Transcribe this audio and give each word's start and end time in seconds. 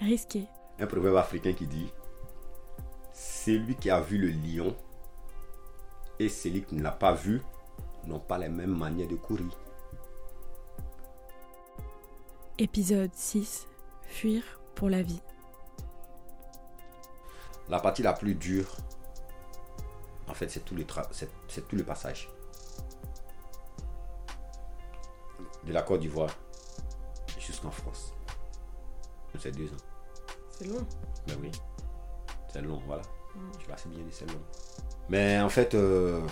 Risqué. 0.00 0.46
Un 0.78 0.86
proverbe 0.86 1.16
africain 1.16 1.52
qui 1.52 1.66
dit 1.66 1.90
Celui 3.12 3.74
qui 3.76 3.90
a 3.90 4.00
vu 4.00 4.18
le 4.18 4.28
lion 4.28 4.76
et 6.18 6.28
celui 6.28 6.62
qui 6.64 6.74
ne 6.74 6.82
l'a 6.82 6.90
pas 6.92 7.12
vu 7.12 7.42
n'ont 8.04 8.18
pas 8.20 8.38
les 8.38 8.48
mêmes 8.48 8.76
manières 8.76 9.08
de 9.08 9.16
courir. 9.16 9.50
Épisode 12.58 13.12
6. 13.14 13.66
Fuir 14.02 14.42
pour 14.74 14.88
la 14.88 15.02
vie. 15.02 15.20
La 17.68 17.80
partie 17.80 18.02
la 18.02 18.12
plus 18.12 18.34
dure, 18.34 18.76
en 20.28 20.34
fait, 20.34 20.48
c'est 20.48 20.64
tout, 20.64 20.74
le 20.76 20.84
tra- 20.84 21.08
c'est- 21.10 21.30
c'est 21.48 21.66
tout 21.66 21.74
le 21.76 21.82
passage. 21.82 22.28
De 25.64 25.72
la 25.72 25.82
Côte 25.82 26.00
d'Ivoire 26.00 26.30
jusqu'en 27.38 27.70
France. 27.72 28.12
C'est 29.38 29.50
deux 29.50 29.66
ans. 29.70 29.85
C'est 30.58 30.66
long. 30.66 30.86
Ben 31.26 31.36
oui. 31.40 31.50
C'est 32.52 32.62
long, 32.62 32.80
voilà. 32.86 33.02
Je 33.60 33.66
l'ai 33.66 33.72
assez 33.72 33.88
bien 33.88 33.98
dit, 33.98 34.12
c'est 34.12 34.26
long. 34.30 34.40
Mais 35.08 35.38
en 35.40 35.48
fait, 35.48 35.74
euh, 35.74 36.26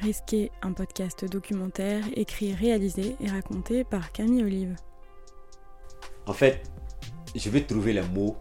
Risqué, 0.00 0.50
un 0.62 0.72
podcast 0.72 1.26
documentaire 1.26 2.02
écrit, 2.14 2.54
réalisé 2.54 3.16
et 3.20 3.28
raconté 3.28 3.84
par 3.84 4.12
Camille 4.12 4.42
Olive. 4.42 4.76
en 6.26 6.32
fait, 6.32 6.62
je 7.34 7.50
vais 7.50 7.62
trouver 7.66 7.92
les 7.92 8.02
mots 8.02 8.36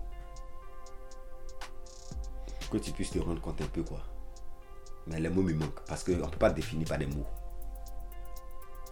que 2.71 2.77
tu 2.77 2.91
puisses 2.91 3.11
te 3.11 3.19
rendre 3.19 3.41
compte 3.41 3.61
un 3.61 3.65
peu, 3.67 3.83
quoi. 3.83 3.99
Mais 5.07 5.19
les 5.19 5.27
mots 5.29 5.41
me 5.41 5.53
manquent 5.53 5.83
parce 5.87 6.03
qu'on 6.03 6.11
ne 6.13 6.21
peut 6.21 6.37
pas 6.37 6.51
définir 6.51 6.87
par 6.87 6.97
des 6.99 7.07
mots. 7.07 7.25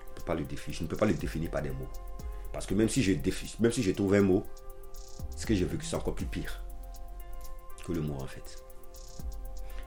On 0.10 0.14
peut 0.16 0.26
pas 0.26 0.34
le 0.36 0.44
définir. 0.44 0.78
Je 0.78 0.84
ne 0.84 0.88
peux 0.90 0.98
pas 0.98 1.06
le 1.06 1.14
définir 1.14 1.52
par 1.52 1.62
des 1.62 1.70
mots. 1.70 1.88
Parce 2.58 2.66
que 2.66 2.74
même 2.74 2.90
si 2.90 3.04
je, 3.04 3.12
défi- 3.12 3.56
même 3.60 3.72
si 3.72 3.84
je 3.84 3.92
trouve 3.92 4.16
un 4.16 4.24
mot, 4.24 4.44
ce 5.36 5.46
que 5.46 5.54
j'ai 5.54 5.64
vécu, 5.64 5.86
c'est 5.86 5.96
encore 5.96 6.16
plus 6.16 6.26
pire 6.26 6.64
que 7.86 7.92
le 7.92 8.02
mot, 8.02 8.16
en 8.16 8.26
fait. 8.26 8.64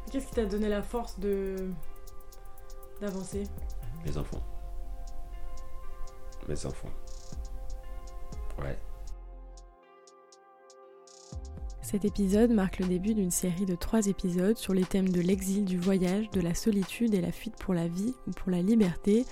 Qu'est-ce 0.08 0.27
qui 0.28 0.34
t'a 0.34 0.45
donné 0.47 0.69
la 0.69 0.80
force 0.80 1.19
de 1.19 1.56
d'avancer? 3.00 3.42
Mes 4.06 4.17
enfants. 4.17 4.41
Mes 6.47 6.64
enfants. 6.64 6.92
Ouais. 8.62 8.78
Cet 11.83 12.05
épisode 12.05 12.52
marque 12.52 12.78
le 12.78 12.86
début 12.86 13.14
d'une 13.14 13.33
série 13.33 13.67
de 13.67 13.75
trois 13.75 14.06
épisodes 14.06 14.56
sur 14.56 14.75
les 14.75 14.84
thèmes 14.84 15.08
de 15.08 15.20
l'exil, 15.20 15.64
du 15.64 15.77
voyage, 15.77 16.30
de 16.30 16.41
la 16.41 16.55
solitude 16.55 17.14
et 17.14 17.20
la 17.20 17.33
fuite 17.33 17.56
pour 17.56 17.75
la 17.75 17.89
vie 17.89 18.14
ou 18.28 18.30
pour 18.30 18.52
la 18.52 18.62
liberté. 18.62 19.27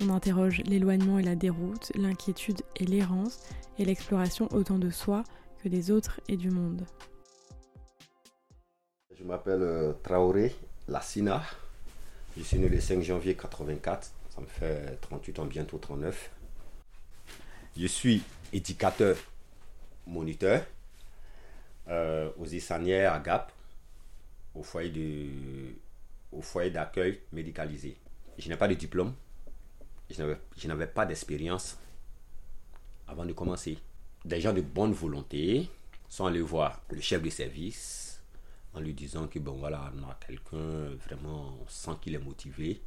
On 0.00 0.10
interroge 0.10 0.62
l'éloignement 0.64 1.18
et 1.18 1.24
la 1.24 1.34
déroute, 1.34 1.90
l'inquiétude 1.96 2.62
et 2.76 2.84
l'errance, 2.84 3.40
et 3.78 3.84
l'exploration 3.84 4.48
autant 4.52 4.78
de 4.78 4.90
soi 4.90 5.24
que 5.62 5.68
des 5.68 5.90
autres 5.90 6.20
et 6.28 6.36
du 6.36 6.50
monde. 6.50 6.84
Je 9.18 9.24
m'appelle 9.24 9.62
euh, 9.62 9.92
Traoré 10.04 10.54
Lassina. 10.86 11.42
Je 12.36 12.42
suis 12.44 12.58
né 12.58 12.68
le 12.68 12.78
5 12.80 13.02
janvier 13.02 13.34
84. 13.34 14.12
Ça 14.30 14.40
me 14.40 14.46
fait 14.46 14.96
38 15.00 15.38
ans, 15.40 15.44
bientôt 15.46 15.78
39. 15.78 16.30
Je 17.76 17.86
suis 17.86 18.22
éducateur 18.52 19.16
moniteur 20.06 20.64
euh, 21.88 22.30
aux 22.38 22.46
Essanières 22.46 23.12
à 23.12 23.18
Gap, 23.18 23.52
au 24.54 24.62
foyer 24.62 24.90
de, 24.90 25.28
au 26.30 26.40
foyer 26.40 26.70
d'accueil 26.70 27.20
médicalisé. 27.32 27.96
Je 28.38 28.48
n'ai 28.48 28.56
pas 28.56 28.68
de 28.68 28.74
diplôme. 28.74 29.12
Je 30.10 30.68
n'avais- 30.68 30.86
pas 30.86 31.06
d'expérience 31.06 31.78
avant 33.06 33.24
de 33.24 33.32
commencer. 33.32 33.78
Des 34.24 34.40
gens 34.40 34.52
de 34.52 34.60
bonne 34.60 34.92
volonté 34.92 35.68
sont 36.08 36.26
allés 36.26 36.40
voir 36.40 36.82
le 36.90 37.00
chef 37.00 37.22
de 37.22 37.30
service 37.30 38.22
en 38.74 38.80
lui 38.80 38.94
disant 38.94 39.26
que 39.28 39.38
bon 39.38 39.52
voilà, 39.58 39.92
on 39.96 40.08
a 40.08 40.18
quelqu'un 40.26 40.94
vraiment, 41.06 41.54
on 41.62 41.68
sent 41.68 41.92
qu'il 42.00 42.14
est 42.14 42.18
motivé. 42.18 42.80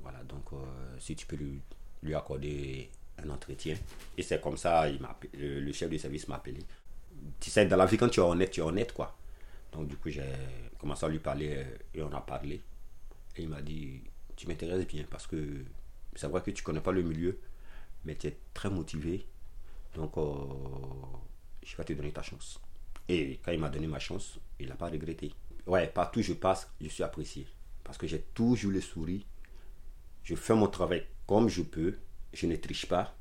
Voilà, 0.00 0.22
donc 0.24 0.44
euh, 0.52 0.56
si 0.98 1.16
tu 1.16 1.26
peux 1.26 1.36
lui, 1.36 1.60
lui 2.02 2.14
accorder 2.14 2.88
un 3.22 3.28
entretien. 3.30 3.76
Et 4.16 4.22
c'est 4.22 4.40
comme 4.40 4.56
ça, 4.56 4.88
il 4.88 5.00
le, 5.34 5.60
le 5.60 5.72
chef 5.72 5.90
de 5.90 5.98
service 5.98 6.28
m'a 6.28 6.36
appelé. 6.36 6.60
Tu 7.40 7.50
sais, 7.50 7.66
dans 7.66 7.76
la 7.76 7.86
vie, 7.86 7.96
quand 7.96 8.08
tu 8.08 8.20
es 8.20 8.22
honnête, 8.22 8.52
tu 8.52 8.60
es 8.60 8.62
honnête, 8.62 8.92
quoi. 8.92 9.16
Donc 9.72 9.88
du 9.88 9.96
coup, 9.96 10.08
j'ai 10.08 10.22
commencé 10.78 11.04
à 11.04 11.08
lui 11.08 11.18
parler 11.18 11.54
euh, 11.56 11.64
et 11.94 12.02
on 12.02 12.12
a 12.12 12.20
parlé. 12.20 12.60
Et 13.36 13.42
il 13.42 13.48
m'a 13.48 13.60
dit, 13.60 14.00
tu 14.36 14.46
m'intéresses 14.46 14.86
bien 14.86 15.04
parce 15.10 15.26
que 15.26 15.64
c'est 16.18 16.26
vrai 16.26 16.42
que 16.42 16.50
tu 16.50 16.64
connais 16.64 16.80
pas 16.80 16.90
le 16.90 17.02
milieu, 17.02 17.38
mais 18.04 18.16
tu 18.16 18.26
es 18.26 18.36
très 18.52 18.68
motivé. 18.68 19.24
Donc, 19.94 20.18
euh, 20.18 20.22
je 21.62 21.76
vais 21.76 21.84
te 21.84 21.92
donner 21.92 22.10
ta 22.10 22.22
chance. 22.22 22.60
Et 23.08 23.38
quand 23.44 23.52
il 23.52 23.60
m'a 23.60 23.68
donné 23.68 23.86
ma 23.86 24.00
chance, 24.00 24.40
il 24.58 24.68
n'a 24.68 24.74
pas 24.74 24.88
regretté. 24.88 25.32
Ouais, 25.64 25.86
partout 25.86 26.18
où 26.18 26.22
je 26.24 26.32
passe, 26.32 26.68
je 26.80 26.88
suis 26.88 27.04
apprécié. 27.04 27.46
Parce 27.84 27.96
que 27.96 28.08
j'ai 28.08 28.20
toujours 28.34 28.72
le 28.72 28.80
sourire. 28.80 29.22
Je 30.24 30.34
fais 30.34 30.56
mon 30.56 30.66
travail 30.66 31.06
comme 31.24 31.48
je 31.48 31.62
peux. 31.62 31.94
Je 32.32 32.46
ne 32.48 32.56
triche 32.56 32.86
pas. 32.86 33.14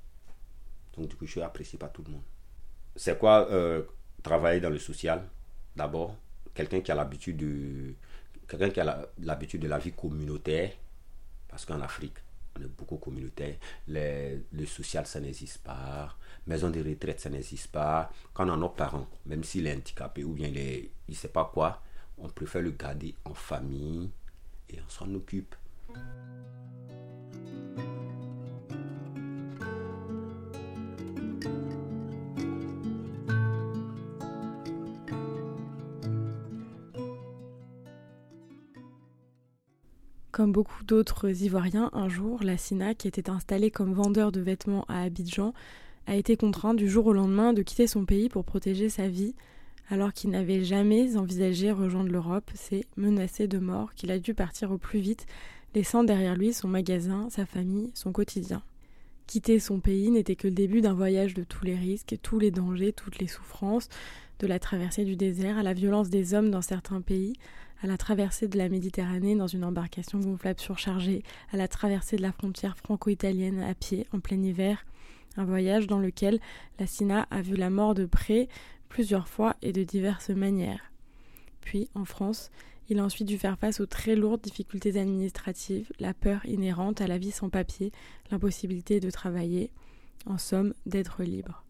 Donc, 0.97 1.09
du 1.09 1.15
coup, 1.15 1.27
je 1.27 1.31
suis 1.33 1.41
apprécié 1.41 1.77
par 1.77 1.93
tout 1.93 2.03
le 2.03 2.13
monde. 2.13 2.23
C'est 2.95 3.19
quoi 3.19 3.47
euh, 3.51 3.83
travailler 4.23 4.59
dans 4.59 4.71
le 4.71 4.79
social? 4.79 5.29
D'abord, 5.75 6.15
quelqu'un 6.55 6.81
qui 6.81 6.91
a 6.91 6.95
l'habitude 6.95 7.37
de. 7.37 7.93
Quelqu'un 8.47 8.71
qui 8.71 8.79
a 8.79 9.07
l'habitude 9.19 9.61
de 9.61 9.67
la 9.67 9.77
vie 9.77 9.91
communautaire. 9.91 10.71
Parce 11.47 11.63
qu'en 11.63 11.79
Afrique, 11.81 12.17
on 12.57 12.63
est 12.63 12.67
beaucoup 12.77 12.97
communautaire. 12.97 13.55
Le 13.87 14.65
social, 14.65 15.05
ça 15.05 15.19
n'existe 15.19 15.59
pas. 15.59 16.15
Maison 16.45 16.69
de 16.69 16.81
retraite, 16.81 17.19
ça 17.19 17.29
n'existe 17.29 17.71
pas. 17.71 18.09
Quand 18.33 18.47
on 18.49 18.53
a 18.53 18.57
nos 18.57 18.69
parents, 18.69 19.07
même 19.25 19.43
s'il 19.43 19.67
est 19.67 19.73
handicapé 19.75 20.23
ou 20.23 20.33
bien 20.33 20.47
il 20.47 20.57
est, 20.57 20.91
il 21.07 21.15
sait 21.15 21.27
pas 21.27 21.49
quoi, 21.53 21.81
on 22.17 22.29
préfère 22.29 22.61
le 22.61 22.71
garder 22.71 23.13
en 23.25 23.33
famille 23.33 24.09
et 24.69 24.79
on 24.85 24.89
s'en 24.89 25.13
occupe. 25.13 25.55
Comme 40.37 40.51
beaucoup 40.51 40.83
d'autres 40.83 41.41
Ivoiriens, 41.41 41.89
un 41.93 42.09
jour, 42.09 42.43
la 42.43 42.57
SINA, 42.57 42.93
qui 42.93 43.07
était 43.07 43.31
installée 43.31 43.71
comme 43.71 43.95
vendeur 43.95 44.31
de 44.31 44.39
vêtements 44.39 44.85
à 44.87 45.01
Abidjan, 45.01 45.51
a 46.05 46.15
été 46.15 46.37
contraint 46.37 46.75
du 46.75 46.87
jour 46.87 47.07
au 47.07 47.13
lendemain 47.13 47.53
de 47.53 47.63
quitter 47.63 47.87
son 47.87 48.05
pays 48.05 48.29
pour 48.29 48.45
protéger 48.45 48.87
sa 48.87 49.07
vie, 49.07 49.33
alors 49.89 50.13
qu'il 50.13 50.29
n'avait 50.29 50.63
jamais 50.63 51.17
envisagé 51.17 51.71
rejoindre 51.71 52.11
l'Europe. 52.11 52.51
C'est 52.53 52.83
menacé 52.97 53.47
de 53.47 53.57
mort 53.57 53.95
qu'il 53.95 54.11
a 54.11 54.19
dû 54.19 54.35
partir 54.35 54.69
au 54.69 54.77
plus 54.77 54.99
vite, 54.99 55.25
laissant 55.73 56.03
derrière 56.03 56.35
lui 56.35 56.53
son 56.53 56.67
magasin, 56.67 57.29
sa 57.31 57.47
famille, 57.47 57.89
son 57.95 58.11
quotidien. 58.11 58.61
Quitter 59.25 59.59
son 59.59 59.79
pays 59.79 60.11
n'était 60.11 60.35
que 60.35 60.49
le 60.49 60.53
début 60.53 60.81
d'un 60.81 60.93
voyage 60.93 61.33
de 61.33 61.43
tous 61.43 61.65
les 61.65 61.75
risques, 61.75 62.15
tous 62.21 62.37
les 62.37 62.51
dangers, 62.51 62.93
toutes 62.93 63.17
les 63.17 63.25
souffrances, 63.25 63.89
de 64.37 64.45
la 64.45 64.59
traversée 64.59 65.03
du 65.03 65.15
désert 65.15 65.57
à 65.57 65.63
la 65.63 65.73
violence 65.73 66.11
des 66.11 66.35
hommes 66.35 66.51
dans 66.51 66.61
certains 66.61 67.01
pays, 67.01 67.33
à 67.81 67.87
la 67.87 67.97
traversée 67.97 68.47
de 68.47 68.57
la 68.57 68.69
Méditerranée 68.69 69.35
dans 69.35 69.47
une 69.47 69.63
embarcation 69.63 70.19
gonflable 70.19 70.59
surchargée, 70.59 71.23
à 71.51 71.57
la 71.57 71.67
traversée 71.67 72.17
de 72.17 72.21
la 72.21 72.31
frontière 72.31 72.77
franco-italienne 72.77 73.61
à 73.61 73.73
pied 73.73 74.07
en 74.13 74.19
plein 74.19 74.41
hiver, 74.41 74.85
un 75.37 75.45
voyage 75.45 75.87
dans 75.87 75.99
lequel 75.99 76.39
la 76.79 76.87
Sina 76.87 77.27
a 77.29 77.41
vu 77.41 77.55
la 77.55 77.69
mort 77.69 77.93
de 77.93 78.05
près 78.05 78.47
plusieurs 78.89 79.27
fois 79.27 79.55
et 79.61 79.71
de 79.71 79.83
diverses 79.83 80.29
manières. 80.29 80.91
Puis, 81.61 81.89
en 81.95 82.05
France, 82.05 82.49
il 82.89 82.99
a 82.99 83.03
ensuite 83.03 83.27
dû 83.27 83.37
faire 83.37 83.59
face 83.59 83.79
aux 83.79 83.85
très 83.85 84.15
lourdes 84.15 84.41
difficultés 84.41 84.97
administratives, 84.97 85.91
la 85.99 86.13
peur 86.13 86.45
inhérente 86.45 87.01
à 87.01 87.07
la 87.07 87.17
vie 87.17 87.31
sans 87.31 87.49
papier, 87.49 87.91
l'impossibilité 88.31 88.99
de 88.99 89.11
travailler, 89.11 89.71
en 90.25 90.37
somme, 90.37 90.73
d'être 90.85 91.23
libre. 91.23 91.66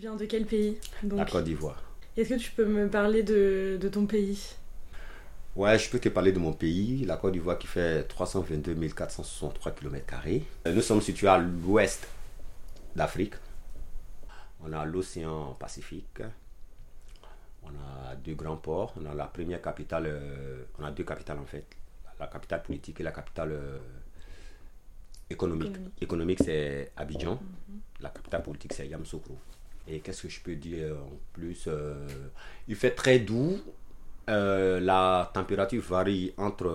Tu 0.00 0.06
viens 0.06 0.16
de 0.16 0.24
quel 0.24 0.46
pays? 0.46 0.78
Donc 1.02 1.18
La 1.18 1.26
Côte 1.26 1.44
d'Ivoire. 1.44 1.82
Est-ce 2.16 2.30
que 2.30 2.34
tu 2.36 2.52
peux 2.52 2.64
me 2.64 2.88
parler 2.88 3.22
de, 3.22 3.76
de 3.78 3.88
ton 3.90 4.06
pays? 4.06 4.54
Ouais, 5.54 5.78
je 5.78 5.90
peux 5.90 5.98
te 5.98 6.08
parler 6.08 6.32
de 6.32 6.38
mon 6.38 6.54
pays, 6.54 7.04
la 7.04 7.18
Côte 7.18 7.34
d'Ivoire 7.34 7.58
qui 7.58 7.66
fait 7.66 8.04
322 8.04 8.74
463 8.88 9.72
km. 9.72 10.14
Nous 10.72 10.80
sommes 10.80 11.02
situés 11.02 11.28
à 11.28 11.36
l'ouest 11.36 12.08
d'Afrique. 12.96 13.34
On 14.64 14.72
a 14.72 14.86
l'océan 14.86 15.52
Pacifique. 15.60 16.22
On 17.62 17.68
a 17.68 18.16
deux 18.16 18.32
grands 18.34 18.56
ports. 18.56 18.94
On 18.98 19.04
a 19.04 19.12
la 19.14 19.26
première 19.26 19.60
capitale, 19.60 20.04
euh, 20.06 20.62
on 20.78 20.84
a 20.84 20.90
deux 20.92 21.04
capitales 21.04 21.40
en 21.40 21.44
fait. 21.44 21.66
la 22.18 22.26
capitale 22.26 22.62
politique 22.62 23.00
et 23.00 23.02
la 23.02 23.12
capitale 23.12 23.52
euh, 23.52 23.78
économique. 25.28 25.76
Économique, 26.00 26.38
c'est 26.42 26.90
Abidjan. 26.96 27.34
Mhm. 27.34 27.80
La 28.00 28.08
capitale 28.08 28.42
politique, 28.42 28.72
c'est 28.72 28.88
Yamsoukro. 28.88 29.36
Et 29.88 30.00
qu'est-ce 30.00 30.22
que 30.22 30.28
je 30.28 30.40
peux 30.40 30.56
dire 30.56 30.96
en 30.96 31.18
plus 31.32 31.64
euh, 31.66 32.06
Il 32.68 32.76
fait 32.76 32.92
très 32.92 33.18
doux. 33.18 33.58
la 34.28 35.30
température 35.34 35.82
varie 35.82 36.32
entre 36.36 36.68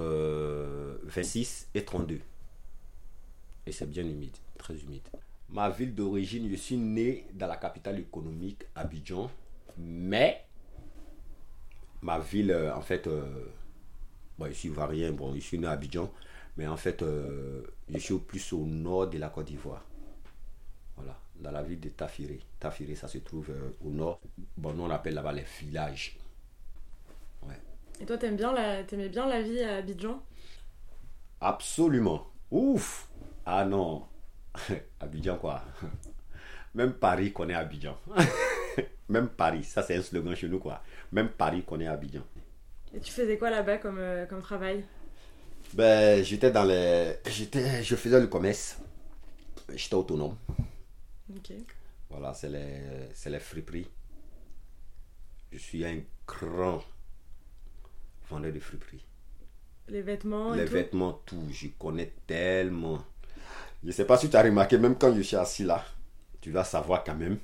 26 1.03 1.69
et 1.75 1.85
32. 1.85 2.19
Et 3.67 3.71
c'est 3.71 3.89
bien 3.89 4.03
humide, 4.03 4.35
très 4.57 4.75
humide. 4.75 5.07
Ma 5.49 5.69
ville 5.69 5.93
d'origine, 5.93 6.49
je 6.49 6.55
suis 6.55 6.77
né 6.77 7.27
dans 7.33 7.47
la 7.47 7.57
capitale 7.57 7.99
économique, 7.99 8.63
Abidjan. 8.75 9.29
Mais 9.77 10.43
ma 12.01 12.19
ville, 12.19 12.51
euh, 12.51 12.75
en 12.75 12.81
fait, 12.81 13.07
euh, 13.07 13.23
bon, 14.37 14.47
je 14.47 14.53
suis 14.53 14.69
varien, 14.69 15.11
bon, 15.11 15.33
je 15.33 15.39
suis 15.39 15.57
né 15.59 15.67
à 15.67 15.71
Abidjan, 15.71 16.11
mais 16.57 16.67
en 16.67 16.77
fait, 16.77 17.01
euh, 17.01 17.63
je 17.89 17.97
suis 17.97 18.13
au 18.13 18.19
plus 18.19 18.53
au 18.53 18.65
nord 18.65 19.07
de 19.07 19.17
la 19.17 19.29
Côte 19.29 19.47
d'Ivoire. 19.47 19.83
Dans 21.39 21.51
la 21.51 21.61
ville 21.63 21.79
de 21.79 21.89
Tafiré. 21.89 22.39
Tafiré, 22.59 22.95
ça 22.95 23.07
se 23.07 23.17
trouve 23.19 23.51
au 23.83 23.89
nord. 23.89 24.19
Bon, 24.57 24.73
nous, 24.73 24.83
on 24.83 24.89
appelle 24.89 25.13
là-bas 25.15 25.33
les 25.33 25.45
villages. 25.59 26.17
Ouais. 27.43 27.59
Et 27.99 28.05
toi, 28.05 28.17
t'aimes 28.17 28.37
bien 28.37 28.53
la, 28.53 28.83
t'aimais 28.83 29.09
bien 29.09 29.27
la 29.27 29.41
vie 29.41 29.61
à 29.61 29.77
Abidjan? 29.77 30.21
Absolument. 31.41 32.27
Ouf 32.51 33.07
Ah 33.45 33.65
non 33.65 34.03
Abidjan, 34.99 35.37
quoi. 35.37 35.61
Même 36.75 36.93
Paris 36.93 37.31
connaît 37.33 37.53
Abidjan. 37.53 37.97
Même 39.09 39.29
Paris, 39.29 39.63
ça 39.63 39.83
c'est 39.83 39.95
un 39.95 40.01
slogan 40.01 40.35
chez 40.35 40.47
nous 40.49 40.59
quoi. 40.59 40.81
Même 41.11 41.29
Paris 41.29 41.63
connaît 41.63 41.87
Abidjan. 41.87 42.23
Et 42.93 42.99
tu 42.99 43.11
faisais 43.11 43.37
quoi 43.37 43.49
là-bas 43.49 43.77
comme, 43.77 43.99
euh, 43.99 44.25
comme 44.25 44.41
travail? 44.41 44.83
Ben 45.73 46.23
j'étais 46.23 46.51
dans 46.51 46.63
les, 46.63 47.17
j'étais, 47.27 47.83
je 47.83 47.95
faisais 47.95 48.19
le 48.19 48.27
commerce. 48.27 48.77
J'étais 49.73 49.95
autonome. 49.95 50.35
Voilà, 52.09 52.33
c'est 52.33 52.49
les, 52.49 53.09
c'est 53.13 53.29
les 53.29 53.39
friperies. 53.39 53.87
Je 55.51 55.57
suis 55.57 55.85
un 55.85 55.99
grand 56.27 56.83
vendeur 58.29 58.53
de 58.53 58.59
friperies. 58.59 59.05
Les 59.87 60.01
vêtements. 60.01 60.53
Les 60.53 60.65
vêtements, 60.65 61.21
tout. 61.25 61.47
Je 61.51 61.67
connais 61.79 62.13
tellement. 62.27 63.03
Je 63.81 63.87
ne 63.87 63.91
sais 63.91 64.05
pas 64.05 64.17
si 64.17 64.29
tu 64.29 64.35
as 64.35 64.41
remarqué, 64.41 64.77
même 64.77 64.97
quand 64.97 65.15
je 65.15 65.21
suis 65.21 65.35
assis 65.35 65.63
là, 65.63 65.85
tu 66.41 66.51
vas 66.51 66.63
savoir 66.63 67.03
quand 67.03 67.15
même 67.15 67.39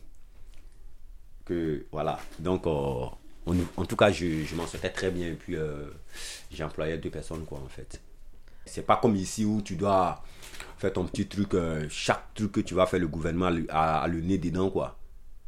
voilà. 1.92 2.20
Donc, 2.40 2.66
euh, 2.68 3.06
en 3.78 3.86
tout 3.86 3.96
cas, 3.96 4.12
je, 4.12 4.56
m'en 4.56 4.68
sortais 4.68 4.90
très 4.90 5.12
bien. 5.12 5.28
Et 5.28 5.36
puis, 5.36 5.56
euh, 5.56 5.90
j'employais 6.52 6.98
deux 6.98 7.10
personnes, 7.10 7.46
quoi, 7.46 7.60
en 7.60 7.70
fait. 7.70 8.02
C'est 8.72 8.84
pas 8.84 8.96
comme 8.96 9.18
ici 9.18 9.44
où 9.44 9.62
tu 9.62 9.76
dois 9.76 10.24
faire 10.78 10.94
ton 10.94 11.04
petit 11.04 11.28
truc. 11.28 11.56
Euh, 11.56 11.86
chaque 11.90 12.34
truc 12.34 12.54
que 12.54 12.62
tu 12.62 12.74
vas 12.74 12.86
faire, 12.86 13.02
le 13.02 13.10
gouvernement 13.10 13.52
a, 13.68 14.08
le 14.08 14.22
nez 14.22 14.38
dedans, 14.38 14.70
quoi. 14.70 14.98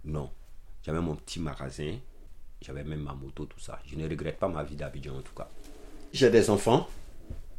Non. 0.03 0.29
J'avais 0.85 0.99
mon 0.99 1.15
petit 1.15 1.39
magasin. 1.39 1.95
J'avais 2.61 2.83
même 2.83 2.99
ma 2.99 3.13
moto, 3.13 3.45
tout 3.45 3.61
ça. 3.61 3.79
Je 3.85 3.95
ne 3.95 4.09
regrette 4.09 4.37
pas 4.37 4.49
ma 4.49 4.65
vie 4.65 4.75
d'Abidjan, 4.75 5.15
en 5.17 5.21
tout 5.21 5.33
cas. 5.33 5.47
J'ai 6.11 6.29
des 6.29 6.49
enfants. 6.49 6.85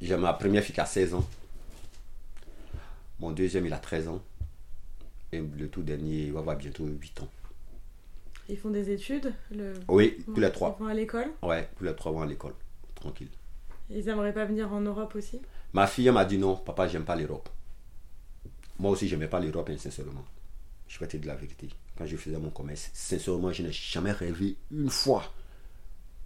J'ai 0.03 0.19
ma 0.19 0.35
première 0.35 0.63
fille 0.63 0.75
qui 0.75 0.83
a 0.83 0.87
16 0.87 1.15
ans. 1.15 1.27
Mon 3.19 3.31
deuxième, 3.31 3.65
il 3.65 3.73
a 3.73 3.79
13 3.79 4.09
ans. 4.09 4.23
Et 5.33 5.41
le 5.41 5.69
tout 5.69 5.83
dernier, 5.83 6.25
il 6.25 6.33
va 6.35 6.41
avoir 6.41 6.57
bientôt 6.57 6.85
8 6.85 7.23
ans. 7.23 7.29
Ils 8.51 8.59
font 8.59 8.69
des 8.69 8.91
études 8.91 9.33
Oui, 9.89 10.23
tous 10.27 10.41
les 10.41 10.53
trois. 10.53 10.77
Ils 10.79 10.85
vont 10.85 10.91
à 10.91 10.95
l'école? 10.95 11.31
Ouais, 11.43 11.71
tous 11.79 11.85
les 11.85 11.97
trois 11.97 12.13
vont 12.13 12.21
à 12.21 12.27
l'école. 12.27 12.53
Tranquille. 12.95 13.31
Ils 13.91 14.09
aimeraient 14.09 14.33
pas 14.33 14.45
venir 14.45 14.73
en 14.73 14.81
Europe 14.81 15.15
aussi? 15.15 15.41
Ma 15.73 15.87
fille 15.87 16.11
m'a 16.11 16.25
dit 16.25 16.39
non, 16.39 16.57
papa, 16.57 16.89
j'aime 16.89 17.05
pas 17.05 17.17
l'Europe. 17.17 17.49
Moi 18.79 18.91
aussi, 18.91 19.09
j'aimais 19.09 19.29
pas 19.29 19.41
l'Europe, 19.41 19.69
hein, 19.71 19.77
sincèrement. 19.79 20.25
Je 20.89 20.99
vais 20.99 21.07
te 21.07 21.17
dire 21.17 21.29
la 21.33 21.37
vérité. 21.37 21.69
Quand 21.97 22.07
je 22.07 22.17
faisais 22.17 22.39
mon 22.39 22.51
commerce, 22.51 22.91
sincèrement, 22.93 23.53
je 23.53 23.63
n'ai 23.63 23.73
jamais 23.73 24.13
rêvé 24.13 24.57
une 24.71 24.91
fois 24.91 25.33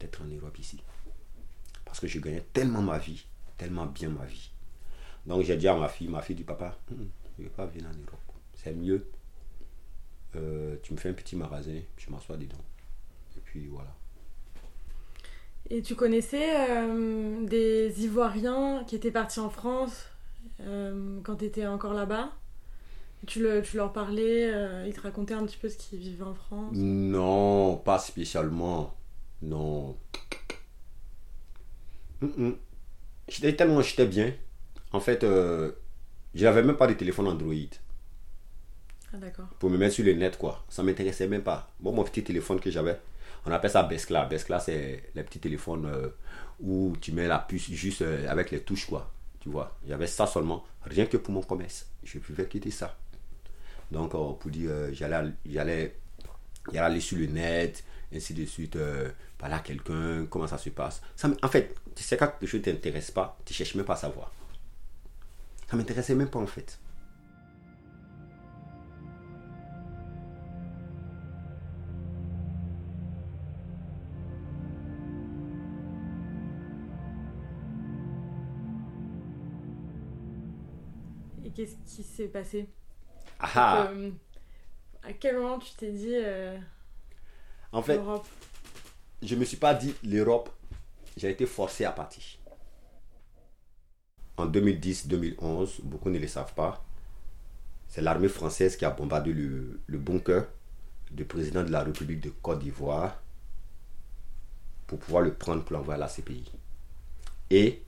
d'être 0.00 0.22
en 0.22 0.26
Europe 0.26 0.58
ici. 0.58 0.82
Parce 1.84 2.00
que 2.00 2.06
je 2.06 2.20
gagnais 2.20 2.44
tellement 2.52 2.82
ma 2.82 2.99
vie, 2.99 3.25
tellement 3.56 3.87
bien 3.87 4.08
ma 4.08 4.25
vie. 4.25 4.50
Donc 5.26 5.43
j'ai 5.43 5.56
dit 5.56 5.69
à 5.69 5.76
ma 5.76 5.88
fille, 5.88 6.08
ma 6.08 6.22
fille 6.22 6.37
dit 6.37 6.44
papa, 6.44 6.78
hum, 6.90 7.08
je 7.37 7.43
ne 7.43 7.49
vais 7.49 7.55
pas 7.55 7.66
venir 7.66 7.87
en 7.87 7.94
Europe. 7.94 8.20
C'est 8.55 8.72
mieux 8.72 9.06
euh, 10.37 10.76
tu 10.82 10.93
me 10.93 10.99
fais 10.99 11.08
un 11.08 11.14
petit 11.14 11.37
magasin, 11.37 11.81
je 11.96 12.10
m'assois 12.10 12.37
dedans. 12.37 12.62
Et 13.37 13.40
puis 13.40 13.66
voilà. 13.66 13.94
Et 15.70 15.82
tu 15.82 15.94
connaissais 15.94 16.70
euh, 16.70 17.47
des 17.47 18.05
Ivoiriens 18.05 18.85
qui 18.87 18.97
étaient 18.97 19.11
partis 19.11 19.41
en 19.41 19.50
France 19.50 20.06
euh, 20.61 21.20
quand 21.23 21.37
tu 21.37 21.44
étais 21.44 21.67
encore 21.67 21.94
là-bas? 21.94 22.32
Tu, 23.26 23.43
le, 23.43 23.62
tu, 23.62 23.76
leur 23.76 23.93
parlais, 23.93 24.53
ils 24.87 24.94
te 24.94 25.00
racontaient 25.00 25.35
un 25.35 25.44
petit 25.44 25.56
peu 25.56 25.69
ce 25.69 25.76
qu'ils 25.76 25.99
vivaient 25.99 26.23
en 26.23 26.35
France? 26.35 26.73
Non, 26.73 27.76
pas 27.76 27.99
spécialement. 27.99 28.94
Non. 29.43 29.97
J'étais 33.29 33.56
tellement 33.56 33.82
j'étais 33.82 34.06
bien. 34.06 34.32
En 34.93 35.00
fait, 35.00 35.23
je 35.23 36.44
n'avais 36.44 36.62
même 36.62 36.76
pas 36.76 36.87
de 36.87 36.94
téléphone 36.94 37.26
Android. 37.26 37.55
Ah, 39.12 39.17
pour 39.59 39.70
me 39.70 39.79
mettre 39.79 39.94
sur 39.94 40.05
le 40.05 40.12
net, 40.12 40.37
quoi. 40.37 40.65
Ça 40.69 40.82
m'intéressait 40.82 41.26
même 41.26 41.43
pas. 41.43 41.70
Bon, 41.81 41.93
mon 41.93 42.05
petit 42.05 42.23
téléphone 42.23 42.61
que 42.61 42.70
j'avais, 42.70 43.00
on 43.48 43.52
appelle 43.52 43.70
ça 43.70 43.82
Beskla. 43.82 44.26
Beskla, 44.26 44.60
c'est 44.60 45.10
les 45.14 45.22
petits 45.22 45.40
téléphones 45.40 45.86
euh, 45.86 46.08
où 46.60 46.94
tu 47.00 47.12
mets 47.12 47.26
la 47.26 47.38
puce 47.38 47.70
juste 47.70 48.02
euh, 48.02 48.28
avec 48.28 48.50
les 48.50 48.60
touches, 48.60 48.86
quoi. 48.86 49.10
Tu 49.40 49.48
vois, 49.48 49.76
avait 49.90 50.06
ça 50.06 50.26
seulement, 50.26 50.64
rien 50.84 51.06
que 51.06 51.16
pour 51.16 51.32
mon 51.32 51.42
commerce. 51.42 51.86
Je 52.04 52.18
pouvais 52.18 52.46
quitter 52.46 52.70
ça. 52.70 52.96
Donc, 53.90 54.14
euh, 54.14 54.32
pour 54.32 54.50
dire, 54.50 54.70
j'allais, 54.92 55.30
j'allais, 55.46 55.94
aller 56.74 57.00
sur 57.00 57.18
le 57.18 57.26
net, 57.26 57.84
ainsi 58.14 58.34
de 58.34 58.44
suite, 58.44 58.76
parler 59.38 59.54
à 59.54 59.60
quelqu'un, 59.60 60.26
comment 60.28 60.46
ça 60.46 60.58
se 60.58 60.70
passe. 60.70 61.00
Ça, 61.16 61.30
en 61.42 61.48
fait, 61.48 61.74
tu 61.94 62.02
sais, 62.02 62.16
quand 62.16 62.28
quelque 62.38 62.46
chose 62.46 62.60
ne 62.60 62.72
t'intéresse 62.72 63.10
pas, 63.10 63.38
tu 63.44 63.54
cherches 63.54 63.74
même 63.74 63.86
pas 63.86 63.94
à 63.94 63.96
savoir. 63.96 64.32
Ça 65.70 65.76
m'intéressait 65.76 66.14
même 66.14 66.28
pas, 66.28 66.40
en 66.40 66.46
fait. 66.46 66.78
Qu'est-ce 81.58 81.74
qui 81.84 82.05
s'est 82.05 82.29
passé 82.29 82.69
ah, 83.41 83.50
ah. 83.56 83.91
Euh, 83.91 84.10
À 85.03 85.12
quel 85.12 85.38
moment 85.38 85.58
tu 85.58 85.74
t'es 85.74 85.91
dit 85.91 86.15
euh, 86.15 86.56
En 87.72 87.82
fait, 87.82 88.00
je 89.22 89.34
me 89.34 89.44
suis 89.44 89.56
pas 89.56 89.74
dit 89.74 89.93
l'Europe, 90.05 90.50
j'ai 91.17 91.31
été 91.31 91.46
forcé 91.46 91.84
à 91.84 91.91
partir. 91.91 92.22
En 94.36 94.46
2010-2011, 94.46 95.82
beaucoup 95.82 96.10
ne 96.10 96.20
le 96.20 96.29
savent 96.29 96.55
pas, 96.55 96.84
c'est 97.88 98.03
l'armée 98.03 98.29
française 98.29 98.77
qui 98.77 98.84
a 98.84 98.91
bombardé 98.91 99.32
le, 99.32 99.81
le 99.84 99.98
bunker 99.98 100.44
du 101.10 101.24
président 101.24 101.65
de 101.65 101.72
la 101.72 101.82
République 101.82 102.20
de 102.20 102.31
Côte 102.31 102.60
d'Ivoire 102.60 103.20
pour 104.86 105.00
pouvoir 105.00 105.24
le 105.24 105.34
prendre 105.34 105.65
pour 105.65 105.72
l'envoyer 105.77 106.00
à 106.00 106.06
la 106.06 106.08
CPI. 106.08 106.53
Et 107.50 107.82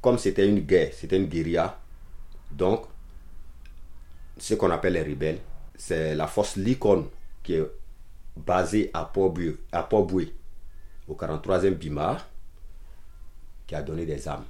comme 0.00 0.18
c'était 0.18 0.48
une 0.48 0.58
guerre, 0.58 0.92
c'était 0.92 1.18
une 1.18 1.26
guérilla, 1.26 1.78
donc 2.50 2.86
ce 4.42 4.54
qu'on 4.54 4.72
appelle 4.72 4.94
les 4.94 5.04
rebelles, 5.04 5.38
c'est 5.76 6.16
la 6.16 6.26
force 6.26 6.56
Likon 6.56 7.08
qui 7.44 7.54
est 7.54 7.64
basée 8.36 8.90
à 8.92 9.04
Port-Boué, 9.04 10.34
au 11.06 11.14
43e 11.14 11.74
Bimar, 11.74 12.28
qui 13.68 13.76
a 13.76 13.82
donné 13.82 14.04
des 14.04 14.26
armes. 14.26 14.44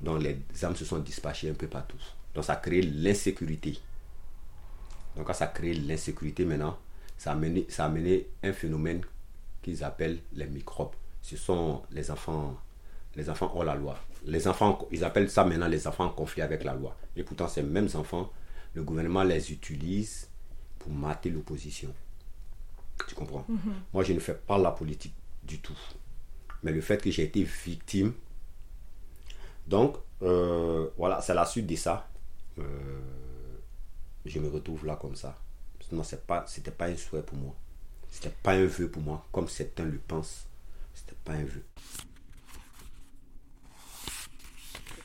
Donc 0.00 0.22
les 0.22 0.38
armes 0.62 0.76
se 0.76 0.84
sont 0.84 1.00
dispatchées 1.00 1.50
un 1.50 1.54
peu 1.54 1.66
partout. 1.66 1.98
Donc 2.36 2.44
ça 2.44 2.52
a 2.52 2.56
créé 2.56 2.82
l'insécurité. 2.82 3.80
Donc 5.16 5.26
quand 5.26 5.32
ça 5.32 5.46
a 5.46 5.48
créé 5.48 5.74
l'insécurité 5.74 6.44
maintenant, 6.44 6.78
ça 7.18 7.32
a, 7.32 7.34
mené, 7.34 7.66
ça 7.68 7.86
a 7.86 7.88
mené 7.88 8.28
un 8.44 8.52
phénomène 8.52 9.00
qu'ils 9.60 9.82
appellent 9.82 10.20
les 10.34 10.46
microbes. 10.46 10.94
Ce 11.20 11.36
sont 11.36 11.82
les 11.90 12.12
enfants, 12.12 12.56
les 13.16 13.28
enfants 13.28 13.50
hors 13.56 13.64
la 13.64 13.74
loi. 13.74 13.98
Les 14.24 14.46
enfants, 14.46 14.86
ils 14.92 15.02
appellent 15.02 15.30
ça 15.30 15.44
maintenant 15.44 15.66
les 15.66 15.88
enfants 15.88 16.04
en 16.04 16.10
conflit 16.10 16.42
avec 16.42 16.62
la 16.62 16.74
loi. 16.74 16.96
Et 17.16 17.24
pourtant, 17.24 17.48
ces 17.48 17.64
mêmes 17.64 17.88
enfants 17.94 18.30
le 18.74 18.82
gouvernement 18.82 19.22
les 19.22 19.52
utilise 19.52 20.28
pour 20.78 20.92
mater 20.92 21.30
l'opposition. 21.30 21.92
Tu 23.08 23.14
comprends? 23.14 23.44
Mhm. 23.48 23.74
Moi, 23.92 24.04
je 24.04 24.12
ne 24.12 24.20
fais 24.20 24.34
pas 24.34 24.58
la 24.58 24.70
politique 24.70 25.14
du 25.42 25.58
tout. 25.60 25.78
Mais 26.62 26.72
le 26.72 26.80
fait 26.80 27.02
que 27.02 27.10
j'ai 27.10 27.24
été 27.24 27.42
victime. 27.42 28.12
Donc, 29.66 29.96
euh, 30.22 30.88
voilà, 30.96 31.20
c'est 31.20 31.34
la 31.34 31.46
suite 31.46 31.66
de 31.66 31.76
ça. 31.76 32.08
Euh, 32.58 33.00
je 34.24 34.38
me 34.38 34.48
retrouve 34.48 34.86
là 34.86 34.96
comme 34.96 35.16
ça. 35.16 35.36
Non, 35.92 36.04
ce 36.04 36.14
pas, 36.16 36.44
c'était 36.46 36.70
pas 36.70 36.86
un 36.86 36.96
souhait 36.96 37.22
pour 37.22 37.36
moi. 37.36 37.54
C'était 38.10 38.34
pas 38.42 38.52
un 38.52 38.66
vœu 38.66 38.88
pour 38.88 39.02
moi, 39.02 39.24
comme 39.32 39.48
certains 39.48 39.84
le 39.84 39.98
pensent. 39.98 40.46
C'était 40.94 41.16
pas 41.24 41.32
un 41.32 41.44
vœu. 41.44 41.64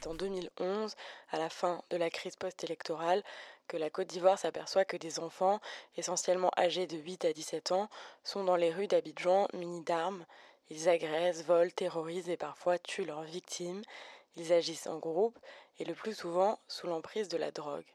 c'est 0.05 0.07
en 0.07 0.13
2011, 0.13 0.95
à 1.31 1.39
la 1.39 1.49
fin 1.49 1.81
de 1.89 1.97
la 1.97 2.09
crise 2.09 2.35
post-électorale, 2.35 3.23
que 3.67 3.77
la 3.77 3.89
Côte 3.89 4.07
d'Ivoire 4.07 4.39
s'aperçoit 4.39 4.85
que 4.85 4.97
des 4.97 5.19
enfants, 5.19 5.59
essentiellement 5.97 6.51
âgés 6.57 6.87
de 6.87 6.97
8 6.97 7.25
à 7.25 7.33
17 7.33 7.71
ans, 7.71 7.89
sont 8.23 8.43
dans 8.43 8.55
les 8.55 8.71
rues 8.71 8.87
d'Abidjan 8.87 9.47
munis 9.53 9.83
d'armes. 9.83 10.25
Ils 10.69 10.89
agressent, 10.89 11.43
volent, 11.43 11.71
terrorisent 11.75 12.29
et 12.29 12.37
parfois 12.37 12.77
tuent 12.79 13.05
leurs 13.05 13.23
victimes. 13.23 13.83
Ils 14.35 14.53
agissent 14.53 14.87
en 14.87 14.97
groupe 14.97 15.37
et 15.79 15.85
le 15.85 15.93
plus 15.93 16.13
souvent 16.13 16.59
sous 16.67 16.87
l'emprise 16.87 17.27
de 17.27 17.37
la 17.37 17.51
drogue. 17.51 17.85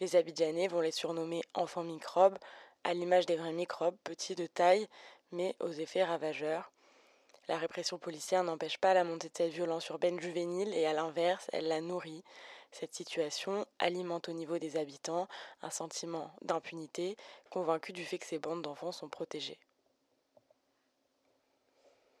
Les 0.00 0.16
Abidjanais 0.16 0.68
vont 0.68 0.80
les 0.80 0.90
surnommer 0.90 1.42
enfants 1.54 1.82
microbes, 1.82 2.38
à 2.84 2.94
l'image 2.94 3.26
des 3.26 3.36
vrais 3.36 3.52
microbes, 3.52 3.96
petits 4.04 4.34
de 4.34 4.46
taille, 4.46 4.86
mais 5.32 5.56
aux 5.60 5.72
effets 5.72 6.04
ravageurs. 6.04 6.70
La 7.48 7.58
répression 7.58 7.98
policière 7.98 8.44
n'empêche 8.44 8.78
pas 8.78 8.94
la 8.94 9.04
montée 9.04 9.28
de 9.28 9.36
cette 9.36 9.52
violence 9.52 9.88
urbaine 9.88 10.20
juvénile 10.20 10.74
et 10.74 10.86
à 10.86 10.92
l'inverse, 10.92 11.48
elle 11.52 11.68
la 11.68 11.80
nourrit. 11.80 12.24
Cette 12.78 12.94
situation 12.94 13.64
alimente 13.78 14.28
au 14.28 14.34
niveau 14.34 14.58
des 14.58 14.76
habitants 14.76 15.28
un 15.62 15.70
sentiment 15.70 16.30
d'impunité, 16.42 17.16
convaincu 17.48 17.94
du 17.94 18.04
fait 18.04 18.18
que 18.18 18.26
ces 18.26 18.38
bandes 18.38 18.60
d'enfants 18.60 18.92
sont 18.92 19.08
protégées. 19.08 19.56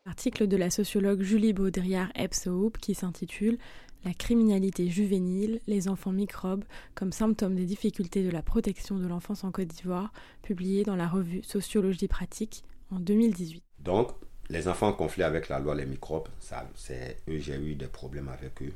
Article 0.06 0.46
de 0.46 0.56
la 0.56 0.70
sociologue 0.70 1.20
Julie 1.20 1.52
baudrillard 1.52 2.10
epsoup 2.14 2.70
qui 2.80 2.94
s'intitule 2.94 3.58
La 4.06 4.14
criminalité 4.14 4.88
juvénile, 4.88 5.60
les 5.66 5.88
enfants 5.88 6.12
microbes 6.12 6.64
comme 6.94 7.12
symptôme 7.12 7.54
des 7.54 7.66
difficultés 7.66 8.24
de 8.24 8.30
la 8.30 8.40
protection 8.40 8.96
de 8.96 9.06
l'enfance 9.06 9.44
en 9.44 9.52
Côte 9.52 9.68
d'Ivoire, 9.68 10.10
publié 10.40 10.84
dans 10.84 10.96
la 10.96 11.06
revue 11.06 11.42
Sociologie 11.42 12.08
pratique 12.08 12.64
en 12.90 12.98
2018. 12.98 13.62
Donc, 13.80 14.12
les 14.48 14.68
enfants 14.68 14.94
conflits 14.94 15.24
avec 15.24 15.50
la 15.50 15.58
loi, 15.58 15.74
les 15.74 15.84
microbes, 15.84 16.28
ça, 16.40 16.66
c'est 16.74 17.18
eux, 17.28 17.40
j'ai 17.40 17.56
eu 17.56 17.74
des 17.74 17.88
problèmes 17.88 18.28
avec 18.28 18.62
eux 18.62 18.72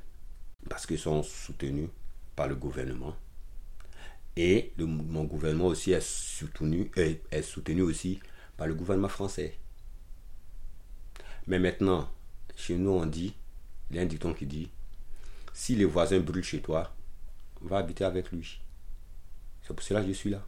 parce 0.69 0.87
qu'ils 0.87 0.99
sont 0.99 1.23
soutenus 1.23 1.89
par 2.37 2.49
le 2.49 2.55
gouvernement. 2.55 3.17
Et 4.37 4.73
mon 4.79 5.25
gouvernement 5.25 5.67
aussi 5.67 5.93
est 5.93 6.01
soutenu, 6.01 6.91
aussi 7.83 8.21
par 8.57 8.67
le 8.67 8.75
gouvernement 8.75 9.09
français. 9.09 9.59
Mais 11.47 11.59
maintenant, 11.59 12.09
chez 12.57 12.77
nous, 12.77 12.91
on 12.91 13.07
dit, 13.07 13.35
il 13.91 13.97
y 13.97 13.99
a 13.99 14.03
un 14.03 14.07
dicton 14.07 14.33
qui 14.33 14.47
dit, 14.47 14.71
si 15.53 15.75
le 15.75 15.87
voisin 15.87 16.21
brûle 16.21 16.45
chez 16.45 16.61
toi, 16.61 16.95
va 17.61 17.79
habiter 17.79 18.05
avec 18.05 18.31
lui. 18.31 18.61
C'est 19.63 19.75
pour 19.75 19.83
cela 19.83 20.01
que 20.01 20.09
je 20.09 20.13
suis 20.13 20.31
là. 20.31 20.47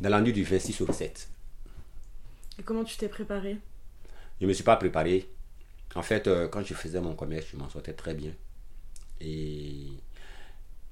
dans 0.00 0.10
la 0.10 0.20
nuit 0.20 0.34
du 0.34 0.44
26 0.44 0.82
au 0.82 0.92
7. 0.92 1.28
Et 2.58 2.62
comment 2.62 2.84
tu 2.84 2.96
t'es 2.98 3.08
préparé? 3.08 3.56
Je 4.40 4.44
ne 4.44 4.48
me 4.48 4.52
suis 4.52 4.64
pas 4.64 4.76
préparé. 4.76 5.30
En 5.94 6.02
fait, 6.02 6.26
euh, 6.26 6.48
quand 6.48 6.62
je 6.62 6.74
faisais 6.74 7.00
mon 7.00 7.14
commerce, 7.14 7.46
je 7.50 7.56
m'en 7.56 7.70
sortais 7.70 7.94
très 7.94 8.12
bien. 8.14 8.32
Et 9.20 9.86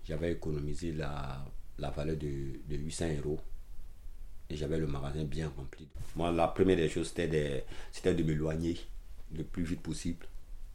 j'avais 0.05 0.33
économisé 0.33 0.93
la, 0.93 1.45
la 1.79 1.91
valeur 1.91 2.17
de, 2.17 2.61
de 2.67 2.77
800 2.77 3.07
euros 3.19 3.39
et 4.49 4.57
j'avais 4.57 4.79
le 4.79 4.87
magasin 4.87 5.25
bien 5.25 5.51
rempli. 5.57 5.89
Moi, 6.15 6.31
la 6.33 6.49
première 6.49 6.77
des 6.77 6.89
choses, 6.89 7.09
c'était 7.09 7.29
de, 8.05 8.13
de 8.13 8.23
m'éloigner 8.23 8.77
le 9.35 9.45
plus 9.45 9.65
vite 9.65 9.81
possible. 9.81 10.27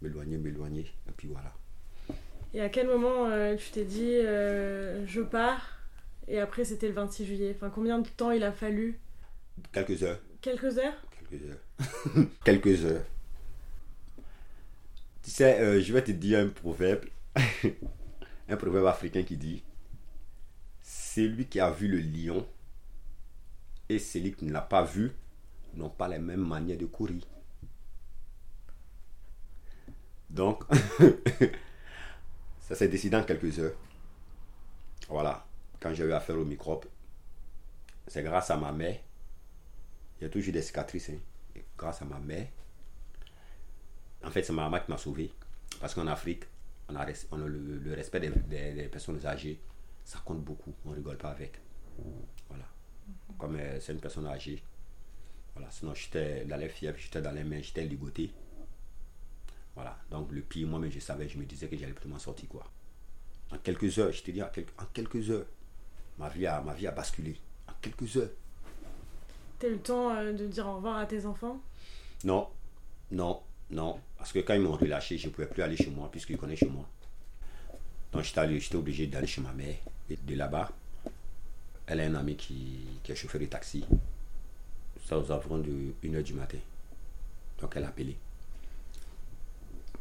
M'éloigner, 0.02 0.38
m'éloigner. 0.38 0.86
Et 1.08 1.12
puis 1.16 1.28
voilà. 1.28 1.54
Et 2.54 2.60
à 2.62 2.70
quel 2.70 2.88
moment 2.88 3.28
euh, 3.28 3.56
tu 3.56 3.72
t'es 3.72 3.86
dit 3.86 4.16
euh, 4.16 5.06
je 5.08 5.22
pars? 5.22 5.80
Et 6.28 6.40
après 6.40 6.66
c'était 6.66 6.88
le 6.88 6.94
26 6.94 7.26
juillet 7.26 7.54
Enfin, 7.56 7.70
combien 7.70 8.00
de 8.00 8.08
temps 8.10 8.32
il 8.32 8.44
a 8.44 8.52
fallu? 8.52 9.00
Quelques 9.72 10.04
heures. 10.04 10.20
Quelques 10.42 10.78
heures? 10.78 11.02
Quelques 11.30 11.44
heures. 11.46 12.26
Quelques 12.44 12.86
heures. 12.86 13.06
Tu 15.24 15.30
sais, 15.30 15.60
euh, 15.62 15.80
je 15.80 15.94
vais 15.94 16.04
te 16.04 16.12
dire 16.12 16.40
un 16.40 16.48
proverbe. 16.50 17.06
un 18.50 18.58
proverbe 18.58 18.88
africain 18.88 19.24
qui 19.24 19.38
dit 19.38 19.64
C'est 20.82 21.28
lui 21.28 21.46
qui 21.46 21.60
a 21.60 21.72
vu 21.72 21.88
le 21.88 22.00
lion 22.00 22.46
et 23.92 24.00
celui 24.00 24.34
qui 24.34 24.46
ne 24.46 24.54
l'a 24.54 24.62
pas 24.62 24.84
vu 24.84 25.12
n'ont 25.74 25.90
pas 25.90 26.08
les 26.08 26.18
mêmes 26.20 26.48
manières 26.48 26.78
de 26.78 26.86
courir. 26.86 27.22
Donc, 30.30 30.64
ça 32.62 32.76
s'est 32.76 32.88
décidé 32.88 33.18
en 33.18 33.24
quelques 33.24 33.60
heures. 33.60 33.76
Voilà, 35.10 35.46
quand 35.82 35.94
j'ai 35.94 36.06
eu 36.06 36.14
affaire 36.14 36.38
au 36.38 36.46
microbe, 36.46 36.86
c'est 38.08 38.24
grâce 38.24 38.50
à 38.50 38.56
ma 38.56 38.72
mère. 38.72 38.98
Il 40.20 40.24
y 40.24 40.28
a 40.28 40.30
toujours 40.30 40.54
des 40.54 40.62
cicatrices. 40.62 41.10
Hein. 41.10 41.60
grâce 41.78 42.02
à 42.02 42.06
ma 42.06 42.20
mère. 42.20 42.48
En 44.24 44.32
fait, 44.32 44.44
c'est 44.44 44.54
ma 44.54 44.70
maman 44.70 44.82
qui 44.86 44.90
m'a 44.90 44.98
sauvé. 44.98 45.34
Parce 45.82 45.94
qu'en 45.94 46.08
Afrique, 46.08 46.46
on 46.88 46.96
a, 46.96 47.06
le, 47.06 47.94
respect 47.94 48.22
des, 48.22 48.30
des 48.74 48.88
personnes 48.88 49.26
âgées. 49.26 49.60
Ça 50.06 50.20
compte 50.24 50.44
beaucoup. 50.46 50.74
On 50.86 50.92
ne 50.92 50.96
rigole 50.96 51.18
pas 51.18 51.32
avec. 51.32 51.60
Voilà 52.48 52.66
comme 53.38 53.56
euh, 53.56 53.80
c'est 53.80 53.94
une 53.94 54.00
personne 54.00 54.28
âgée. 54.28 54.62
Voilà, 55.56 55.70
sinon 55.72 55.94
j'étais 55.94 56.46
dans 56.46 56.58
les 56.58 56.70
fièvres, 56.70 56.98
j'étais 56.98 57.22
dans 57.22 57.32
les 57.32 57.44
mains, 57.44 57.62
j'étais 57.62 57.84
ligoté. 57.84 58.32
Voilà, 59.76 59.98
donc 60.10 60.32
le 60.32 60.42
pire, 60.42 60.68
moi-même 60.68 60.92
je 60.92 61.00
savais, 61.00 61.28
je 61.28 61.38
me 61.38 61.46
disais 61.46 61.68
que 61.68 61.78
j'allais 61.78 61.94
plus 61.94 62.10
m'en 62.10 62.20
sortir 62.20 62.48
quoi. 62.50 62.66
En 63.52 63.58
quelques 63.58 64.00
heures, 64.00 64.12
je 64.12 64.24
te 64.24 64.32
dis, 64.32 64.42
en 64.42 64.50
quelques, 64.94 65.30
heures, 65.30 65.46
ma 66.18 66.30
vie, 66.30 66.48
a, 66.48 66.62
ma 66.62 66.74
vie 66.74 66.88
a 66.88 66.92
basculé. 66.92 67.38
En 67.68 67.74
quelques 67.82 68.16
heures. 68.16 68.30
T'as 69.60 69.68
eu 69.68 69.74
le 69.74 69.80
temps 69.80 70.16
euh, 70.16 70.32
de 70.32 70.48
dire 70.48 70.68
au 70.68 70.78
revoir 70.78 70.98
à 70.98 71.06
tes 71.06 71.26
enfants? 71.26 71.60
Non, 72.24 72.48
non, 73.12 73.42
non. 73.70 74.00
Parce 74.18 74.32
que 74.32 74.40
quand 74.40 74.54
ils 74.54 74.62
m'ont 74.62 74.78
relâché, 74.78 75.18
je 75.18 75.28
ne 75.28 75.34
pouvais 75.34 75.48
plus 75.48 75.62
aller 75.62 75.76
chez 75.76 75.90
moi, 75.90 76.10
puisqu'ils 76.10 76.38
connaissent 76.38 76.60
chez 76.60 76.70
moi. 76.70 76.88
Donc 78.14 78.24
j'étais 78.24 78.76
obligé 78.76 79.08
d'aller 79.08 79.28
chez 79.28 79.42
ma 79.42 79.54
mère. 79.54 79.76
Et 80.10 80.16
de 80.16 80.36
là-bas, 80.36 80.72
elle 81.92 82.00
a 82.00 82.04
un 82.06 82.16
ami 82.16 82.38
qui, 82.38 82.80
qui 83.04 83.12
est 83.12 83.16
chauffeur 83.16 83.42
de 83.42 83.48
taxi. 83.48 83.84
Ça 85.06 85.18
aux 85.18 85.30
environs 85.30 85.58
de 85.58 85.94
1h 86.04 86.24
du 86.24 86.34
matin. 86.34 86.58
Donc 87.60 87.74
elle 87.76 87.84
a 87.84 87.90
appelé. 87.90 88.18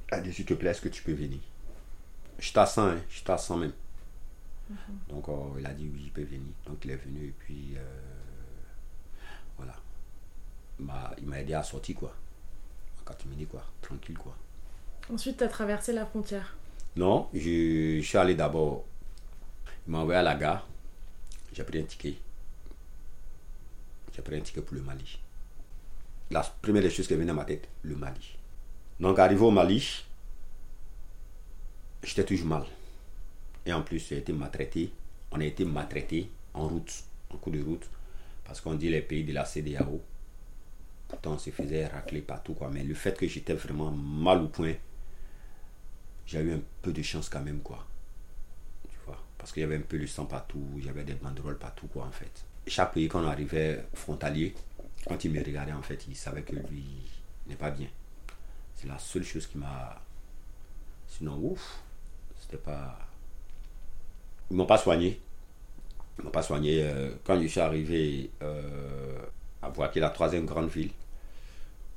Elle 0.08 0.18
a 0.18 0.22
dit 0.22 0.32
s'il 0.32 0.44
te 0.44 0.54
plaît, 0.54 0.70
est-ce 0.70 0.80
que 0.80 0.88
tu 0.88 1.02
peux 1.02 1.12
venir? 1.12 1.40
Je 2.38 2.52
t'assens, 2.52 2.90
hein, 2.90 3.00
je 3.10 3.24
t'assens 3.24 3.56
même. 3.56 3.72
Mhm. 4.68 4.76
Donc 5.08 5.28
oh, 5.28 5.56
il 5.58 5.66
a 5.66 5.74
dit 5.74 5.90
oui, 5.92 6.02
il 6.04 6.12
peut 6.12 6.22
venir. 6.22 6.52
Donc 6.64 6.84
il 6.84 6.92
est 6.92 6.96
venu 6.96 7.26
et 7.26 7.34
puis 7.36 7.74
euh, 7.76 7.82
voilà. 9.56 9.74
il 11.18 11.26
m'a 11.26 11.40
aidé 11.40 11.54
à 11.54 11.64
sortir 11.64 11.96
quoi. 11.96 12.14
En 13.08 13.28
minutes 13.28 13.48
quoi, 13.48 13.64
tranquille 13.82 14.16
quoi. 14.16 14.36
Ensuite, 15.12 15.38
tu 15.38 15.42
as 15.42 15.48
traversé 15.48 15.92
la 15.92 16.06
frontière 16.06 16.56
Non, 16.94 17.28
je, 17.34 17.98
je 18.00 18.06
suis 18.06 18.16
allé 18.16 18.36
d'abord. 18.36 18.84
Il 19.88 19.90
m'a 19.90 19.98
envoyé 19.98 20.20
à 20.20 20.22
la 20.22 20.36
gare 20.36 20.68
j'ai 21.52 21.64
pris 21.64 21.80
un 21.80 21.84
ticket. 21.84 22.16
J'ai 24.14 24.22
pris 24.22 24.36
un 24.36 24.40
ticket 24.40 24.62
pour 24.62 24.76
le 24.76 24.82
Mali. 24.82 25.18
La 26.30 26.42
première 26.42 26.82
des 26.82 26.90
choses 26.90 27.06
qui 27.06 27.14
est 27.14 27.16
venue 27.16 27.30
à 27.30 27.34
ma 27.34 27.44
tête, 27.44 27.68
le 27.82 27.96
Mali. 27.96 28.36
Donc 29.00 29.18
arrivé 29.18 29.40
au 29.40 29.50
Mali, 29.50 30.04
j'étais 32.02 32.24
toujours 32.24 32.46
mal. 32.46 32.64
Et 33.66 33.72
en 33.72 33.82
plus, 33.82 34.06
j'ai 34.08 34.18
été 34.18 34.32
maltraité. 34.32 34.92
On 35.32 35.40
a 35.40 35.44
été 35.44 35.64
maltraité 35.64 36.30
en 36.54 36.68
route, 36.68 36.92
en 37.30 37.36
cours 37.36 37.52
de 37.52 37.62
route. 37.62 37.88
Parce 38.44 38.60
qu'on 38.60 38.74
dit 38.74 38.90
les 38.90 39.02
pays 39.02 39.24
de 39.24 39.32
la 39.32 39.44
CDAO. 39.44 40.00
Pourtant, 41.08 41.32
on 41.32 41.38
se 41.38 41.50
faisait 41.50 41.86
racler 41.86 42.20
partout. 42.20 42.54
Quoi. 42.54 42.70
Mais 42.72 42.82
le 42.82 42.94
fait 42.94 43.16
que 43.16 43.26
j'étais 43.26 43.54
vraiment 43.54 43.90
mal 43.90 44.42
au 44.42 44.48
point, 44.48 44.74
j'ai 46.26 46.40
eu 46.40 46.52
un 46.52 46.60
peu 46.82 46.92
de 46.92 47.02
chance 47.02 47.28
quand 47.28 47.42
même. 47.42 47.60
Parce 49.40 49.52
qu'il 49.52 49.62
y 49.62 49.64
avait 49.64 49.76
un 49.76 49.80
peu 49.80 49.96
le 49.96 50.06
sang 50.06 50.26
partout, 50.26 50.62
il 50.76 50.84
y 50.84 50.90
avait 50.90 51.02
des 51.02 51.14
banderoles 51.14 51.56
partout, 51.56 51.86
quoi, 51.86 52.04
en 52.04 52.10
fait. 52.10 52.44
Chaque 52.66 52.92
pays, 52.92 53.08
quand 53.08 53.24
on 53.24 53.26
arrivait 53.26 53.86
frontalier, 53.94 54.54
quand 55.08 55.24
il 55.24 55.32
me 55.32 55.42
regardait, 55.42 55.72
en 55.72 55.80
fait, 55.80 56.04
il 56.06 56.14
savait 56.14 56.42
que 56.42 56.54
lui 56.54 56.84
n'est 57.46 57.56
pas 57.56 57.70
bien. 57.70 57.88
C'est 58.76 58.86
la 58.86 58.98
seule 58.98 59.24
chose 59.24 59.46
qui 59.46 59.56
m'a. 59.56 59.98
Sinon, 61.08 61.38
ouf, 61.38 61.80
c'était 62.38 62.58
pas. 62.58 62.98
Ils 64.50 64.56
m'ont 64.58 64.66
pas 64.66 64.76
soigné. 64.76 65.18
Ils 66.18 66.24
m'ont 66.24 66.30
pas 66.30 66.42
soigné. 66.42 66.82
Euh, 66.82 67.14
quand 67.24 67.40
je 67.40 67.46
suis 67.46 67.60
arrivé 67.60 68.30
euh, 68.42 69.18
à 69.62 69.70
voir 69.70 69.90
est 69.96 70.00
la 70.00 70.10
troisième 70.10 70.44
grande 70.44 70.68
ville, 70.68 70.90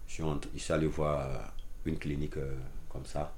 je 0.07 0.23
suis, 0.55 0.73
allé 0.73 0.87
voir 0.87 1.53
une 1.83 1.97
clinique 1.97 2.37
euh, 2.37 2.55
comme 2.87 3.05
ça. 3.05 3.35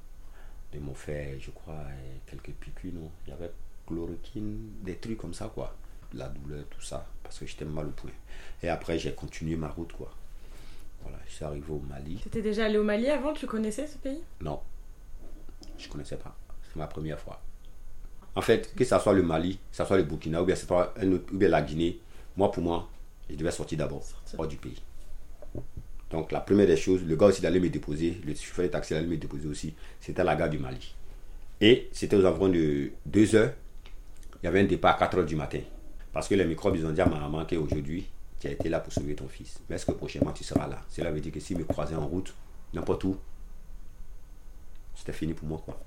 Ils 0.73 0.81
m'ont 0.81 0.93
fait, 0.93 1.39
je 1.39 1.49
crois, 1.51 1.85
quelques 2.27 2.51
piqûres, 2.51 2.93
non 2.93 3.09
Il 3.25 3.29
y 3.31 3.33
avait 3.33 3.51
chloroquine, 3.87 4.71
des 4.83 4.95
trucs 4.95 5.17
comme 5.17 5.33
ça, 5.33 5.51
quoi. 5.53 5.75
la 6.13 6.29
douleur, 6.29 6.63
tout 6.69 6.81
ça, 6.81 7.05
parce 7.23 7.39
que 7.39 7.45
j'étais 7.45 7.65
mal 7.65 7.87
au 7.87 7.91
point. 7.91 8.11
Et 8.63 8.69
après, 8.69 8.97
j'ai 8.97 9.13
continué 9.13 9.55
ma 9.55 9.67
route, 9.67 9.93
quoi. 9.93 10.11
Voilà, 11.01 11.17
je 11.27 11.33
suis 11.33 11.45
arrivé 11.45 11.65
au 11.69 11.79
Mali. 11.79 12.17
Tu 12.21 12.27
étais 12.27 12.41
déjà 12.41 12.65
allé 12.65 12.77
au 12.77 12.83
Mali 12.83 13.09
avant 13.09 13.33
Tu 13.33 13.45
connaissais 13.45 13.85
ce 13.87 13.97
pays? 13.97 14.21
Non, 14.41 14.59
je 15.77 15.87
connaissais 15.87 16.17
pas. 16.17 16.35
C'est 16.63 16.77
ma 16.77 16.87
première 16.87 17.19
fois. 17.19 17.41
En 18.35 18.41
fait, 18.41 18.73
que 18.75 18.83
ce 18.83 18.99
soit 18.99 19.13
le 19.13 19.23
Mali, 19.23 19.57
que 19.71 19.77
ce 19.77 19.85
soit 19.85 19.97
le 19.97 20.03
Burkina 20.03 20.41
ou 20.41 20.45
bien, 20.45 20.55
soit 20.55 20.93
un 20.99 21.11
autre, 21.11 21.33
ou 21.33 21.37
bien 21.37 21.49
la 21.49 21.61
Guinée, 21.61 21.99
moi, 22.35 22.51
pour 22.51 22.63
moi, 22.63 22.89
je 23.29 23.35
devais 23.35 23.51
sortir 23.51 23.77
d'abord, 23.77 24.03
hors 24.37 24.47
du 24.47 24.57
pays. 24.57 24.81
Donc, 26.09 26.31
la 26.31 26.41
première 26.41 26.67
des 26.67 26.77
choses, 26.77 27.03
le 27.03 27.15
gars 27.15 27.27
aussi 27.27 27.41
d'aller 27.41 27.59
me 27.59 27.69
déposer, 27.69 28.19
le 28.25 28.35
chauffeur 28.35 28.65
de 28.65 28.71
taxi 28.71 28.93
allait 28.93 29.07
me 29.07 29.17
déposer 29.17 29.47
aussi, 29.47 29.73
c'était 29.99 30.23
la 30.23 30.35
gare 30.35 30.49
du 30.49 30.59
Mali. 30.59 30.95
Et 31.61 31.89
c'était 31.93 32.15
aux 32.15 32.25
environs 32.25 32.49
de 32.49 32.91
2 33.05 33.35
heures. 33.35 33.53
Il 34.41 34.45
y 34.45 34.47
avait 34.47 34.61
un 34.61 34.65
départ 34.65 34.95
à 34.95 34.99
4 34.99 35.17
heures 35.19 35.25
du 35.25 35.35
matin. 35.35 35.59
Parce 36.13 36.27
que 36.27 36.35
les 36.35 36.45
microbes, 36.45 36.75
ils 36.75 36.85
ont 36.85 36.91
dit 36.91 37.01
à 37.01 37.05
ma 37.05 37.19
maman 37.19 37.45
qu'aujourd'hui, 37.45 38.07
tu 38.39 38.47
as 38.47 38.51
été 38.51 38.69
là 38.69 38.79
pour 38.79 38.93
sauver 38.93 39.15
ton 39.15 39.27
fils. 39.27 39.59
Mais 39.69 39.75
est-ce 39.75 39.85
que 39.85 39.91
prochainement 39.91 40.31
tu 40.31 40.43
seras 40.43 40.67
là? 40.67 40.81
Cela 40.89 41.11
veut 41.11 41.19
dire 41.19 41.31
que 41.31 41.39
s'il 41.39 41.57
me 41.57 41.63
croisait 41.63 41.95
en 41.95 42.07
route, 42.07 42.33
n'importe 42.73 43.03
où, 43.05 43.17
c'était 44.95 45.13
fini 45.13 45.33
pour 45.33 45.47
moi. 45.47 45.61
quoi. 45.65 45.79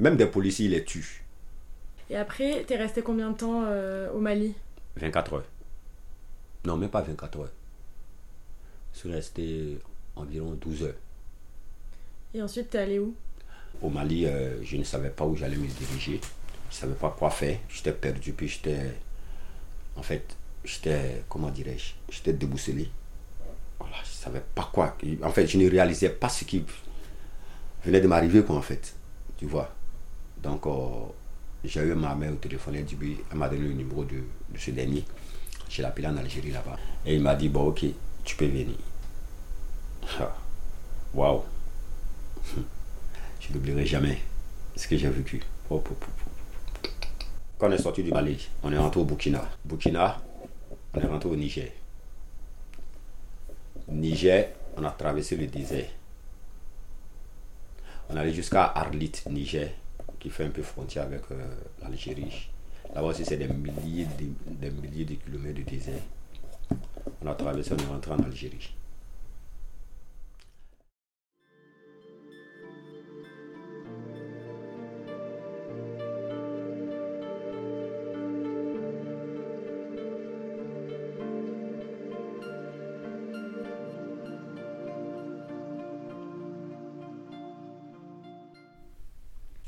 Même 0.00 0.16
des 0.16 0.26
policiers, 0.26 0.66
ils 0.66 0.72
les 0.72 0.84
tuent. 0.84 1.24
Et 2.10 2.16
après, 2.16 2.64
tu 2.66 2.74
es 2.74 2.76
resté 2.76 3.02
combien 3.02 3.30
de 3.30 3.36
temps 3.36 3.62
euh, 3.66 4.10
au 4.12 4.20
Mali? 4.20 4.54
24 4.96 5.32
heures. 5.34 5.44
Non, 6.66 6.76
même 6.76 6.90
pas 6.90 7.02
24 7.02 7.38
heures. 7.40 7.52
Je 8.92 8.98
suis 8.98 9.12
resté 9.12 9.78
environ 10.16 10.52
12 10.60 10.82
heures. 10.84 10.94
Et 12.34 12.42
ensuite, 12.42 12.70
tu 12.70 12.76
es 12.76 12.80
allé 12.80 12.98
où? 12.98 13.14
Au 13.80 13.88
Mali, 13.88 14.26
euh, 14.26 14.62
je 14.62 14.76
ne 14.76 14.84
savais 14.84 15.10
pas 15.10 15.24
où 15.24 15.34
j'allais 15.34 15.56
me 15.56 15.66
diriger. 15.66 16.20
Je 16.74 16.80
savais 16.80 16.94
pas 16.94 17.14
quoi 17.16 17.30
faire. 17.30 17.56
J'étais 17.68 17.92
perdu, 17.92 18.32
puis 18.32 18.48
j'étais. 18.48 18.96
En 19.94 20.02
fait, 20.02 20.36
j'étais. 20.64 21.22
Comment 21.28 21.50
dirais-je 21.50 21.92
J'étais 22.10 22.32
débousselé. 22.32 22.90
Voilà, 23.78 23.94
je 24.02 24.10
savais 24.10 24.42
pas 24.56 24.68
quoi. 24.72 24.96
En 25.22 25.30
fait, 25.30 25.46
je 25.46 25.56
ne 25.56 25.70
réalisais 25.70 26.08
pas 26.10 26.28
ce 26.28 26.42
qui 26.44 26.64
venait 27.84 28.00
de 28.00 28.08
m'arriver, 28.08 28.42
quoi, 28.42 28.56
en 28.56 28.62
fait. 28.62 28.92
Tu 29.36 29.46
vois? 29.46 29.72
Donc, 30.42 30.66
euh, 30.66 31.06
j'ai 31.64 31.80
eu 31.80 31.94
ma 31.94 32.16
mère 32.16 32.32
au 32.32 32.36
téléphone. 32.36 32.74
Elle, 32.74 32.86
elle 33.30 33.38
m'a 33.38 33.48
donné 33.48 33.68
le 33.68 33.74
numéro 33.74 34.04
de, 34.04 34.16
de 34.48 34.58
ce 34.58 34.72
dernier. 34.72 35.04
Je 35.68 35.80
l'ai 35.80 35.86
appelé 35.86 36.08
en 36.08 36.16
Algérie 36.16 36.50
là-bas. 36.50 36.76
Et 37.06 37.14
il 37.14 37.22
m'a 37.22 37.36
dit, 37.36 37.48
bon, 37.48 37.68
ok, 37.68 37.84
tu 38.24 38.36
peux 38.36 38.46
venir. 38.46 38.76
Ah, 40.18 40.34
Waouh. 41.14 41.42
Je 43.40 43.52
n'oublierai 43.52 43.86
jamais 43.86 44.18
ce 44.74 44.88
que 44.88 44.96
j'ai 44.96 45.08
vécu. 45.08 45.40
Oh, 45.70 45.80
oh, 45.88 45.96
oh, 46.00 46.06
oh. 46.23 46.23
Quand 47.58 47.68
on 47.68 47.72
est 47.72 47.78
sorti 47.78 48.02
du 48.02 48.10
Mali, 48.10 48.48
on 48.62 48.72
est 48.72 48.78
rentré 48.78 49.00
au 49.00 49.04
Burkina. 49.04 49.48
Burkina, 49.64 50.20
on 50.94 51.00
est 51.00 51.06
rentré 51.06 51.28
au 51.28 51.36
Niger. 51.36 51.72
Niger, 53.88 54.48
on 54.76 54.84
a 54.84 54.90
traversé 54.90 55.36
le 55.36 55.46
désert. 55.46 55.86
On 58.10 58.16
allait 58.16 58.34
jusqu'à 58.34 58.64
Arlit, 58.64 59.12
Niger, 59.30 59.70
qui 60.18 60.30
fait 60.30 60.44
un 60.44 60.50
peu 60.50 60.62
frontière 60.62 61.04
avec 61.04 61.22
euh, 61.30 61.36
l'Algérie. 61.82 62.48
Là-bas 62.94 63.08
aussi, 63.08 63.24
c'est 63.24 63.36
des 63.36 63.48
milliers, 63.48 64.06
de, 64.06 64.26
des 64.46 64.70
milliers 64.70 65.04
de 65.04 65.14
kilomètres 65.14 65.58
de 65.58 65.62
désert. 65.62 66.02
On 67.22 67.30
a 67.30 67.34
traversé, 67.34 67.72
on 67.72 67.76
est 67.82 67.86
rentré 67.86 68.12
en 68.12 68.18
Algérie. 68.22 68.74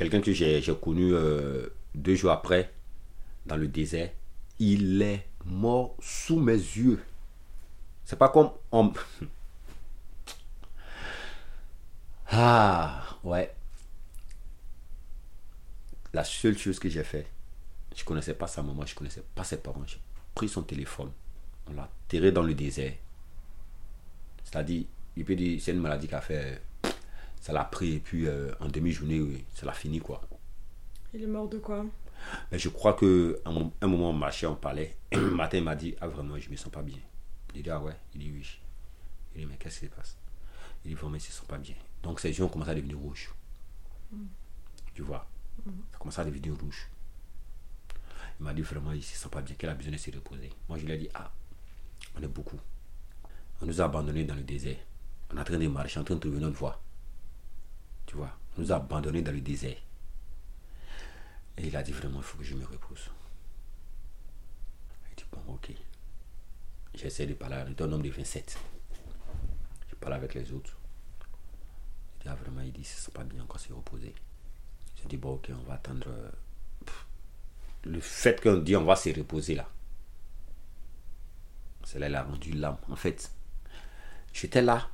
Quelqu'un 0.09 0.21
que 0.21 0.33
j'ai 0.33 0.63
connu 0.81 1.15
euh, 1.15 1.67
deux 1.93 2.15
jours 2.15 2.31
après, 2.31 2.73
dans 3.45 3.57
le 3.57 3.67
désert, 3.67 4.09
il 4.61 5.03
est 5.03 5.27
mort 5.45 5.97
sous 6.01 6.39
mes 6.39 6.53
yeux. 6.53 7.03
C'est 8.05 8.15
pas 8.17 8.29
comme 8.29 8.53
on... 8.71 8.93
Ah, 12.31 13.19
ouais. 13.25 13.53
La 16.13 16.23
seule 16.23 16.57
chose 16.57 16.79
que 16.79 16.89
j'ai 16.89 17.03
fait, 17.03 17.27
je 17.97 18.05
connaissais 18.05 18.35
pas 18.35 18.47
sa 18.47 18.63
maman, 18.63 18.87
je 18.87 18.95
connaissais 18.95 19.25
pas 19.35 19.43
ses 19.43 19.57
parents. 19.57 19.83
J'ai 19.89 19.99
pris 20.37 20.49
son 20.49 20.63
téléphone, 20.63 21.11
on 21.69 21.73
l'a 21.73 21.91
terré 22.07 22.31
dans 22.31 22.45
le 22.45 22.55
désert. 22.55 22.95
C'est-à-dire, 24.45 24.85
il 25.17 25.25
peut 25.25 25.35
dire, 25.35 25.61
c'est 25.61 25.73
une 25.73 25.81
maladie 25.81 26.07
qui 26.07 26.15
a 26.15 26.21
fait, 26.21 26.63
ça 27.41 27.53
l'a 27.53 27.65
pris 27.65 27.95
et 27.95 28.01
puis 28.01 28.27
euh, 28.27 28.53
en 28.61 28.69
demi-journée, 28.69 29.21
oui, 29.21 29.45
ça 29.55 29.67
l'a 29.67 29.73
fini 29.73 29.99
quoi. 30.01 30.21
Il 31.15 31.23
est 31.23 31.27
mort 31.27 31.49
de 31.49 31.59
quoi? 31.59 31.85
Mais 32.51 32.59
je 32.59 32.69
crois 32.69 32.95
que 32.95 33.41
à 33.45 33.51
un, 33.51 33.87
moment 33.87 34.11
on 34.11 34.13
marchait, 34.13 34.47
on 34.47 34.57
parlait. 34.57 34.97
Et 35.11 35.17
le 35.17 35.31
matin, 35.31 35.59
il 35.59 35.65
m'a 35.65 35.77
dit 35.77 35.95
Ah, 36.01 36.09
vraiment, 36.09 36.39
je 36.39 36.51
me 36.51 36.57
sens 36.57 36.73
pas 36.73 36.83
bien. 36.83 36.99
Il 37.55 37.63
dit 37.63 37.71
Ah, 37.71 37.81
ouais. 37.81 37.97
Il 38.15 38.21
dit 38.21 38.31
Oui. 38.33 38.47
Il 39.35 39.41
dit 39.41 39.47
Mais 39.47 39.57
qu'est-ce 39.57 39.81
qui 39.81 39.87
se 39.87 39.91
passe? 39.91 40.17
Il 40.85 40.89
dit 40.89 40.95
Vraiment, 40.95 41.19
je 41.19 41.27
me 41.27 41.33
sens 41.33 41.47
pas 41.47 41.59
bien. 41.59 41.75
Donc, 42.03 42.21
ses 42.21 42.31
yeux 42.31 42.45
ont 42.45 42.49
commencé 42.49 42.71
à 42.71 42.75
devenir 42.75 42.99
rouges. 42.99 43.33
Tu 44.95 45.03
vois? 45.03 45.27
Ça 45.65 45.71
a 45.95 45.99
commencé 45.99 46.21
à 46.21 46.25
devenir 46.25 46.55
rouge. 46.59 46.89
Il 48.39 48.45
m'a 48.45 48.53
dit 48.53 48.63
Vraiment, 48.63 48.93
il 48.93 48.99
ne 48.99 49.03
se 49.03 49.17
sent 49.17 49.29
pas 49.31 49.43
bien, 49.43 49.55
qu'il 49.55 49.69
a 49.69 49.75
besoin 49.75 49.93
de 49.93 49.99
se 49.99 50.11
reposer. 50.11 50.51
Moi, 50.69 50.79
je 50.79 50.87
lui 50.87 50.93
ai 50.93 50.99
dit 50.99 51.09
Ah, 51.15 51.33
on 52.19 52.23
est 52.23 52.29
beaucoup. 52.29 52.61
On 53.63 53.67
nous 53.67 53.81
a 53.81 53.85
abandonnés 53.85 54.25
dans 54.25 54.35
le 54.35 54.43
désert. 54.43 54.77
On 55.33 55.37
est 55.37 55.41
en 55.41 55.45
train 55.45 55.59
de 55.59 55.67
marcher, 55.67 55.99
en 55.99 56.05
train 56.05 56.15
de 56.15 56.21
trouver 56.21 56.39
notre 56.39 56.57
voie. 56.57 56.81
Tu 58.07 58.17
vois 58.17 58.37
nous 58.59 58.73
a 58.73 58.77
abandonnés 58.77 59.23
dans 59.23 59.33
le 59.33 59.41
désert. 59.41 59.77
Et 61.59 61.67
il 61.67 61.77
a 61.77 61.83
dit 61.83 61.93
vraiment, 61.93 62.19
il 62.19 62.25
faut 62.25 62.39
que 62.39 62.45
je 62.45 62.55
me 62.55 62.65
repose. 62.65 63.11
Il 65.11 65.15
dit, 65.17 65.25
bon, 65.33 65.55
ok. 65.55 65.73
J'essaie 66.95 67.27
de 67.27 67.35
parler 67.35 67.57
avec 67.57 67.81
un 67.81 67.93
homme 67.93 68.03
de 68.03 68.11
27. 68.11 68.59
Je 69.91 69.95
parle 69.97 70.15
avec 70.15 70.35
les 70.35 70.53
autres. 70.53 70.77
Il 72.19 72.23
dit, 72.23 72.29
ah, 72.29 72.35
vraiment, 72.35 72.63
il 72.63 72.73
dit, 72.73 72.85
c'est 72.85 73.13
pas 73.13 73.25
bien 73.25 73.43
encore 73.43 73.61
se 73.61 73.73
reposer. 73.73 74.15
Je 75.03 75.09
dis, 75.09 75.17
bon, 75.17 75.35
ok, 75.35 75.51
on 75.51 75.69
va 75.69 75.75
attendre. 75.75 76.07
euh. 76.09 76.31
Le 77.85 78.01
fait 78.01 78.41
qu'on 78.43 78.57
dit, 78.57 78.75
on 78.77 78.85
va 78.85 78.97
se 78.97 79.11
reposer 79.11 79.55
là. 79.55 79.69
C'est 81.85 81.99
là, 82.01 82.09
il 82.09 82.15
a 82.15 82.25
rendu 82.25 82.53
l'âme. 82.53 82.79
En 82.91 82.97
fait, 82.97 83.31
j'étais 84.33 84.63
là. 84.63 84.91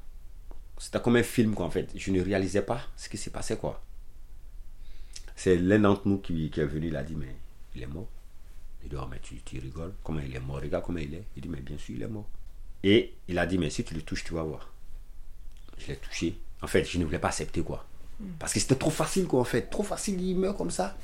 C'était 0.83 1.01
comme 1.01 1.15
un 1.15 1.23
film, 1.23 1.55
quoi, 1.55 1.67
en 1.67 1.71
fait. 1.71 1.89
Je 1.95 2.11
ne 2.11 2.21
réalisais 2.21 2.63
pas 2.63 2.81
ce 2.97 3.09
qui 3.09 3.17
s'est 3.17 3.31
passé, 3.31 3.57
quoi. 3.57 3.81
C'est 5.37 5.57
l'un 5.57 5.79
d'entre 5.79 6.09
nous 6.09 6.19
qui, 6.19 6.51
qui 6.51 6.59
est 6.59 6.67
venu, 6.67 6.89
il 6.89 6.97
a 6.97 7.05
dit, 7.05 7.15
mais 7.15 7.37
il 7.77 7.85
est 7.85 7.87
mort. 7.87 8.09
Il 8.83 8.89
dit, 8.89 8.97
oh, 8.99 9.07
mais 9.09 9.21
tu, 9.21 9.37
tu 9.43 9.61
rigoles, 9.61 9.95
comment 10.03 10.19
il 10.19 10.35
est 10.35 10.41
mort, 10.41 10.61
regarde 10.61 10.85
comment 10.85 10.99
il 10.99 11.15
est. 11.15 11.23
Il 11.37 11.43
dit, 11.43 11.49
mais 11.49 11.61
bien 11.61 11.79
sûr, 11.79 11.95
il 11.95 12.03
est 12.03 12.09
mort. 12.09 12.29
Et 12.83 13.15
il 13.29 13.39
a 13.39 13.47
dit, 13.47 13.59
mais 13.59 13.71
si 13.71 13.85
tu 13.85 13.95
le 13.95 14.03
touches, 14.03 14.25
tu 14.25 14.35
vas 14.35 14.43
voir. 14.43 14.73
Je 15.79 15.87
l'ai 15.87 15.97
touché. 15.97 16.37
En 16.61 16.67
fait, 16.67 16.83
je 16.83 16.99
ne 16.99 17.05
voulais 17.05 17.21
pas 17.21 17.29
accepter, 17.29 17.63
quoi. 17.63 17.87
Parce 18.41 18.53
que 18.53 18.59
c'était 18.59 18.75
trop 18.75 18.91
facile, 18.91 19.27
quoi, 19.29 19.41
en 19.41 19.45
fait. 19.45 19.71
Trop 19.71 19.85
facile, 19.85 20.21
il 20.21 20.37
meurt 20.37 20.59
comme 20.59 20.73
ça. 20.73 20.97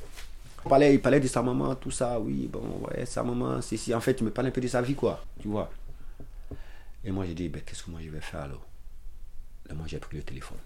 Il 0.64 0.69
parlait, 0.69 0.93
il 0.93 1.01
parlait 1.01 1.21
de 1.21 1.29
sa 1.29 1.41
maman, 1.41 1.77
tout 1.77 1.93
ça, 1.93 2.19
oui, 2.19 2.49
bon, 2.53 2.81
ouais, 2.88 3.07
sa 3.07 3.23
maman, 3.23 3.62
c'est 3.62 3.77
si. 3.77 3.95
En 3.95 4.01
fait, 4.01 4.21
il 4.21 4.25
me 4.25 4.33
parlait 4.33 4.49
un 4.49 4.53
peu 4.53 4.61
de 4.61 4.67
sa 4.67 4.83
vie, 4.83 4.97
quoi, 4.97 5.25
tu 5.41 5.47
vois. 5.47 5.71
Et 7.05 7.12
moi, 7.12 7.25
j'ai 7.27 7.35
dit, 7.35 7.49
ben, 7.49 7.62
qu'est-ce 7.64 7.85
que 7.85 7.93
moi 7.93 8.01
je 8.03 8.11
vais 8.11 8.21
faire 8.21 8.41
alors? 8.41 8.67
Moi, 9.74 9.87
j'ai 9.87 9.98
pris 9.98 10.16
le 10.16 10.22
téléphone. 10.22 10.59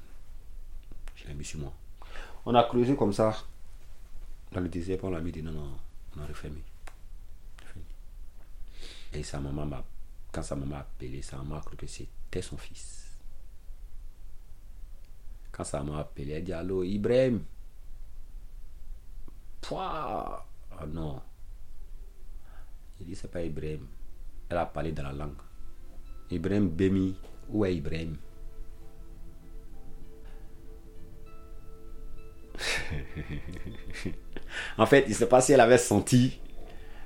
Je 1.16 1.26
l'ai 1.26 1.34
mis 1.34 1.44
sur 1.44 1.60
moi. 1.60 1.72
On 2.46 2.54
a 2.54 2.64
creusé 2.64 2.96
comme 2.96 3.12
ça, 3.12 3.36
dans 4.52 4.60
le 4.60 4.68
désert, 4.68 4.98
on 5.02 5.10
l'a 5.10 5.20
mis 5.20 5.32
dedans, 5.32 5.52
on 5.54 6.18
on 6.18 6.22
a 6.22 6.26
refermé. 6.26 6.62
Et 9.14 9.22
sa 9.22 9.40
maman 9.40 9.66
m'a, 9.66 9.84
quand 10.30 10.42
sa 10.42 10.56
maman 10.56 10.76
a 10.76 10.80
appelé, 10.80 11.22
sa 11.22 11.36
maman 11.36 11.56
a 11.56 11.60
cru 11.60 11.76
que 11.76 11.86
c'était 11.86 12.42
son 12.42 12.56
fils. 12.56 13.18
Quand 15.50 15.64
sa 15.64 15.82
maman 15.82 15.98
a 15.98 16.00
appelé, 16.00 16.32
elle 16.32 16.44
dit 16.44 16.52
Allô, 16.52 16.82
Ibrahim 16.82 17.42
Pouah 19.60 20.44
Oh 20.80 20.86
non. 20.86 21.20
Il 23.00 23.06
dit 23.06 23.14
C'est 23.14 23.30
pas 23.30 23.42
Ibrahim. 23.42 23.86
Elle 24.48 24.56
a 24.56 24.66
parlé 24.66 24.92
dans 24.92 25.04
la 25.04 25.12
langue. 25.12 25.40
Ibrahim 26.30 26.68
Bemi. 26.68 27.16
Où 27.48 27.64
est 27.66 27.76
Ibrahim? 27.76 28.16
En 34.78 34.86
fait, 34.86 35.04
il 35.06 35.10
ne 35.10 35.14
sait 35.14 35.28
pas 35.28 35.40
si 35.40 35.52
elle 35.52 35.60
avait 35.60 35.78
senti, 35.78 36.38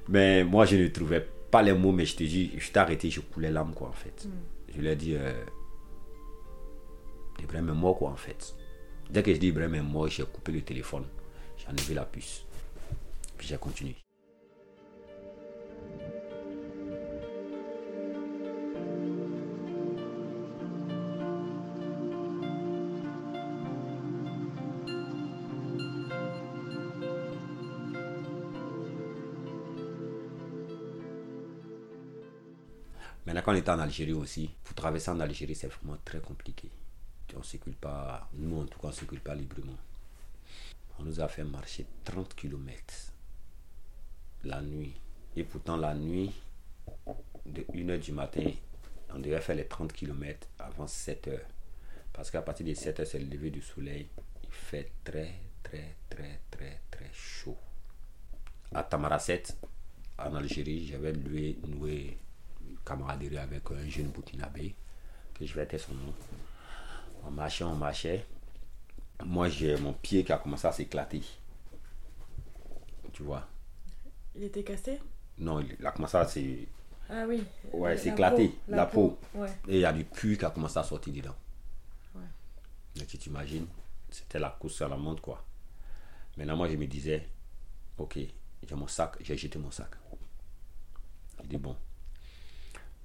mais 0.08 0.44
moi 0.44 0.64
je 0.66 0.76
ne 0.76 0.88
trouvais 0.88 1.26
pas 1.50 1.62
les 1.62 1.72
mots, 1.72 1.92
mais 1.92 2.04
je 2.04 2.16
te 2.16 2.24
dis, 2.24 2.52
je 2.58 2.70
t'ai 2.70 2.78
arrêté, 2.78 3.10
je 3.10 3.20
coulais 3.20 3.50
l'âme, 3.50 3.72
quoi, 3.74 3.88
en 3.88 3.92
fait. 3.92 4.26
Je 4.74 4.80
lui 4.80 4.88
ai 4.88 4.96
dit, 4.96 5.14
euh, 5.14 5.44
Ibrahim 7.40 7.68
est 7.68 7.72
mort, 7.72 7.98
quoi, 7.98 8.10
en 8.10 8.16
fait. 8.16 8.54
Dès 9.10 9.22
que 9.22 9.32
je 9.32 9.38
dis 9.38 9.48
Ibrahim 9.48 9.74
est 9.74 9.82
mort, 9.82 10.08
j'ai 10.08 10.24
coupé 10.24 10.52
le 10.52 10.62
téléphone, 10.62 11.04
j'ai 11.56 11.68
enlevé 11.68 11.94
la 11.94 12.04
puce, 12.04 12.44
puis 13.36 13.46
j'ai 13.46 13.56
continué. 13.58 14.05
Quand 33.46 33.52
on 33.52 33.54
était 33.54 33.70
en 33.70 33.78
Algérie 33.78 34.12
aussi, 34.12 34.50
pour 34.64 34.74
traverser 34.74 35.08
en 35.08 35.20
Algérie, 35.20 35.54
c'est 35.54 35.68
vraiment 35.68 35.96
très 36.04 36.18
compliqué. 36.18 36.68
On 37.32 37.38
ne 37.38 37.44
circule 37.44 37.76
pas, 37.76 38.28
nous 38.32 38.60
en 38.60 38.64
tout 38.64 38.80
cas, 38.80 38.88
on 38.88 38.90
ne 38.90 38.94
circule 38.94 39.20
pas 39.20 39.36
librement. 39.36 39.76
On 40.98 41.04
nous 41.04 41.20
a 41.20 41.28
fait 41.28 41.44
marcher 41.44 41.86
30 42.04 42.34
km 42.34 43.12
la 44.42 44.60
nuit. 44.60 44.94
Et 45.36 45.44
pourtant, 45.44 45.76
la 45.76 45.94
nuit, 45.94 46.32
de 47.46 47.62
1h 47.62 48.00
du 48.00 48.10
matin, 48.10 48.50
on 49.14 49.20
devait 49.20 49.40
faire 49.40 49.54
les 49.54 49.68
30 49.68 49.92
km 49.92 50.48
avant 50.58 50.86
7h. 50.86 51.38
Parce 52.12 52.32
qu'à 52.32 52.42
partir 52.42 52.66
de 52.66 52.72
7h, 52.72 53.04
c'est 53.04 53.20
le 53.20 53.26
lever 53.26 53.50
du 53.50 53.62
soleil. 53.62 54.08
Il 54.42 54.50
fait 54.50 54.90
très, 55.04 55.34
très, 55.62 55.94
très, 56.10 56.40
très, 56.50 56.80
très 56.90 57.10
chaud. 57.12 57.56
À 58.74 58.82
Tamaracet, 58.82 59.44
en 60.18 60.34
Algérie, 60.34 60.88
j'avais 60.88 61.12
loué, 61.12 61.60
une 61.64 61.76
camaraderie 62.86 63.36
avec 63.36 63.70
un 63.70 63.88
jeune 63.88 64.08
boutinabé, 64.08 64.74
que 65.34 65.44
je 65.44 65.54
vais 65.54 65.62
être 65.62 65.78
son 65.78 65.92
nom. 65.94 66.14
On 67.24 67.30
marchait, 67.30 67.64
on 67.64 67.74
marchait. 67.74 68.24
Moi, 69.24 69.48
j'ai 69.48 69.76
mon 69.76 69.92
pied 69.92 70.24
qui 70.24 70.32
a 70.32 70.38
commencé 70.38 70.66
à 70.66 70.72
s'éclater. 70.72 71.22
Tu 73.12 73.22
vois. 73.22 73.46
Il 74.34 74.44
était 74.44 74.62
cassé? 74.62 75.00
Non, 75.38 75.60
il 75.60 75.84
a 75.84 75.90
commencé 75.90 76.16
à 76.16 76.26
s'éclater. 76.26 76.68
Ah 77.08 77.24
oui. 77.26 77.42
Ouais, 77.72 77.96
La 78.16 78.30
peau, 78.30 78.52
la, 78.68 78.86
peau. 78.86 79.18
Ouais. 79.34 79.48
Et 79.68 79.76
il 79.76 79.80
y 79.80 79.84
a 79.84 79.92
du 79.92 80.04
pu 80.04 80.36
qui 80.36 80.44
a 80.44 80.50
commencé 80.50 80.78
à 80.78 80.82
sortir 80.82 81.12
dedans. 81.12 81.36
Ouais. 82.14 82.22
Mais 82.96 83.06
tu 83.06 83.16
t'imagines, 83.16 83.66
c'était 84.10 84.40
la 84.40 84.50
course 84.50 84.82
à 84.82 84.88
la 84.88 84.96
montre, 84.96 85.22
quoi. 85.22 85.44
Maintenant, 86.36 86.56
moi, 86.56 86.68
je 86.68 86.76
me 86.76 86.86
disais, 86.86 87.28
ok, 87.96 88.18
j'ai 88.68 88.74
mon 88.74 88.88
sac, 88.88 89.16
j'ai 89.20 89.36
jeté 89.36 89.58
mon 89.58 89.70
sac. 89.70 89.90
Je 91.42 91.48
dis, 91.48 91.58
bon, 91.58 91.76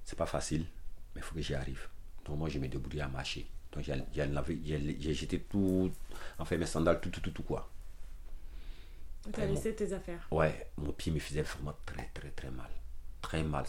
c'est 0.04 0.16
pas 0.16 0.26
facile, 0.26 0.64
mais 1.14 1.20
il 1.20 1.22
faut 1.22 1.34
que 1.34 1.40
j'y 1.42 1.54
arrive. 1.54 1.88
Donc, 2.24 2.38
moi, 2.38 2.48
je 2.48 2.58
me 2.58 2.68
débrouille 2.68 3.00
à 3.00 3.08
marcher. 3.08 3.46
Donc, 3.72 3.84
j'ai- 3.84 5.14
jeté 5.14 5.40
tout, 5.40 5.90
enfin, 6.38 6.56
mes 6.56 6.66
sandales, 6.66 7.00
tout, 7.00 7.10
tout, 7.10 7.20
tout, 7.20 7.30
tout, 7.30 7.42
quoi. 7.42 7.68
T'as 9.32 9.46
laissé 9.46 9.74
tes 9.74 9.92
affaires. 9.92 10.26
Ouais, 10.30 10.68
mon 10.76 10.92
pied 10.92 11.12
me 11.12 11.18
faisait 11.20 11.42
vraiment 11.42 11.74
très, 11.86 12.08
très, 12.12 12.30
très 12.30 12.50
mal. 12.50 12.70
Très 13.20 13.42
mal. 13.44 13.64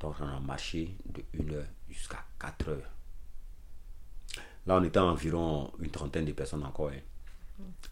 Donc, 0.00 0.14
on 0.20 0.24
a 0.28 0.40
marché 0.40 0.94
de 1.06 1.22
1 1.40 1.50
heure 1.54 1.66
jusqu'à 1.88 2.22
4 2.38 2.68
heures. 2.68 2.90
Là, 4.66 4.76
on 4.76 4.84
était 4.84 4.98
environ 4.98 5.72
une 5.80 5.90
trentaine 5.90 6.24
de 6.26 6.32
personnes 6.32 6.64
encore. 6.64 6.90
hein. 6.90 7.00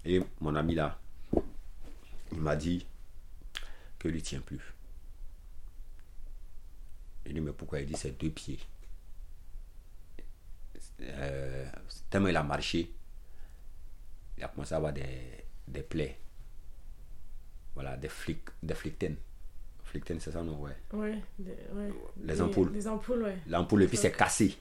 Et 0.04 0.20
mon 0.40 0.54
ami 0.54 0.74
là, 0.74 0.98
il 2.32 2.38
m'a 2.38 2.56
dit 2.56 2.84
que 3.98 4.08
lui 4.08 4.20
tient 4.20 4.40
plus. 4.40 4.60
Il 7.26 7.34
dit, 7.34 7.40
mais 7.40 7.52
pourquoi 7.52 7.80
Il 7.80 7.86
dit, 7.86 7.94
c'est 7.96 8.18
deux 8.18 8.30
pieds? 8.30 8.58
Euh, 11.00 11.68
tellement 12.10 12.28
il 12.28 12.36
a 12.36 12.42
marché, 12.42 12.92
il 14.38 14.44
a 14.44 14.48
commencé 14.48 14.74
à 14.74 14.76
avoir 14.76 14.92
des, 14.92 15.44
des 15.66 15.82
plaies. 15.82 16.18
Voilà, 17.74 17.96
des 17.96 18.08
flics, 18.08 18.48
des 18.62 18.74
flicten. 18.74 19.16
Flicten, 19.84 20.20
c'est 20.20 20.30
ça, 20.32 20.42
non? 20.42 20.60
Ouais. 20.60 20.76
Ouais. 20.92 21.18
Les 22.22 22.40
ampoules. 22.40 22.72
Les 22.72 22.86
ampoules, 22.86 23.22
ouais. 23.22 23.38
L'ampoule, 23.48 23.82
et 23.82 23.88
puis 23.88 23.96
c'est 23.96 24.12
cassé, 24.12 24.56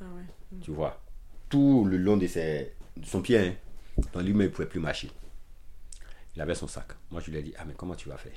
Ah 0.00 0.04
ouais. 0.04 0.22
tu 0.62 0.70
vois. 0.70 1.00
Tout 1.48 1.84
le 1.84 1.98
long 1.98 2.16
de, 2.16 2.26
ses, 2.26 2.74
de 2.96 3.04
son 3.04 3.20
pied, 3.22 3.38
hein. 3.38 3.54
Donc 3.96 4.14
lui-même, 4.16 4.40
il 4.42 4.44
ne 4.44 4.48
pouvait 4.48 4.68
plus 4.68 4.80
marcher. 4.80 5.10
Il 6.34 6.40
avait 6.42 6.54
son 6.54 6.66
sac. 6.66 6.88
Moi, 7.10 7.20
je 7.20 7.30
lui 7.30 7.38
ai 7.38 7.42
dit, 7.42 7.54
ah, 7.58 7.64
mais 7.64 7.74
comment 7.74 7.94
tu 7.94 8.08
vas 8.08 8.16
faire? 8.16 8.32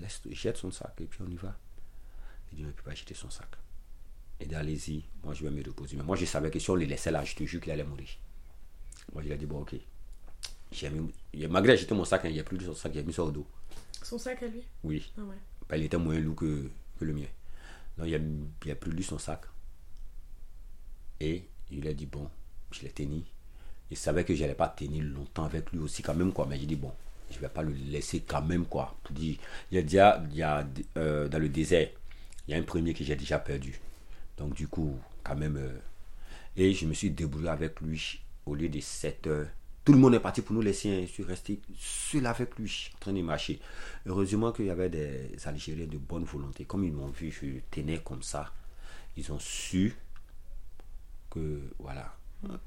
Laisse, 0.00 0.22
jette 0.30 0.56
son 0.56 0.70
sac 0.70 0.94
et 1.00 1.04
puis 1.06 1.20
on 1.26 1.30
y 1.30 1.36
va. 1.36 1.54
Il 2.56 2.64
ne 2.66 2.70
peut 2.70 2.82
pas 2.82 2.94
jeter 2.94 3.14
son 3.14 3.30
sac. 3.30 3.48
Il 4.40 4.48
dit, 4.48 4.54
allez-y, 4.54 5.04
moi, 5.24 5.34
je 5.34 5.44
vais 5.44 5.50
me 5.50 5.62
reposer. 5.64 5.96
Mais 5.96 6.02
moi, 6.02 6.16
je 6.16 6.24
savais 6.24 6.50
que 6.50 6.58
si 6.58 6.70
on 6.70 6.74
le 6.74 6.84
laissait 6.84 7.10
là, 7.10 7.24
je 7.24 7.34
te 7.34 7.44
jure 7.44 7.60
qu'il 7.60 7.72
allait 7.72 7.84
mourir. 7.84 8.08
Moi, 9.12 9.22
je 9.22 9.28
lui 9.28 9.34
ai 9.34 9.38
dit, 9.38 9.46
bon, 9.46 9.60
ok. 9.60 9.74
J'ai 10.70 10.90
mis, 10.90 11.12
malgré 11.48 11.76
jeté 11.76 11.94
mon 11.94 12.04
sac, 12.04 12.24
hein, 12.24 12.28
il 12.28 12.34
n'y 12.34 12.40
a 12.40 12.44
plus 12.44 12.58
de 12.58 12.64
son 12.64 12.74
sac, 12.74 12.92
j'ai 12.92 13.02
mis 13.02 13.12
ça 13.12 13.24
au 13.24 13.30
dos. 13.30 13.46
Son 14.02 14.18
sac 14.18 14.42
à 14.42 14.46
lui? 14.46 14.62
Oui. 14.84 15.10
Ah 15.16 15.22
ouais. 15.22 15.36
Ben, 15.68 15.76
il 15.76 15.84
était 15.84 15.96
moins 15.96 16.18
lourd 16.18 16.36
que, 16.36 16.70
que 16.98 17.04
le 17.04 17.14
mien. 17.14 17.26
Donc 17.96 18.06
il 18.06 18.14
a, 18.14 18.18
il 18.64 18.70
a 18.70 18.74
pris 18.76 18.90
lui 18.90 19.02
son 19.02 19.18
sac. 19.18 19.42
Et 21.20 21.44
il 21.70 21.86
a 21.88 21.94
dit, 21.94 22.06
bon, 22.06 22.28
je 22.70 22.82
l'ai 22.82 22.90
tenu. 22.90 23.22
Il 23.90 23.96
savait 23.96 24.24
que 24.24 24.34
je 24.34 24.42
n'allais 24.42 24.54
pas 24.54 24.68
tenir 24.68 25.02
longtemps 25.04 25.44
avec 25.44 25.72
lui 25.72 25.80
aussi 25.80 26.02
quand 26.02 26.14
même, 26.14 26.32
quoi. 26.32 26.46
Mais 26.46 26.58
j'ai 26.58 26.66
dit, 26.66 26.76
bon, 26.76 26.92
je 27.30 27.36
ne 27.36 27.40
vais 27.40 27.48
pas 27.48 27.62
le 27.62 27.72
laisser 27.72 28.20
quand 28.20 28.42
même, 28.42 28.66
quoi. 28.66 28.94
Il 29.16 29.38
y 29.72 29.78
a 29.78 29.82
déjà, 29.82 30.22
il 30.30 30.36
y 30.36 30.42
a, 30.42 30.68
euh, 30.98 31.28
dans 31.28 31.38
le 31.38 31.48
désert, 31.48 31.88
il 32.48 32.52
y 32.52 32.54
a 32.54 32.58
un 32.58 32.62
premier 32.62 32.94
que 32.94 33.04
j'ai 33.04 33.14
déjà 33.14 33.38
perdu. 33.38 33.78
Donc 34.38 34.54
du 34.54 34.66
coup, 34.68 34.98
quand 35.22 35.36
même... 35.36 35.58
euh, 35.58 35.78
et 36.56 36.72
je 36.72 36.86
me 36.86 36.94
suis 36.94 37.10
débrouillé 37.10 37.50
avec 37.50 37.80
lui 37.80 38.20
au 38.46 38.54
lieu 38.54 38.68
de 38.68 38.80
7 38.80 39.26
heures. 39.26 39.46
Tout 39.84 39.92
le 39.92 39.98
monde 39.98 40.14
est 40.14 40.20
parti 40.20 40.42
pour 40.42 40.54
nous 40.54 40.62
laisser. 40.62 41.02
Je 41.06 41.12
suis 41.12 41.22
resté 41.22 41.60
seul 41.78 42.26
avec 42.26 42.56
lui, 42.58 42.90
en 42.94 42.98
train 42.98 43.12
de 43.12 43.22
marcher. 43.22 43.60
Heureusement 44.06 44.52
qu'il 44.52 44.66
y 44.66 44.70
avait 44.70 44.90
des 44.90 45.30
Algériens 45.44 45.86
de 45.86 45.98
bonne 45.98 46.24
volonté. 46.24 46.64
Comme 46.64 46.84
ils 46.84 46.92
m'ont 46.92 47.08
vu, 47.08 47.30
je 47.30 47.60
tenais 47.70 47.98
comme 47.98 48.22
ça. 48.22 48.52
Ils 49.16 49.30
ont 49.32 49.38
su 49.38 49.94
que, 51.30 51.60
voilà, 51.78 52.14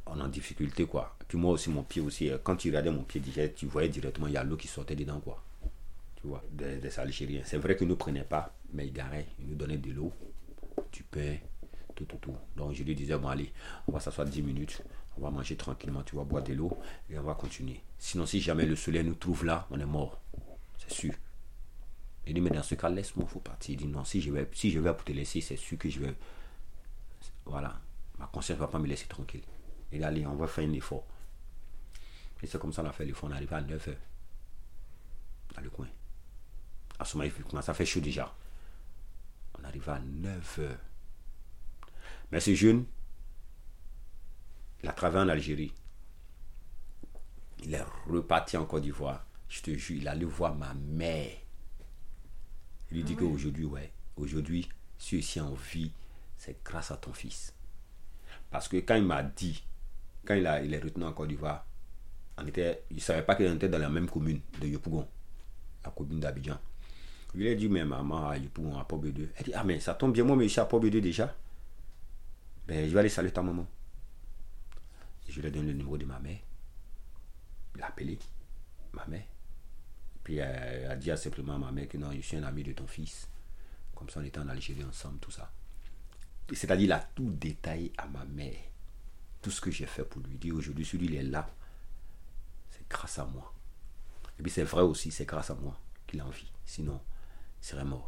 on 0.06 0.20
est 0.20 0.24
en 0.24 0.28
difficulté, 0.28 0.86
quoi. 0.86 1.16
Puis 1.28 1.38
moi 1.38 1.52
aussi, 1.52 1.70
mon 1.70 1.84
pied 1.84 2.02
aussi, 2.02 2.30
euh, 2.30 2.38
quand 2.44 2.56
tu 2.56 2.70
regardais 2.70 2.92
mon 2.92 3.04
pied, 3.04 3.22
tu 3.56 3.66
voyais 3.68 3.90
directement, 3.90 4.28
il 4.28 4.34
y 4.34 4.38
a 4.38 4.44
l'eau 4.44 4.58
qui 4.58 4.68
sortait 4.68 4.96
dedans, 4.96 5.20
quoi. 5.20 5.44
Des, 6.52 6.78
des 6.78 7.00
Algériens. 7.00 7.42
C'est 7.44 7.58
vrai 7.58 7.76
qu'ils 7.76 7.88
ne 7.88 7.94
nous 7.94 7.98
prenaient 7.98 8.24
pas, 8.24 8.54
mais 8.74 8.88
ils 8.88 8.94
garaient. 8.94 9.28
Ils 9.40 9.48
nous 9.48 9.56
donnaient 9.56 9.78
de 9.78 9.92
l'eau, 9.92 10.14
du 10.92 11.04
pain, 11.04 11.38
tout, 11.96 12.06
tout, 12.06 12.18
tout. 12.18 12.36
Donc 12.56 12.74
je 12.74 12.84
lui 12.84 12.96
disais, 12.96 13.18
bon, 13.18 13.28
allez, 13.28 13.52
on 13.88 13.92
va 13.92 14.00
s'asseoir 14.00 14.28
10 14.28 14.42
minutes, 14.44 14.84
on 15.18 15.22
va 15.22 15.32
manger 15.32 15.56
tranquillement, 15.56 16.04
tu 16.04 16.16
vas 16.16 16.24
boire 16.24 16.44
de 16.44 16.54
l'eau 16.54 16.78
et 17.10 17.18
on 17.18 17.24
va 17.24 17.34
continuer. 17.34 17.82
Sinon, 17.98 18.26
si 18.26 18.40
jamais 18.40 18.66
le 18.66 18.76
soleil 18.76 19.04
nous 19.04 19.16
trouve 19.16 19.46
là, 19.46 19.68
on 19.72 19.80
est 19.80 19.86
mort. 19.86 20.22
C'est 20.78 20.92
sûr. 20.92 21.14
Il 22.28 22.36
dit, 22.36 22.42
mais 22.42 22.52
dans 22.52 22.64
ce 22.64 22.76
cas, 22.76 22.90
laisse-moi, 22.90 23.28
faut 23.28 23.40
partir. 23.40 23.74
Il 23.74 23.78
dit, 23.78 23.88
non, 23.88 24.04
si 24.04 24.22
je 24.22 24.32
vais, 24.32 24.48
si 24.54 24.70
je 24.72 24.80
vais 24.80 24.94
pour 24.94 25.04
te 25.04 25.12
laisser, 25.12 25.42
c'est 25.42 25.56
sûr 25.56 25.78
que 25.78 25.90
je 25.90 26.00
vais. 26.00 26.14
Voilà. 27.46 27.82
Ma 28.20 28.28
conscience 28.28 28.58
ne 28.58 28.62
va 28.62 28.68
pas 28.68 28.78
me 28.78 28.88
laisser 28.88 29.08
tranquille. 29.08 29.42
Il 29.92 29.98
dit, 29.98 30.04
allez, 30.04 30.26
on 30.28 30.36
va 30.36 30.48
faire 30.48 30.68
un 30.68 30.74
effort. 30.74 31.06
Et 32.44 32.48
c'est 32.48 32.60
comme 32.60 32.74
ça 32.74 32.84
qu'on 32.84 32.90
a 32.90 32.92
fait 32.92 33.06
l'effort. 33.06 33.30
On 33.30 33.34
est 33.34 33.36
arrivé 33.36 33.56
à 33.56 33.62
9 33.62 33.88
heures. 33.88 33.96
Dans 35.56 35.62
le 35.62 35.70
coin. 35.70 35.88
À 37.02 37.04
ce 37.04 37.18
moment, 37.18 37.28
il 37.36 37.44
commence 37.46 37.68
à 37.68 37.74
faire 37.74 37.88
chaud 37.88 38.00
déjà. 38.00 38.32
On 39.60 39.64
arrive 39.64 39.90
à 39.90 39.98
9 40.00 40.60
heures. 40.60 40.78
Mais 42.32 42.40
ce 42.40 42.54
jeune, 42.54 42.86
il 44.84 44.88
a 44.88 44.92
travaillé 44.94 45.26
en 45.26 45.30
Algérie. 45.30 45.74
Il 47.64 47.74
est 47.74 47.84
reparti 48.06 48.56
en 48.56 48.68
Côte 48.68 48.84
d'Ivoire. 48.84 49.26
Je 49.50 49.64
te 49.64 49.72
jure, 49.72 49.98
il 49.98 50.08
allait 50.08 50.26
voir 50.26 50.54
ma 50.54 50.76
mère. 50.76 51.38
Il 52.92 52.98
lui 52.98 53.04
dit 53.04 53.16
qu'aujourd'hui, 53.16 53.66
ouais, 53.66 53.92
aujourd'hui, 54.16 54.70
si 55.00 55.20
je 55.20 55.26
suis 55.26 55.40
en 55.40 55.56
vie, 55.56 55.92
c'est 56.38 56.64
grâce 56.64 56.92
à 56.92 56.98
ton 56.98 57.14
fils. 57.14 57.56
Parce 58.52 58.68
que 58.68 58.78
quand 58.78 58.96
il 58.96 59.06
m'a 59.06 59.24
dit, 59.24 59.66
quand 60.24 60.36
il, 60.36 60.46
a, 60.46 60.62
il 60.62 60.72
est 60.72 60.84
retenu 60.84 61.06
en 61.06 61.14
Côte 61.14 61.30
d'Ivoire, 61.30 61.66
on 62.38 62.46
était, 62.46 62.84
il 62.92 62.98
ne 62.98 63.02
savait 63.02 63.24
pas 63.24 63.34
qu'il 63.34 63.48
était 63.48 63.70
dans 63.70 63.80
la 63.80 63.90
même 63.90 64.08
commune 64.08 64.42
de 64.62 64.68
Yopougon, 64.68 65.08
la 65.84 65.90
commune 65.90 66.20
d'Abidjan. 66.20 66.60
Il 67.34 67.48
a 67.48 67.56
dit, 67.56 67.70
mais 67.70 67.86
maman, 67.86 68.30
à 68.30 68.38
Yopougon, 68.38 68.78
à 68.78 68.84
Port 68.84 69.00
2 69.00 69.32
Elle 69.38 69.44
dit, 69.46 69.54
ah, 69.54 69.64
mais 69.64 69.80
ça 69.80 69.94
tombe 69.94 70.14
bien, 70.14 70.24
moi, 70.24 70.36
mais 70.36 70.46
je 70.46 70.50
suis 70.50 70.60
à 70.60 70.66
Port 70.66 70.82
2 70.82 70.90
déjà. 70.90 71.34
Ben, 72.68 72.88
je 72.88 72.94
vais 72.94 73.00
aller 73.00 73.10
saluer 73.10 73.32
ta 73.32 73.42
maman. 73.42 73.66
Et 75.28 75.32
je 75.32 75.42
lui 75.42 75.52
donne 75.52 75.66
le 75.66 75.74
numéro 75.74 75.98
de 75.98 76.06
ma 76.06 76.20
mère. 76.20 76.40
Il 77.76 77.82
a 77.82 77.88
appelé 77.88 78.20
ma 78.94 79.06
mère. 79.08 79.26
Puis 80.24 80.38
elle 80.38 80.92
a 80.92 80.96
dit 80.96 81.16
simplement 81.18 81.56
à 81.56 81.58
ma 81.58 81.72
mère 81.72 81.88
que 81.88 81.98
non, 81.98 82.12
je 82.12 82.22
suis 82.22 82.38
un 82.38 82.44
ami 82.44 82.64
de 82.64 82.74
ton 82.74 82.86
fils. 82.86 83.28
Comme 83.96 84.10
ça, 84.10 84.20
on 84.20 84.24
était 84.24 84.40
en 84.40 84.50
Algérie 84.50 84.84
ensemble, 84.84 85.20
tout 85.20 85.32
ça. 85.32 85.52
C'est-à-dire, 86.52 86.86
il 86.86 86.92
a 86.92 87.00
tout 87.00 87.32
détaillé 87.32 87.94
à 87.98 88.08
ma 88.08 88.26
mère. 88.26 88.58
Tout 89.42 89.52
ce 89.52 89.62
que 89.62 89.72
j'ai 89.72 89.86
fait 89.86 90.04
pour 90.04 90.22
lui. 90.22 90.34
Il 90.34 90.40
dit 90.40 90.52
aujourd'hui, 90.52 90.86
celui 90.86 91.06
il 91.08 91.16
est 91.16 91.24
là. 91.24 91.50
C'est 92.70 92.88
grâce 92.90 93.18
à 93.18 93.26
moi. 93.26 93.54
Et 94.38 94.44
puis 94.44 94.52
c'est 94.52 94.64
vrai 94.64 94.82
aussi, 94.82 95.12
c'est 95.12 95.26
grâce 95.26 95.50
à 95.50 95.56
moi 95.56 95.78
qu'il 96.08 96.20
a 96.20 96.26
envie. 96.26 96.52
Sinon, 96.66 97.00
il 97.62 97.66
serait 97.66 97.86
mort. 97.86 98.08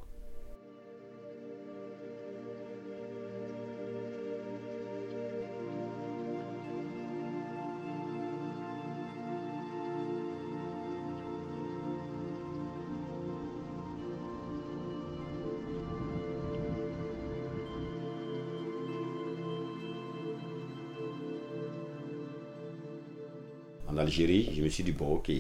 En 23.88 23.98
Algérie, 23.98 24.52
je 24.56 24.63
me 24.63 24.70
suis 24.70 24.84
dit, 24.84 24.92
bon, 24.92 25.16
ok, 25.16 25.32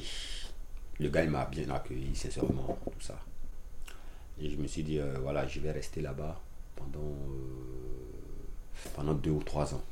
le 0.99 1.09
gars, 1.09 1.25
m'a 1.25 1.45
bien 1.45 1.67
accueilli, 1.71 2.15
sincèrement, 2.15 2.77
tout 2.85 3.01
ça. 3.01 3.17
Et 4.39 4.49
je 4.49 4.57
me 4.57 4.67
suis 4.67 4.83
dit, 4.83 4.99
euh, 4.99 5.17
voilà, 5.21 5.47
je 5.47 5.59
vais 5.59 5.71
rester 5.71 6.01
là-bas 6.01 6.41
pendant, 6.75 6.99
euh, 6.99 8.89
pendant 8.95 9.13
deux 9.13 9.31
ou 9.31 9.43
trois 9.43 9.73
ans. 9.73 9.83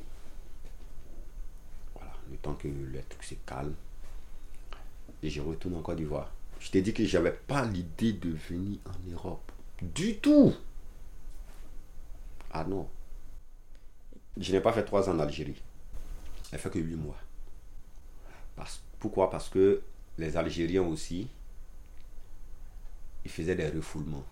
Voilà, 1.94 2.12
le 2.30 2.36
temps 2.36 2.54
que 2.54 2.68
le 2.68 3.02
truc 3.08 3.22
se 3.22 3.34
calme. 3.46 3.74
Et 5.22 5.30
je 5.30 5.40
retourne 5.40 5.76
en 5.76 5.82
Côte 5.82 5.96
d'Ivoire. 5.96 6.32
Je 6.58 6.70
t'ai 6.70 6.82
dit 6.82 6.92
que 6.92 7.04
j'avais 7.04 7.32
pas 7.32 7.64
l'idée 7.64 8.12
de 8.12 8.30
venir 8.30 8.78
en 8.86 9.10
Europe. 9.10 9.52
Du 9.80 10.16
tout. 10.18 10.54
Ah 12.50 12.64
non. 12.64 12.88
Je 14.36 14.52
n'ai 14.52 14.60
pas 14.60 14.72
fait 14.72 14.84
trois 14.84 15.08
ans 15.08 15.14
en 15.14 15.20
Algérie. 15.20 15.60
J'ai 16.50 16.58
fait 16.58 16.70
que 16.70 16.78
huit 16.78 16.96
mois. 16.96 17.18
Pourquoi? 19.02 19.30
Parce 19.30 19.48
que 19.48 19.82
les 20.16 20.36
Algériens 20.36 20.82
aussi, 20.82 21.26
ils 23.24 23.30
faisaient 23.32 23.56
des 23.56 23.68
refoulements. 23.68 24.24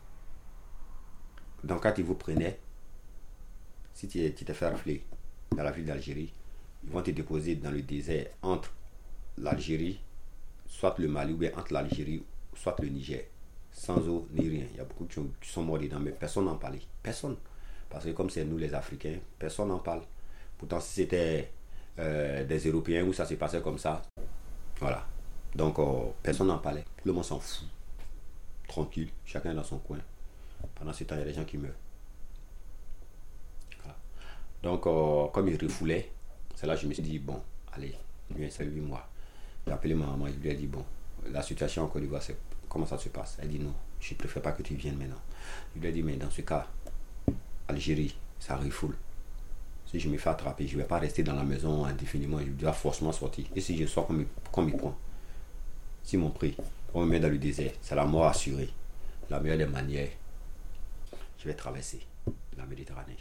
Donc 1.64 1.82
quand 1.82 1.94
ils 1.98 2.04
vous 2.04 2.14
prenaient, 2.14 2.58
si 3.94 4.08
tu 4.08 4.32
t'es 4.32 4.54
fait 4.54 4.68
rafler 4.68 5.04
dans 5.56 5.62
la 5.62 5.70
ville 5.70 5.84
d'Algérie, 5.84 6.32
ils 6.84 6.90
vont 6.90 7.02
te 7.02 7.10
déposer 7.10 7.56
dans 7.56 7.70
le 7.70 7.82
désert 7.82 8.26
entre 8.42 8.72
l'Algérie, 9.38 10.00
soit 10.66 10.94
le 10.98 11.08
Mali, 11.08 11.32
ou 11.32 11.36
bien 11.36 11.50
entre 11.56 11.72
l'Algérie, 11.74 12.22
soit 12.54 12.76
le 12.80 12.88
Niger. 12.88 13.24
Sans 13.72 14.08
eau 14.08 14.26
ni 14.32 14.48
rien. 14.48 14.64
Il 14.72 14.76
y 14.78 14.80
a 14.80 14.84
beaucoup 14.84 15.04
qui, 15.06 15.48
sont 15.48 15.62
morts 15.62 15.78
dedans, 15.78 16.00
mais 16.00 16.10
personne 16.10 16.46
n'en 16.46 16.56
parlait. 16.56 16.80
Personne. 17.02 17.36
Parce 17.88 18.04
que 18.04 18.10
comme 18.10 18.30
c'est 18.30 18.44
nous 18.44 18.58
les 18.58 18.74
Africains, 18.74 19.18
personne 19.38 19.68
n'en 19.68 19.78
parle. 19.78 20.02
Pourtant, 20.58 20.80
si 20.80 20.94
c'était 20.94 21.50
euh, 21.98 22.44
des 22.44 22.58
Européens 22.68 23.04
où 23.04 23.12
ça 23.12 23.24
s'est 23.24 23.36
passé 23.36 23.60
comme 23.60 23.78
ça, 23.78 24.02
voilà. 24.78 25.06
Donc, 25.54 25.78
euh, 25.78 26.10
personne 26.22 26.48
n'en 26.48 26.58
parlait. 26.58 26.84
Tout 26.96 27.08
le 27.08 27.12
monde 27.12 27.24
s'en 27.24 27.38
fout. 27.38 27.66
Tranquille, 28.68 29.10
chacun 29.24 29.54
dans 29.54 29.64
son 29.64 29.78
coin. 29.78 29.98
Pendant 30.74 30.92
ce 30.92 31.04
temps, 31.04 31.14
il 31.16 31.20
y 31.20 31.22
a 31.22 31.26
des 31.26 31.34
gens 31.34 31.44
qui 31.44 31.58
meurent. 31.58 31.74
Donc, 34.62 34.86
euh, 34.86 35.26
comme 35.28 35.48
il 35.48 35.56
refoulait, 35.56 36.10
c'est 36.54 36.66
là 36.66 36.74
que 36.74 36.82
je 36.82 36.86
me 36.86 36.92
suis 36.92 37.02
dit, 37.02 37.18
bon, 37.18 37.40
allez, 37.72 37.94
lui, 38.34 38.50
c'est 38.50 38.64
8 38.64 38.80
mois. 38.80 39.08
J'ai 39.66 39.72
appelé 39.72 39.94
ma 39.94 40.06
maman, 40.06 40.26
je 40.26 40.34
lui 40.34 40.50
ai 40.50 40.54
dit, 40.54 40.66
bon, 40.66 40.84
la 41.30 41.42
situation 41.42 41.84
en 41.84 41.86
Côte 41.86 42.02
d'Ivoire, 42.02 42.22
comment 42.68 42.86
ça 42.86 42.98
se 42.98 43.08
passe? 43.08 43.38
Elle 43.40 43.48
dit, 43.48 43.58
non, 43.58 43.72
je 44.00 44.14
préfère 44.14 44.42
pas 44.42 44.52
que 44.52 44.62
tu 44.62 44.74
viennes 44.74 44.96
maintenant. 44.96 45.20
Je 45.74 45.80
lui 45.80 45.88
ai 45.88 45.92
dit, 45.92 46.02
mais 46.02 46.16
dans 46.16 46.30
ce 46.30 46.42
cas, 46.42 46.66
Algérie, 47.68 48.16
ça 48.38 48.56
refoule. 48.56 48.96
Si 49.86 49.98
je 49.98 50.08
me 50.08 50.18
fais 50.18 50.30
attraper, 50.30 50.66
je 50.66 50.76
ne 50.76 50.82
vais 50.82 50.86
pas 50.86 50.98
rester 50.98 51.22
dans 51.22 51.34
la 51.34 51.42
maison 51.42 51.84
indéfiniment, 51.84 52.38
je 52.40 52.50
dois 52.50 52.72
forcément 52.72 53.12
sortir. 53.12 53.46
Et 53.56 53.60
si 53.60 53.76
je 53.76 53.86
sors 53.86 54.06
comme, 54.06 54.26
comme 54.52 54.68
il 54.68 54.76
prend, 54.76 54.96
si 56.04 56.16
mon 56.16 56.30
prix, 56.30 56.56
on 56.92 57.02
me 57.02 57.06
met 57.06 57.20
dans 57.20 57.28
le 57.28 57.38
désert, 57.38 57.72
c'est 57.80 57.94
la 57.94 58.04
mort 58.04 58.26
assurée. 58.26 58.70
La 59.30 59.40
meilleure 59.40 59.58
des 59.58 59.66
manières, 59.66 60.10
je 61.40 61.48
vais 61.48 61.54
traverser 61.54 62.00
la 62.56 62.66
Méditerranée. 62.66 63.16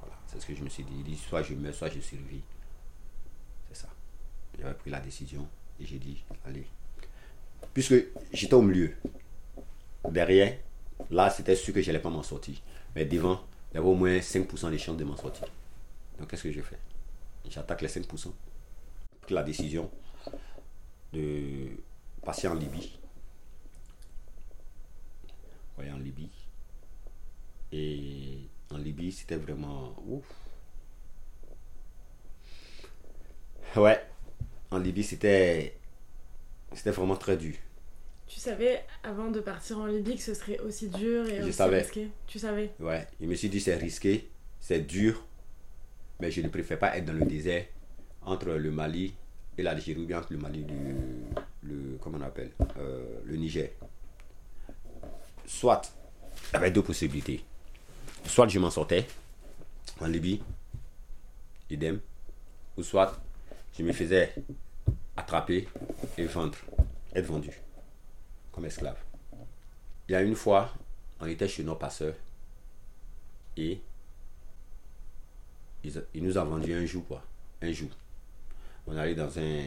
Voilà, 0.00 0.18
c'est 0.26 0.40
ce 0.40 0.46
que 0.46 0.54
je 0.54 0.64
me 0.64 0.68
suis 0.68 0.82
dit. 0.82 1.02
Dit 1.04 1.16
soit 1.16 1.42
je 1.42 1.54
meurs, 1.54 1.74
soit 1.74 1.88
je 1.88 2.00
survis. 2.00 2.42
C'est 3.68 3.76
ça. 3.82 3.88
J'avais 4.58 4.74
pris 4.74 4.90
la 4.90 5.00
décision 5.00 5.48
et 5.78 5.86
j'ai 5.86 5.98
dit, 5.98 6.24
allez. 6.44 6.66
Puisque 7.72 7.94
j'étais 8.32 8.54
au 8.54 8.62
milieu, 8.62 8.92
derrière, 10.10 10.58
là 11.10 11.30
c'était 11.30 11.56
sûr 11.56 11.72
que 11.72 11.80
je 11.80 11.86
n'allais 11.86 12.02
pas 12.02 12.10
m'en 12.10 12.24
sortir. 12.24 12.56
Mais 12.96 13.04
devant, 13.04 13.44
il 13.70 13.76
y 13.76 13.78
avait 13.78 13.88
au 13.88 13.94
moins 13.94 14.18
5% 14.18 14.70
des 14.70 14.78
chances 14.78 14.96
de 14.96 15.04
m'en 15.04 15.16
sortir. 15.16 15.46
Donc 16.18 16.28
qu'est-ce 16.28 16.42
que 16.42 16.52
je 16.52 16.60
fais? 16.60 16.78
J'attaque 17.48 17.82
les 17.82 17.88
5%. 17.88 18.32
Pris 19.20 19.34
la 19.34 19.44
décision 19.44 19.90
de 21.12 21.68
passer 22.22 22.48
en 22.48 22.54
Libye. 22.54 22.98
Oui, 25.78 25.90
en 25.90 25.98
Libye. 25.98 26.30
Et 27.76 28.38
en 28.70 28.78
Libye, 28.78 29.10
c'était 29.10 29.34
vraiment 29.34 29.96
ouf. 30.06 30.24
Ouais, 33.74 34.00
en 34.70 34.78
Libye, 34.78 35.02
c'était 35.02 35.76
c'était 36.72 36.92
vraiment 36.92 37.16
très 37.16 37.36
dur. 37.36 37.54
Tu 38.28 38.38
savais 38.38 38.84
avant 39.02 39.28
de 39.32 39.40
partir 39.40 39.78
en 39.78 39.86
Libye 39.86 40.14
que 40.14 40.22
ce 40.22 40.34
serait 40.34 40.60
aussi 40.60 40.88
dur 40.88 41.26
et 41.28 41.38
je 41.38 41.42
aussi 41.42 41.52
savais. 41.52 41.80
risqué? 41.80 42.10
Tu 42.28 42.38
savais? 42.38 42.70
Ouais, 42.78 43.08
je 43.20 43.26
me 43.26 43.34
suis 43.34 43.48
dit 43.48 43.60
c'est 43.60 43.74
risqué, 43.74 44.30
c'est 44.60 44.80
dur, 44.86 45.24
mais 46.20 46.30
je 46.30 46.40
ne 46.42 46.48
préfère 46.48 46.78
pas 46.78 46.96
être 46.96 47.04
dans 47.06 47.12
le 47.12 47.26
désert 47.26 47.66
entre 48.22 48.50
le 48.50 48.70
Mali 48.70 49.14
et 49.58 49.62
l'Algérie 49.64 50.00
ou 50.02 50.06
bien 50.06 50.18
entre 50.20 50.32
le 50.32 50.38
Mali 50.38 50.62
du 50.62 50.74
le 51.64 51.98
comment 52.00 52.18
on 52.18 52.22
appelle 52.22 52.52
euh, 52.78 53.18
le 53.24 53.34
Niger. 53.36 53.70
Soit 55.44 55.82
il 56.52 56.54
y 56.54 56.56
avait 56.56 56.70
deux 56.70 56.82
possibilités. 56.82 57.44
Soit 58.26 58.48
je 58.48 58.58
m'en 58.58 58.70
sortais 58.70 59.06
en 60.00 60.06
Libye, 60.06 60.42
idem, 61.70 62.00
ou 62.76 62.82
soit 62.82 63.20
je 63.76 63.82
me 63.82 63.92
faisais 63.92 64.34
attraper 65.16 65.68
et 66.18 66.24
vendre, 66.24 66.58
être 67.14 67.26
vendu 67.26 67.50
comme 68.52 68.64
esclave. 68.64 68.98
Il 70.08 70.12
y 70.12 70.14
a 70.14 70.22
une 70.22 70.34
fois, 70.34 70.72
on 71.20 71.26
était 71.26 71.48
chez 71.48 71.64
nos 71.64 71.76
passeurs 71.76 72.14
et 73.56 73.80
ils, 75.82 76.04
nous 76.14 76.38
ont 76.38 76.44
vendu 76.44 76.74
un 76.74 76.86
jour, 76.86 77.06
quoi. 77.06 77.22
Un 77.62 77.72
jour. 77.72 77.90
On 78.86 78.96
allait 78.96 79.14
dans 79.14 79.38
un, 79.38 79.64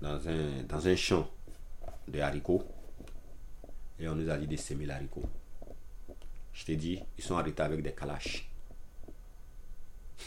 dans 0.00 0.28
un, 0.28 0.62
dans 0.68 0.86
un 0.86 0.96
champ 0.96 1.28
de 2.08 2.20
haricots 2.20 2.64
et 3.98 4.08
on 4.08 4.14
nous 4.14 4.30
a 4.30 4.36
dit 4.36 4.46
de 4.46 4.56
semer 4.56 4.86
l'haricot. 4.86 5.22
Je 6.54 6.64
t'ai 6.64 6.76
dit, 6.76 7.00
ils 7.18 7.24
sont 7.24 7.36
arrêtés 7.36 7.62
avec 7.62 7.82
des 7.82 7.92
calaches. 7.92 8.48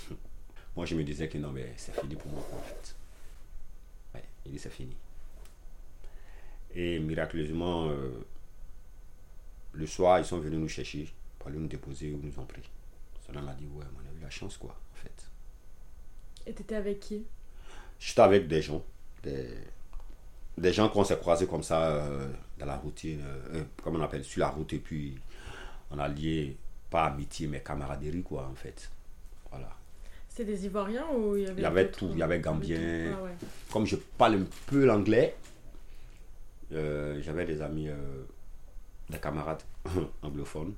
moi, 0.76 0.86
je 0.86 0.96
me 0.96 1.04
disais 1.04 1.28
que 1.30 1.38
non, 1.38 1.52
mais 1.52 1.74
c'est 1.78 1.98
fini 2.00 2.16
pour 2.16 2.32
moi, 2.32 2.46
en 2.54 2.62
fait. 2.62 2.96
Ouais, 4.14 4.24
il 4.46 4.52
dit 4.52 4.60
c'est 4.60 4.70
fini. 4.70 4.96
Et 6.76 7.00
miraculeusement, 7.00 7.88
euh, 7.90 8.26
le 9.72 9.88
soir, 9.88 10.20
ils 10.20 10.26
sont 10.26 10.40
venus 10.40 10.60
nous 10.60 10.68
chercher 10.68 11.12
pour 11.40 11.48
aller 11.48 11.58
nous 11.58 11.68
déposer 11.68 12.12
où 12.12 12.20
nous 12.22 12.38
ont 12.40 12.46
pris. 12.46 12.70
Cela 13.26 13.42
m'a 13.42 13.54
dit, 13.54 13.66
ouais, 13.68 13.86
on 13.96 14.00
a 14.00 14.20
eu 14.20 14.22
la 14.22 14.30
chance, 14.30 14.58
quoi, 14.58 14.72
en 14.94 14.96
fait. 14.96 15.32
Et 16.46 16.54
t'étais 16.54 16.76
avec 16.76 17.00
qui? 17.00 17.26
J'étais 18.00 18.22
avec 18.22 18.48
des 18.48 18.62
gens, 18.62 18.84
des, 19.24 19.50
des 20.58 20.74
gens 20.74 20.90
qu'on 20.90 21.04
s'est 21.04 21.18
croisés 21.18 21.48
comme 21.48 21.64
ça 21.64 21.96
euh, 21.96 22.28
dans 22.58 22.66
la 22.66 22.78
route, 22.78 23.00
euh, 23.06 23.18
euh, 23.54 23.64
comme 23.84 23.96
on 23.96 24.02
appelle, 24.02 24.24
sur 24.24 24.40
la 24.40 24.50
route, 24.50 24.72
et 24.74 24.80
puis 24.80 25.18
on 25.92 26.00
a 26.00 26.08
lié, 26.08 26.58
pas 26.90 27.06
amitié, 27.06 27.48
mais 27.48 27.62
camaraderie, 27.62 28.24
quoi, 28.24 28.48
en 28.52 28.56
fait. 28.56 28.90
Voilà. 29.50 29.70
C'était 30.30 30.52
des 30.52 30.66
Ivoiriens 30.66 31.08
ou 31.16 31.36
il 31.36 31.44
y 31.44 31.48
avait 31.48 31.62
Il 31.62 31.64
y 31.64 31.66
avait 31.66 31.92
tout, 31.92 32.10
il 32.12 32.20
y 32.20 32.24
avait 32.24 32.40
Gambien. 32.40 33.14
Ah 33.18 33.24
ouais. 33.24 33.32
Comme 33.72 33.86
je 33.86 33.96
parle 33.96 34.36
un 34.36 34.46
peu 34.68 34.86
l'anglais, 34.86 35.36
euh, 36.74 37.20
j'avais 37.22 37.46
des 37.46 37.62
amis, 37.62 37.90
euh, 37.90 38.24
des 39.10 39.18
camarades 39.20 39.64
anglophones, 40.22 40.76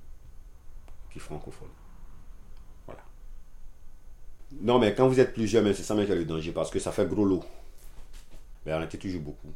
puis 1.10 1.20
francophones. 1.20 1.68
Voilà. 2.86 3.02
Non, 4.62 4.80
mais 4.80 4.94
quand 4.94 5.08
vous 5.08 5.20
êtes 5.20 5.34
plus 5.34 5.48
jeune, 5.48 5.74
c'est 5.74 5.84
ça 5.84 5.96
même 5.96 6.06
qui 6.06 6.12
est 6.12 6.16
le 6.16 6.26
danger, 6.26 6.52
parce 6.52 6.70
que 6.70 6.80
ça 6.80 6.92
fait 6.92 7.08
gros 7.08 7.26
lot. 7.26 7.44
Mais 8.66 8.74
on 8.74 8.82
était 8.84 8.98
toujours 8.98 9.22
beaucoup. 9.22 9.52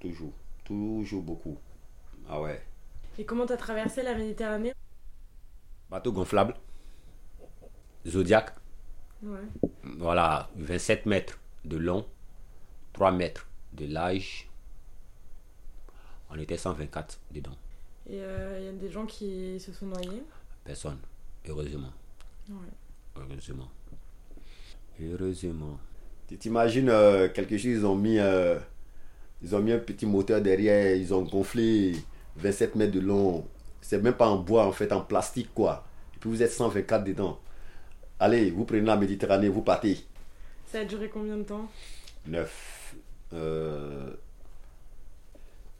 Toujours. 0.00 0.32
Toujours 0.64 1.22
beaucoup. 1.22 1.56
Ah 2.28 2.40
ouais. 2.40 2.60
Et 3.18 3.24
comment 3.24 3.46
t'as 3.46 3.56
traversé 3.56 4.02
la 4.02 4.14
Méditerranée? 4.14 4.74
Bateau 5.90 6.12
gonflable. 6.12 6.54
Zodiac. 8.06 8.54
Ouais. 9.22 9.40
Voilà, 9.98 10.50
27 10.56 11.06
mètres 11.06 11.38
de 11.64 11.76
long, 11.76 12.06
3 12.92 13.12
mètres 13.12 13.48
de 13.72 13.86
large. 13.86 14.48
On 16.30 16.38
était 16.38 16.56
124 16.56 17.20
dedans. 17.32 17.56
Et 18.08 18.16
il 18.16 18.64
y 18.64 18.68
a 18.68 18.72
des 18.72 18.90
gens 18.90 19.06
qui 19.06 19.58
se 19.58 19.72
sont 19.72 19.86
noyés? 19.86 20.22
Personne. 20.64 20.98
Heureusement. 21.48 21.92
Ouais. 22.48 22.54
Heureusement. 23.16 23.68
Heureusement. 25.00 25.78
Tu 26.28 26.36
t'imagines 26.38 26.88
euh, 26.88 27.28
quelque 27.28 27.56
chose, 27.56 27.66
ils 27.66 27.86
ont 27.86 27.94
mis 27.96 28.18
euh, 28.18 28.58
ils 29.42 29.54
ont 29.54 29.60
mis 29.60 29.72
un 29.72 29.78
petit 29.78 30.06
moteur 30.06 30.40
derrière, 30.40 30.96
ils 30.96 31.14
ont 31.14 31.22
gonflé 31.22 31.94
27 32.36 32.74
mètres 32.74 32.92
de 32.92 33.00
long. 33.00 33.46
C'est 33.88 34.02
même 34.02 34.14
pas 34.14 34.28
en 34.28 34.36
bois 34.38 34.66
en 34.66 34.72
fait, 34.72 34.90
en 34.92 35.00
plastique 35.00 35.54
quoi. 35.54 35.84
Et 36.16 36.18
puis 36.18 36.28
vous 36.28 36.42
êtes 36.42 36.50
124 36.50 37.04
dedans. 37.04 37.38
Allez, 38.18 38.50
vous 38.50 38.64
prenez 38.64 38.80
la 38.80 38.96
Méditerranée, 38.96 39.48
vous 39.48 39.62
partez. 39.62 40.04
Ça 40.66 40.80
a 40.80 40.84
duré 40.84 41.08
combien 41.08 41.36
de 41.36 41.44
temps? 41.44 41.70
9. 42.26 42.96
Euh, 43.34 44.10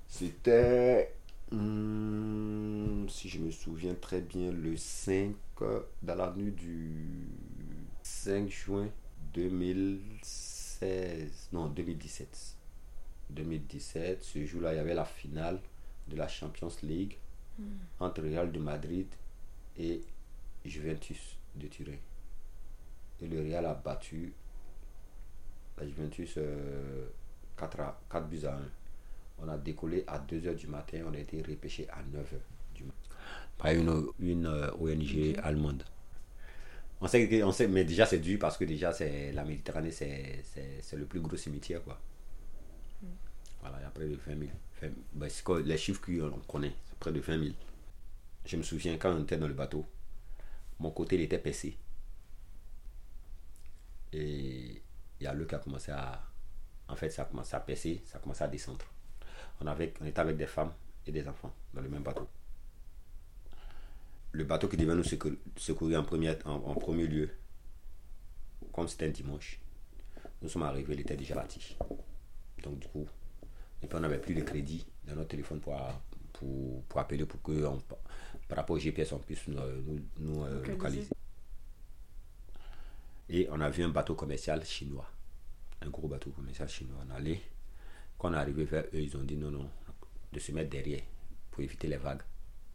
C'était, 0.09 1.12
hum, 1.51 3.07
si 3.09 3.29
je 3.29 3.40
me 3.40 3.51
souviens 3.51 3.95
très 3.95 4.21
bien, 4.21 4.53
le 4.53 4.77
5, 4.77 5.35
euh, 5.62 5.81
dans 6.03 6.14
la 6.14 6.33
nuit 6.37 6.53
du 6.53 7.27
5 8.05 8.49
juin 8.49 8.88
2016, 9.35 11.49
non 11.53 11.66
2017. 11.66 12.55
2017, 13.31 14.23
ce 14.23 14.45
jour-là, 14.47 14.75
il 14.75 14.77
y 14.77 14.81
avait 14.81 14.95
la 14.95 15.05
finale 15.05 15.59
de 16.07 16.14
la 16.16 16.29
Champions 16.29 16.71
League 16.85 17.19
entre 18.01 18.23
Real 18.23 18.53
de 18.53 18.59
Madrid 18.59 19.07
et 19.79 20.03
Juventus 20.64 21.38
de 21.55 21.66
Turin. 21.69 21.97
Et 23.21 23.29
le 23.29 23.40
Real 23.40 23.64
a 23.66 23.75
battu 23.75 24.33
la 25.79 25.87
Juventus 25.87 26.38
4, 27.57 27.81
à, 27.81 28.01
4 28.11 28.29
buts 28.29 28.45
à 28.45 28.55
1. 28.55 28.61
On 29.38 29.49
a 29.49 29.59
décollé 29.59 30.05
à 30.07 30.19
2h 30.19 30.55
du 30.55 30.66
matin, 30.66 31.03
on 31.07 31.14
a 31.14 31.19
été 31.19 31.42
repêché 31.42 31.88
à 31.90 32.01
9h 32.01 32.38
du 32.75 32.85
matin 32.85 33.07
par 33.59 33.73
une, 33.73 34.07
une 34.19 34.47
euh, 34.47 34.71
ONG 34.79 35.38
allemande. 35.42 35.83
On 37.01 37.07
sait, 37.07 37.42
on 37.42 37.53
sait, 37.53 37.69
mais 37.69 37.85
déjà 37.85 38.07
c'est 38.07 38.19
dur 38.19 38.38
parce 38.38 38.57
que 38.57 38.64
déjà 38.64 38.92
c'est 38.92 39.33
la 39.33 39.45
Méditerranée, 39.45 39.90
c'est 39.90 40.42
le 40.95 41.05
plus 41.05 41.21
gros 41.21 41.37
cimetière. 41.37 41.83
Quoi. 41.83 41.99
Mm. 43.03 43.07
Voilà, 43.61 43.77
il 43.81 43.83
y 43.83 43.87
a 43.87 43.90
près 43.90 44.09
de 44.09 44.19
20 44.27 44.38
000. 44.38 44.92
Ben, 45.14 45.31
les 45.64 45.79
chiffres 45.79 46.01
qu'on 46.05 46.38
connaît, 46.40 46.75
près 46.99 47.13
de 47.13 47.21
20 47.21 47.39
000. 47.39 47.55
Je 48.45 48.57
me 48.57 48.63
souviens 48.63 48.97
quand 48.97 49.13
on 49.13 49.23
était 49.23 49.37
dans 49.37 49.49
le 49.49 49.55
bateau, 49.55 49.85
mon 50.79 50.91
côté 50.91 51.17
il 51.17 51.23
était 51.23 51.39
percé. 51.39 51.77
Et 54.13 54.83
il 55.21 55.25
y 55.25 55.27
a 55.27 55.35
le 55.35 55.45
qui 55.47 55.55
a 55.55 55.59
commencé 55.59 55.93
à. 55.93 56.23
En 56.89 56.95
fait, 56.97 57.11
ça 57.11 57.23
a 57.23 57.25
commencé 57.25 57.55
à 57.57 57.61
percer, 57.61 58.03
ça 58.07 58.19
a 58.19 58.21
commencé 58.21 58.45
à 58.45 58.49
descendre. 58.49 58.85
On, 59.61 59.67
avait, 59.67 59.93
on 60.01 60.07
était 60.07 60.21
avec 60.21 60.37
des 60.37 60.47
femmes 60.47 60.73
et 61.07 61.13
des 61.13 61.27
enfants 61.27 61.53
dans 61.75 61.81
le 61.81 61.89
même 61.89 62.03
bateau 62.03 62.29
le 64.37 64.45
bateau 64.45 64.69
qui 64.69 64.77
devait 64.77 64.95
nous 64.95 65.05
secourir 65.57 66.01
en 66.01 66.05
premier, 66.05 66.35
en, 66.45 66.75
premier 66.75 67.07
lieu, 67.07 67.31
comme 68.73 68.87
c'était 68.87 69.07
un 69.07 69.11
dimanche, 69.11 69.59
nous 70.43 70.49
sommes 70.49 70.65
arrivés, 70.65 70.93
il 70.93 71.01
était 71.01 71.17
déjà 71.17 71.35
parti. 71.35 71.77
Donc 72.63 72.79
du 72.79 72.87
coup, 72.89 73.07
et 73.83 73.87
puis 73.87 73.97
on 73.97 74.01
n'avait 74.01 74.19
plus 74.21 74.35
de 74.35 74.43
crédit 74.43 74.87
dans 75.07 75.15
notre 75.15 75.29
téléphone 75.29 75.61
pour, 75.61 75.75
pour, 76.38 76.99
appeler 77.01 77.25
pour 77.27 77.42
que, 77.42 77.66
par 78.49 78.59
rapport 78.59 78.77
au 78.77 78.79
GPS, 78.79 79.12
on 79.12 79.18
puisse 79.18 79.46
nous, 79.49 79.59
euh, 79.59 80.64
localiser. 80.66 81.09
Et 83.29 83.49
on 83.51 83.61
a 83.61 83.70
vu 83.70 83.83
un 83.83 83.88
bateau 83.88 84.14
commercial 84.14 84.64
chinois, 84.64 85.11
un 85.83 85.90
gros 85.90 86.09
bateau 86.09 86.31
commercial 86.31 86.68
chinois. 86.68 86.99
On 87.09 87.14
allait, 87.14 87.40
quand 88.18 88.31
on 88.31 88.35
est 88.35 88.37
arrivé 88.37 88.64
vers 88.64 88.85
eux, 88.85 89.01
ils 89.01 89.16
ont 89.16 89.25
dit 89.25 89.37
non, 89.37 89.51
non, 89.51 89.68
de 90.33 90.38
se 90.38 90.53
mettre 90.53 90.70
derrière 90.70 91.03
pour 91.51 91.62
éviter 91.62 91.88
les 91.88 91.96
vagues 91.96 92.22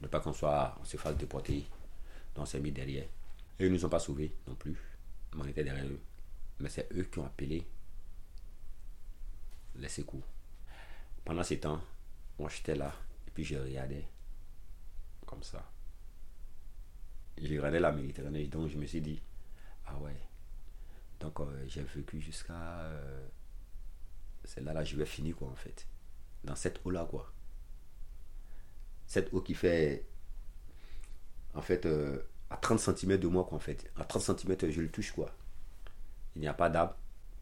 ne 0.02 0.08
pas 0.08 0.20
qu'on 0.20 0.34
soit, 0.34 0.76
on 0.80 0.84
se 0.86 0.98
fasse 0.98 1.16
déporter. 1.16 1.66
Donc 2.36 2.44
on 2.44 2.46
s'est 2.46 2.60
mis 2.60 2.72
derrière. 2.72 3.06
Et 3.60 3.66
ils 3.66 3.70
ne 3.70 3.76
nous 3.76 3.86
ont 3.86 3.90
pas 3.90 4.00
sauvés 4.00 4.34
non 4.48 4.56
plus. 4.56 4.76
On 5.38 5.46
était 5.46 5.64
derrière 5.64 5.86
eux. 5.86 6.00
Mais 6.60 6.70
c'est 6.70 6.88
eux 6.94 7.04
qui 7.04 7.20
ont 7.20 7.26
appelé 7.26 7.66
les 9.76 9.90
secours. 9.90 10.24
Pendant 11.24 11.44
ces 11.44 11.60
temps, 11.60 11.82
moi 12.40 12.50
j'étais 12.50 12.76
là 12.76 12.94
et 13.32 13.34
puis 13.34 13.44
je 13.44 13.56
regardais 13.56 14.08
comme 15.26 15.44
ça. 15.44 15.72
J'ai 17.38 17.58
regardé 17.58 17.80
la 17.80 17.92
Méditerranée, 17.92 18.48
donc 18.48 18.70
je 18.70 18.78
me 18.78 18.86
suis 18.86 19.02
dit, 19.02 19.22
ah 19.86 19.98
ouais, 20.00 20.16
donc 21.20 21.40
euh, 21.40 21.66
j'ai 21.68 21.84
vécu 21.84 22.20
jusqu'à... 22.20 22.82
Euh, 22.82 23.28
c'est 24.44 24.62
là, 24.62 24.74
là, 24.74 24.84
je 24.84 24.96
vais 24.98 25.06
finir 25.06 25.36
quoi 25.36 25.50
en 25.50 25.56
fait. 25.56 25.88
Dans 26.44 26.56
cette 26.56 26.86
eau-là 26.86 27.06
quoi 27.10 27.32
cette 29.12 29.34
eau 29.34 29.42
qui 29.42 29.54
fait 29.54 30.08
en 31.54 31.62
fait 31.62 31.86
euh, 31.86 32.22
à 32.50 32.56
30 32.56 32.80
cm 32.80 33.18
de 33.18 33.28
moi 33.28 33.44
quoi 33.44 33.58
en 33.58 33.60
fait. 33.60 33.92
À 33.98 34.06
30 34.06 34.40
cm 34.40 34.72
je 34.72 34.80
le 34.80 34.90
touche 34.90 35.12
quoi. 35.12 35.36
Il 36.36 36.42
n'y 36.42 36.48
a 36.48 36.54
pas 36.54 36.70
d'arbre, 36.70 36.96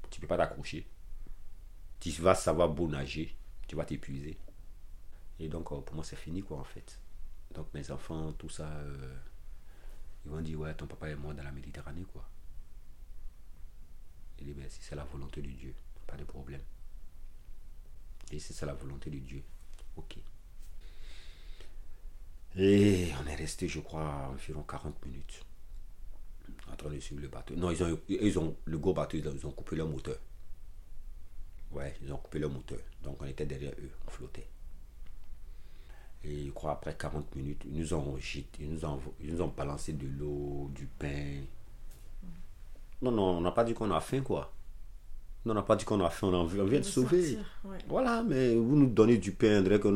tu 0.10 0.20
peux 0.20 0.26
pas 0.26 0.38
t'accrocher. 0.38 0.88
Tu 2.00 2.10
vas 2.24 2.34
savoir 2.34 2.70
beau 2.70 2.88
nager, 2.88 3.38
tu 3.68 3.76
vas 3.76 3.86
t'épuiser. 3.86 4.40
Et 5.40 5.48
donc 5.48 5.72
euh, 5.72 5.82
pour 5.82 5.96
moi 5.96 6.04
c'est 6.04 6.16
fini 6.16 6.42
quoi 6.42 6.58
en 6.60 6.64
fait. 6.64 7.00
Donc 7.54 7.74
mes 7.74 7.90
enfants, 7.92 8.34
tout 8.34 8.50
ça, 8.50 8.68
euh, 8.68 9.16
ils 10.26 10.32
vont 10.32 10.42
dire 10.42 10.60
ouais 10.60 10.74
ton 10.76 10.88
papa 10.88 11.10
est 11.10 11.16
mort 11.16 11.34
dans 11.34 11.44
la 11.44 11.52
Méditerranée 11.52 12.06
quoi. 12.12 12.28
Il 14.40 14.46
dit 14.46 14.54
ben 14.54 14.70
si 14.70 14.80
c'est 14.82 14.96
la 14.96 15.04
volonté 15.06 15.42
de 15.42 15.50
Dieu, 15.50 15.74
pas 16.08 16.18
de 16.18 16.24
problème. 16.24 16.62
Et 18.32 18.40
si 18.40 18.54
c'est 18.54 18.66
la 18.66 18.74
volonté 18.74 19.10
de 19.10 19.18
Dieu, 19.18 19.44
ok. 19.96 20.18
Et 22.56 23.12
on 23.22 23.28
est 23.28 23.36
resté, 23.36 23.68
je 23.68 23.80
crois, 23.80 24.30
environ 24.32 24.64
40 24.64 25.06
minutes 25.06 25.46
en 26.72 26.76
train 26.76 26.90
de 26.90 27.00
suivre 27.00 27.22
le 27.22 27.28
bateau. 27.28 27.56
Non, 27.56 27.72
ils 27.72 27.84
ont, 27.84 28.00
ils 28.08 28.40
ont 28.40 28.56
le 28.66 28.78
gros 28.78 28.94
bateau, 28.94 29.18
ils 29.18 29.46
ont 29.46 29.52
coupé 29.52 29.76
leur 29.76 29.88
moteur. 29.88 30.18
Ouais, 31.72 31.96
ils 32.02 32.12
ont 32.12 32.18
coupé 32.18 32.40
leur 32.40 32.50
moteur. 32.50 32.80
Donc 33.04 33.22
on 33.22 33.26
était 33.26 33.46
derrière 33.46 33.74
eux, 33.80 33.92
on 34.08 34.10
flottait. 34.10 34.48
Et 36.24 36.46
je 36.46 36.52
crois 36.52 36.72
après 36.74 36.96
40 36.96 37.36
minutes, 37.36 37.62
ils 37.66 37.80
nous 37.80 37.94
ont 37.94 38.18
ils 38.60 38.70
nous 38.70 38.86
ont, 38.86 39.00
ils 39.22 39.34
nous 39.34 39.42
ont 39.42 39.54
balancé 39.56 39.94
de 39.94 40.06
l'eau, 40.08 40.70
du 40.76 40.86
pain. 40.86 41.42
Non, 43.02 43.12
non, 43.12 43.38
on 43.38 43.42
n'a 43.42 43.52
pas 43.52 43.64
dit 43.64 43.74
qu'on 43.74 43.90
a 43.92 44.02
faim, 44.02 44.22
quoi. 44.22 44.52
Non, 45.46 45.54
on 45.54 45.56
n'a 45.56 45.62
pas 45.62 45.78
dit 45.78 45.86
qu'on 45.86 46.04
a 46.04 46.10
faim, 46.10 46.28
on, 46.28 46.46
vient 46.46 46.80
de 46.80 46.84
sauver. 46.84 47.38
Voilà, 47.88 48.22
mais 48.24 48.56
vous 48.56 48.76
nous 48.76 48.90
donnez 48.90 49.18
du 49.18 49.32
pain, 49.32 49.64
on 49.64 49.80
que 49.80 49.88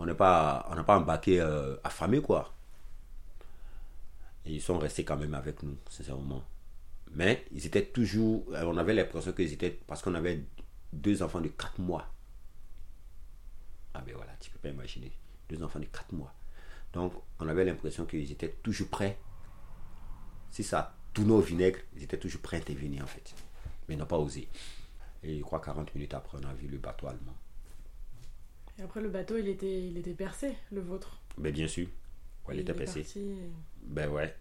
on 0.00 0.06
n'est 0.06 0.14
pas, 0.14 0.66
on 0.70 0.74
n'a 0.74 0.82
pas 0.82 0.98
embarqué 0.98 1.40
euh, 1.40 1.76
affamé, 1.84 2.20
quoi. 2.20 2.52
Et 4.46 4.54
ils 4.54 4.62
sont 4.62 4.78
restés 4.78 5.04
quand 5.04 5.16
même 5.16 5.34
avec 5.34 5.62
nous, 5.62 5.76
sincèrement. 5.88 6.42
Mais 7.12 7.44
ils 7.52 7.66
étaient 7.66 7.84
toujours, 7.84 8.44
euh, 8.52 8.64
on 8.64 8.76
avait 8.76 8.94
l'impression 8.94 9.32
qu'ils 9.32 9.52
étaient, 9.52 9.78
parce 9.86 10.02
qu'on 10.02 10.14
avait 10.14 10.42
deux 10.92 11.22
enfants 11.22 11.40
de 11.40 11.48
4 11.48 11.80
mois. 11.80 12.06
Ah 13.94 14.00
ben 14.00 14.14
voilà, 14.14 14.32
tu 14.40 14.50
peux 14.50 14.58
pas 14.58 14.68
imaginer. 14.68 15.12
Deux 15.48 15.62
enfants 15.62 15.80
de 15.80 15.86
4 15.86 16.12
mois. 16.12 16.32
Donc, 16.92 17.12
on 17.38 17.48
avait 17.48 17.64
l'impression 17.64 18.04
qu'ils 18.06 18.30
étaient 18.30 18.56
toujours 18.62 18.88
prêts. 18.88 19.18
Si 20.50 20.62
ça 20.62 20.96
tournait 21.12 21.32
au 21.32 21.40
vinaigre, 21.40 21.78
ils 21.96 22.02
étaient 22.02 22.18
toujours 22.18 22.40
prêts 22.40 22.56
à 22.56 22.60
intervenir 22.60 23.04
en 23.04 23.06
fait. 23.06 23.34
Mais 23.88 23.94
ils 23.94 23.98
n'ont 23.98 24.06
pas 24.06 24.18
osé. 24.18 24.48
Et 25.22 25.38
je 25.38 25.42
crois 25.42 25.60
40 25.60 25.94
minutes 25.94 26.14
après, 26.14 26.38
on 26.40 26.48
a 26.48 26.54
vu 26.54 26.66
le 26.66 26.78
bateau 26.78 27.06
allemand. 27.06 27.36
Et 28.78 28.82
après, 28.82 29.00
le 29.00 29.10
bateau, 29.10 29.36
il 29.36 29.48
était, 29.48 29.88
il 29.88 29.98
était 29.98 30.14
percé, 30.14 30.56
le 30.72 30.80
vôtre 30.80 31.20
Ben, 31.36 31.52
bien 31.52 31.68
sûr. 31.68 31.88
il, 32.50 32.58
était 32.58 32.74
percé. 32.74 33.06
Ben 33.82 34.08
ouais. 34.10 34.34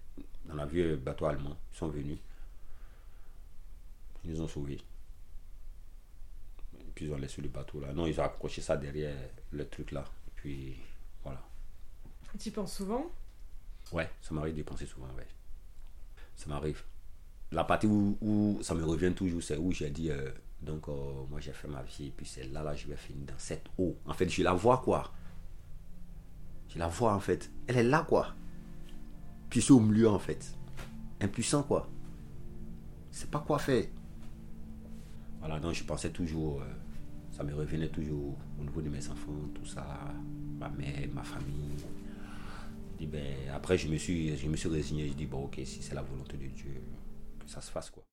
On 0.50 0.58
a 0.58 0.66
vu 0.66 0.84
le 0.84 0.96
bateau 0.96 1.26
allemand. 1.26 1.58
Ils 1.74 1.78
sont 1.78 1.90
venus. 1.90 2.18
Ils 4.24 4.32
nous 4.32 4.42
ont 4.42 4.48
sauvés. 4.48 4.80
puis 6.96 7.06
ils 7.06 7.12
ont 7.12 7.18
laissé 7.18 7.42
le 7.42 7.50
bateau 7.50 7.80
là. 7.80 7.94
Non, 7.94 8.08
ils 8.08 8.20
ont 8.20 8.24
accroché 8.24 8.62
ça 8.62 8.78
derrière 8.78 9.16
le 9.52 9.68
truc 9.68 9.92
là. 9.92 10.06
Et 10.28 10.32
puis 10.36 10.76
voilà. 11.24 11.42
Tu 12.38 12.50
y 12.50 12.52
penses 12.52 12.76
souvent? 12.76 13.12
Ouais, 13.92 14.10
ça 14.22 14.34
m'arrive 14.34 14.56
de 14.56 14.64
penser 14.64 14.86
souvent, 14.86 15.08
ouais. 15.18 15.28
Ça 16.36 16.48
m'arrive. 16.48 16.84
La 17.52 17.64
partie 17.64 17.88
où, 17.88 18.18
où, 18.22 18.60
ça 18.62 18.76
me 18.76 18.86
revient 18.86 19.14
toujours, 19.14 19.42
c'est 19.42 19.58
où 19.58 19.72
j'ai 19.72 19.90
dit 19.90 20.12
euh, 20.12 20.30
donc, 20.62 20.90
euh, 20.90 20.94
moi, 21.30 21.40
j'ai 21.40 21.54
fait 21.54 21.68
ma 21.68 21.82
vie, 21.84 22.08
et 22.08 22.14
puis 22.16 22.26
c'est 22.26 22.44
là, 22.52 22.64
là, 22.64 22.76
je 22.76 22.88
vais 22.88 22.96
finir 22.96 23.26
dans 23.28 23.38
cette 23.38 23.66
eau. 23.78 23.96
En 24.06 24.14
fait, 24.14 24.28
je 24.28 24.44
la 24.44 24.54
vois, 24.54 24.80
quoi. 24.80 25.12
Je 26.68 26.78
la 26.78 26.88
vois, 26.88 27.14
en 27.14 27.20
fait. 27.20 27.50
Elle 27.68 27.78
est 27.78 27.84
là, 27.84 28.06
quoi. 28.08 28.36
Puis 29.50 29.62
c'est 29.62 29.72
au 29.72 29.80
milieu, 29.80 30.10
en 30.10 30.20
fait. 30.20 30.54
Impuissant, 31.22 31.64
quoi. 31.64 31.88
C'est 33.12 33.32
pas 33.32 33.40
quoi 33.40 33.58
faire. 33.58 33.86
Voilà, 35.40 35.60
donc 35.60 35.74
je 35.74 35.84
pensais 35.84 36.12
toujours, 36.12 36.62
euh, 36.62 36.74
ça 37.40 37.46
me 37.46 37.56
revenait 37.56 37.88
toujours 37.88 38.38
au 38.60 38.64
niveau 38.64 38.82
de 38.82 38.90
mes 38.90 39.08
enfants, 39.08 39.32
tout 39.56 39.66
ça, 39.66 40.14
ma 40.60 40.68
mère, 40.68 41.08
ma 41.14 41.24
famille. 41.24 41.86
ben, 43.08 43.34
après, 43.54 43.78
je 43.78 43.88
me, 43.88 43.98
suis, 43.98 44.36
je 44.36 44.46
me 44.50 44.58
suis 44.58 44.68
résigné, 44.68 45.08
je 45.08 45.14
dis, 45.14 45.26
bon, 45.26 45.46
ok, 45.46 45.62
si 45.64 45.82
c'est 45.82 45.96
la 45.96 46.02
volonté 46.02 46.36
de 46.36 46.48
Dieu, 46.48 46.82
que 47.40 47.50
ça 47.50 47.62
se 47.62 47.72
fasse, 47.72 47.90
quoi. 47.92 48.09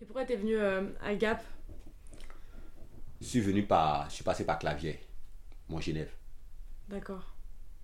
Et 0.00 0.04
pourquoi 0.04 0.24
tu 0.24 0.32
es 0.32 0.36
venu 0.36 0.56
euh, 0.56 0.88
à 1.02 1.14
Gap? 1.14 1.42
Je 3.20 3.26
suis 3.26 3.40
venu 3.40 3.66
par. 3.66 4.08
Je 4.08 4.14
suis 4.16 4.24
passé 4.24 4.44
par 4.46 4.58
Clavier, 4.58 4.98
mon 5.68 5.80
Genève. 5.80 6.10
D'accord. 6.88 7.34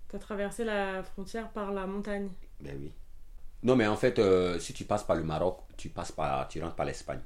Tu 0.09 0.15
as 0.15 0.19
traversé 0.19 0.63
la 0.63 1.03
frontière 1.03 1.51
par 1.51 1.71
la 1.71 1.85
montagne 1.85 2.29
Ben 2.59 2.75
oui. 2.79 2.91
Non, 3.63 3.75
mais 3.75 3.87
en 3.87 3.95
fait, 3.95 4.19
euh, 4.19 4.57
si 4.59 4.73
tu 4.73 4.85
passes 4.85 5.03
par 5.03 5.15
le 5.15 5.23
Maroc, 5.23 5.59
tu 5.77 5.89
passes 5.89 6.11
par, 6.11 6.47
tu 6.47 6.61
rentres 6.61 6.75
par 6.75 6.85
l'Espagne. 6.85 7.21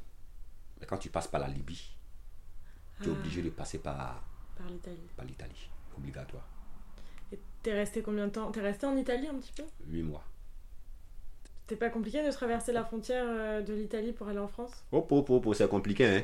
Mais 0.79 0.85
quand 0.87 0.97
tu 0.97 1.09
passes 1.09 1.27
par 1.27 1.39
la 1.41 1.47
Libye, 1.47 1.95
tu 3.01 3.09
es 3.09 3.11
Ah. 3.11 3.17
obligé 3.17 3.41
de 3.41 3.49
passer 3.49 3.79
par, 3.79 4.23
Par 4.57 4.67
l'Italie. 4.67 5.07
par 5.15 5.25
l'Italie. 5.25 5.69
Obligatoire. 5.97 6.47
Et 7.31 7.39
t'es 7.61 7.73
resté 7.73 8.01
combien 8.01 8.27
de 8.27 8.31
temps? 8.31 8.51
T'es 8.51 8.61
resté 8.61 8.85
en 8.85 8.95
Italie 8.97 9.27
un 9.27 9.35
petit 9.35 9.53
peu? 9.53 9.63
Huit 9.87 10.03
mois. 10.03 10.23
C'était 11.71 11.85
pas 11.85 11.89
compliqué 11.89 12.21
de 12.21 12.29
traverser 12.29 12.73
la 12.73 12.83
frontière 12.83 13.23
euh, 13.25 13.61
de 13.61 13.73
l'Italie 13.73 14.11
pour 14.11 14.27
aller 14.27 14.39
en 14.39 14.49
France? 14.49 14.83
Oh, 14.91 15.07
oh, 15.09 15.25
oh, 15.29 15.41
oh, 15.45 15.53
c'est 15.53 15.69
compliqué, 15.69 16.05
hein. 16.05 16.23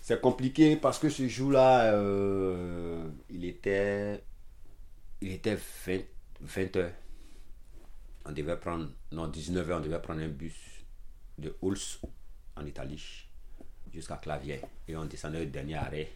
C'est 0.00 0.20
compliqué 0.20 0.76
parce 0.76 1.00
que 1.00 1.08
ce 1.08 1.26
jour-là, 1.26 1.92
euh, 1.94 3.08
il 3.28 3.44
était, 3.44 4.22
il 5.20 5.32
était 5.32 5.56
20, 5.56 5.98
20 6.42 6.76
heures. 6.76 6.92
On 8.24 8.30
devait 8.30 8.56
prendre, 8.56 8.88
non, 9.10 9.26
19 9.26 9.68
heures, 9.68 9.78
on 9.80 9.82
devait 9.82 10.00
prendre 10.00 10.20
un 10.20 10.28
bus 10.28 10.54
de 11.38 11.56
Huls 11.60 11.98
en 12.54 12.64
Italie 12.64 13.26
jusqu'à 13.92 14.18
Clavier. 14.18 14.60
Et 14.86 14.96
on 14.96 15.06
descendait 15.06 15.42
au 15.42 15.46
dernier 15.46 15.74
arrêt 15.74 16.12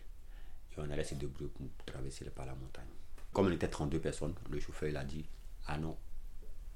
et 0.70 0.78
on 0.78 0.88
allait 0.88 1.02
se 1.02 1.16
débrouiller 1.16 1.50
pour 1.50 1.66
traverser 1.84 2.26
par 2.26 2.46
la 2.46 2.54
montagne. 2.54 2.86
Comme 3.32 3.48
on 3.48 3.50
était 3.50 3.66
32 3.66 3.98
personnes, 3.98 4.36
le 4.48 4.60
chauffeur 4.60 4.88
il 4.88 4.96
a 4.96 5.02
dit 5.02 5.28
Ah 5.66 5.78
non, 5.78 5.96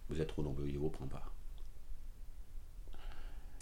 vous 0.09 0.21
êtes 0.21 0.27
trop 0.27 0.43
nombreux, 0.43 0.67
je 0.67 0.73
ne 0.73 0.79
vous 0.79 0.91
prends 0.91 1.07
pas. 1.07 1.34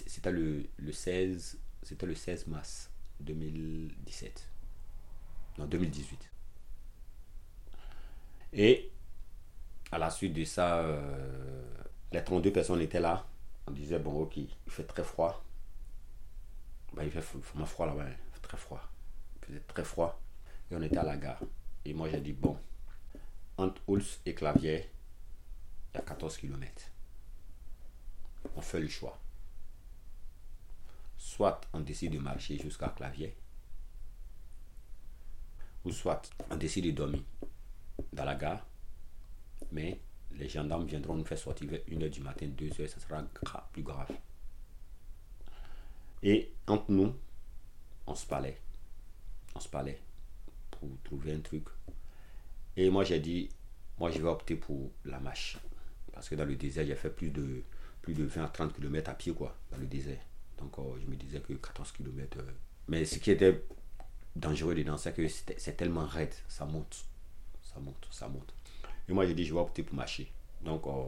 C'était 0.07 0.33
le, 0.33 0.67
le 0.77 0.93
16, 0.93 1.59
c'était 1.83 2.07
le 2.07 2.15
16 2.15 2.47
mars 2.47 2.91
2017. 3.21 4.49
Non, 5.59 5.67
2018. 5.67 6.31
Et 8.55 8.91
à 9.91 9.99
la 9.99 10.11
suite 10.11 10.33
de 10.35 10.45
ça, 10.45 10.79
euh, 10.79 11.65
les 12.13 12.23
32 12.23 12.53
personnes 12.53 12.81
étaient 12.81 13.01
là. 13.01 13.27
On 13.67 13.71
disait, 13.71 13.99
bon, 13.99 14.23
ok, 14.23 14.37
il 14.37 14.49
fait 14.67 14.85
très 14.85 15.05
froid. 15.05 15.45
Ben, 16.95 17.05
il 17.05 17.11
fait 17.11 17.21
vraiment 17.21 17.67
froid 17.67 17.87
là-bas, 17.87 18.05
hein. 18.05 18.41
très 18.43 18.57
froid. 18.57 18.81
Il 19.37 19.47
faisait 19.47 19.61
très 19.61 19.85
froid. 19.85 20.21
Et 20.71 20.77
on 20.77 20.83
était 20.83 20.99
à 20.99 21.05
la 21.05 21.17
gare. 21.17 21.43
Et 21.85 21.95
moi, 21.95 22.09
j'ai 22.11 22.21
dit, 22.21 22.33
bon, 22.33 22.57
entre 23.57 23.81
Ols 23.87 24.03
et 24.27 24.35
Clavier, 24.35 24.89
il 25.93 25.99
y 25.99 26.01
a 26.01 26.03
14 26.03 26.37
km. 26.37 26.83
On 28.57 28.61
fait 28.61 28.81
le 28.81 28.89
choix. 28.89 29.19
Soit 31.25 31.61
on 31.73 31.79
décide 31.79 32.13
de 32.15 32.19
marcher 32.19 32.59
jusqu'à 32.59 32.89
Clavier, 32.89 33.33
ou 35.85 35.93
soit 35.93 36.29
on 36.51 36.57
décide 36.57 36.87
de 36.87 36.91
dormir 36.91 37.23
dans 38.13 38.25
la 38.25 38.35
gare, 38.35 38.67
mais 39.71 40.01
les 40.33 40.49
gendarmes 40.49 40.85
viendront 40.85 41.15
nous 41.15 41.25
faire 41.25 41.39
sortir 41.39 41.71
vers 41.71 41.81
1h 41.89 42.11
du 42.11 42.21
matin, 42.23 42.47
2h, 42.47 42.89
ça 42.89 42.99
sera 42.99 43.23
plus 43.73 43.85
grave. 43.85 44.11
Et 46.25 46.51
entre 46.67 46.91
nous, 46.91 47.15
on 48.09 48.17
se 48.17 48.27
parlait. 48.27 48.61
On 49.55 49.61
se 49.61 49.69
parlait 49.69 50.01
pour 50.73 50.89
trouver 51.05 51.35
un 51.35 51.41
truc. 51.41 51.67
Et 52.77 52.91
moi 52.91 53.05
j'ai 53.05 53.21
dit, 53.21 53.49
moi 53.97 54.11
je 54.11 54.19
vais 54.21 54.29
opter 54.29 54.57
pour 54.57 54.91
la 55.05 55.21
marche. 55.21 55.57
Parce 56.13 56.29
que 56.29 56.35
dans 56.35 56.45
le 56.45 56.57
désert, 56.57 56.85
j'ai 56.85 56.97
fait 56.97 57.11
plus 57.11 57.31
de, 57.31 57.63
plus 58.03 58.13
de 58.13 58.25
20 58.25 58.45
à 58.45 58.49
30 58.49 58.73
km 58.75 59.09
à 59.09 59.15
pied, 59.15 59.33
quoi, 59.33 59.57
dans 59.71 59.79
le 59.79 59.87
désert. 59.87 60.19
Euh, 60.79 60.83
je 61.01 61.07
me 61.07 61.17
disais 61.17 61.41
que 61.41 61.53
14 61.55 61.93
km. 61.93 62.39
Mais 62.89 63.05
ce 63.05 63.19
qui 63.19 63.31
était 63.31 63.65
dangereux 64.37 64.75
dedans, 64.75 64.97
c'est 64.97 65.15
que 65.15 65.27
c'est 65.29 65.77
tellement 65.77 66.07
raide, 66.07 66.35
ça 66.49 66.65
monte. 66.65 67.05
Ça 67.63 67.81
monte, 67.81 68.09
ça 68.11 68.29
monte. 68.29 68.53
Et 69.09 69.13
moi 69.13 69.27
j'ai 69.27 69.35
dit, 69.35 69.45
je 69.45 69.55
vais 69.55 69.61
opter 69.61 69.83
pour 69.83 69.95
marcher. 69.95 70.31
Donc 70.63 70.87
euh, 70.87 71.05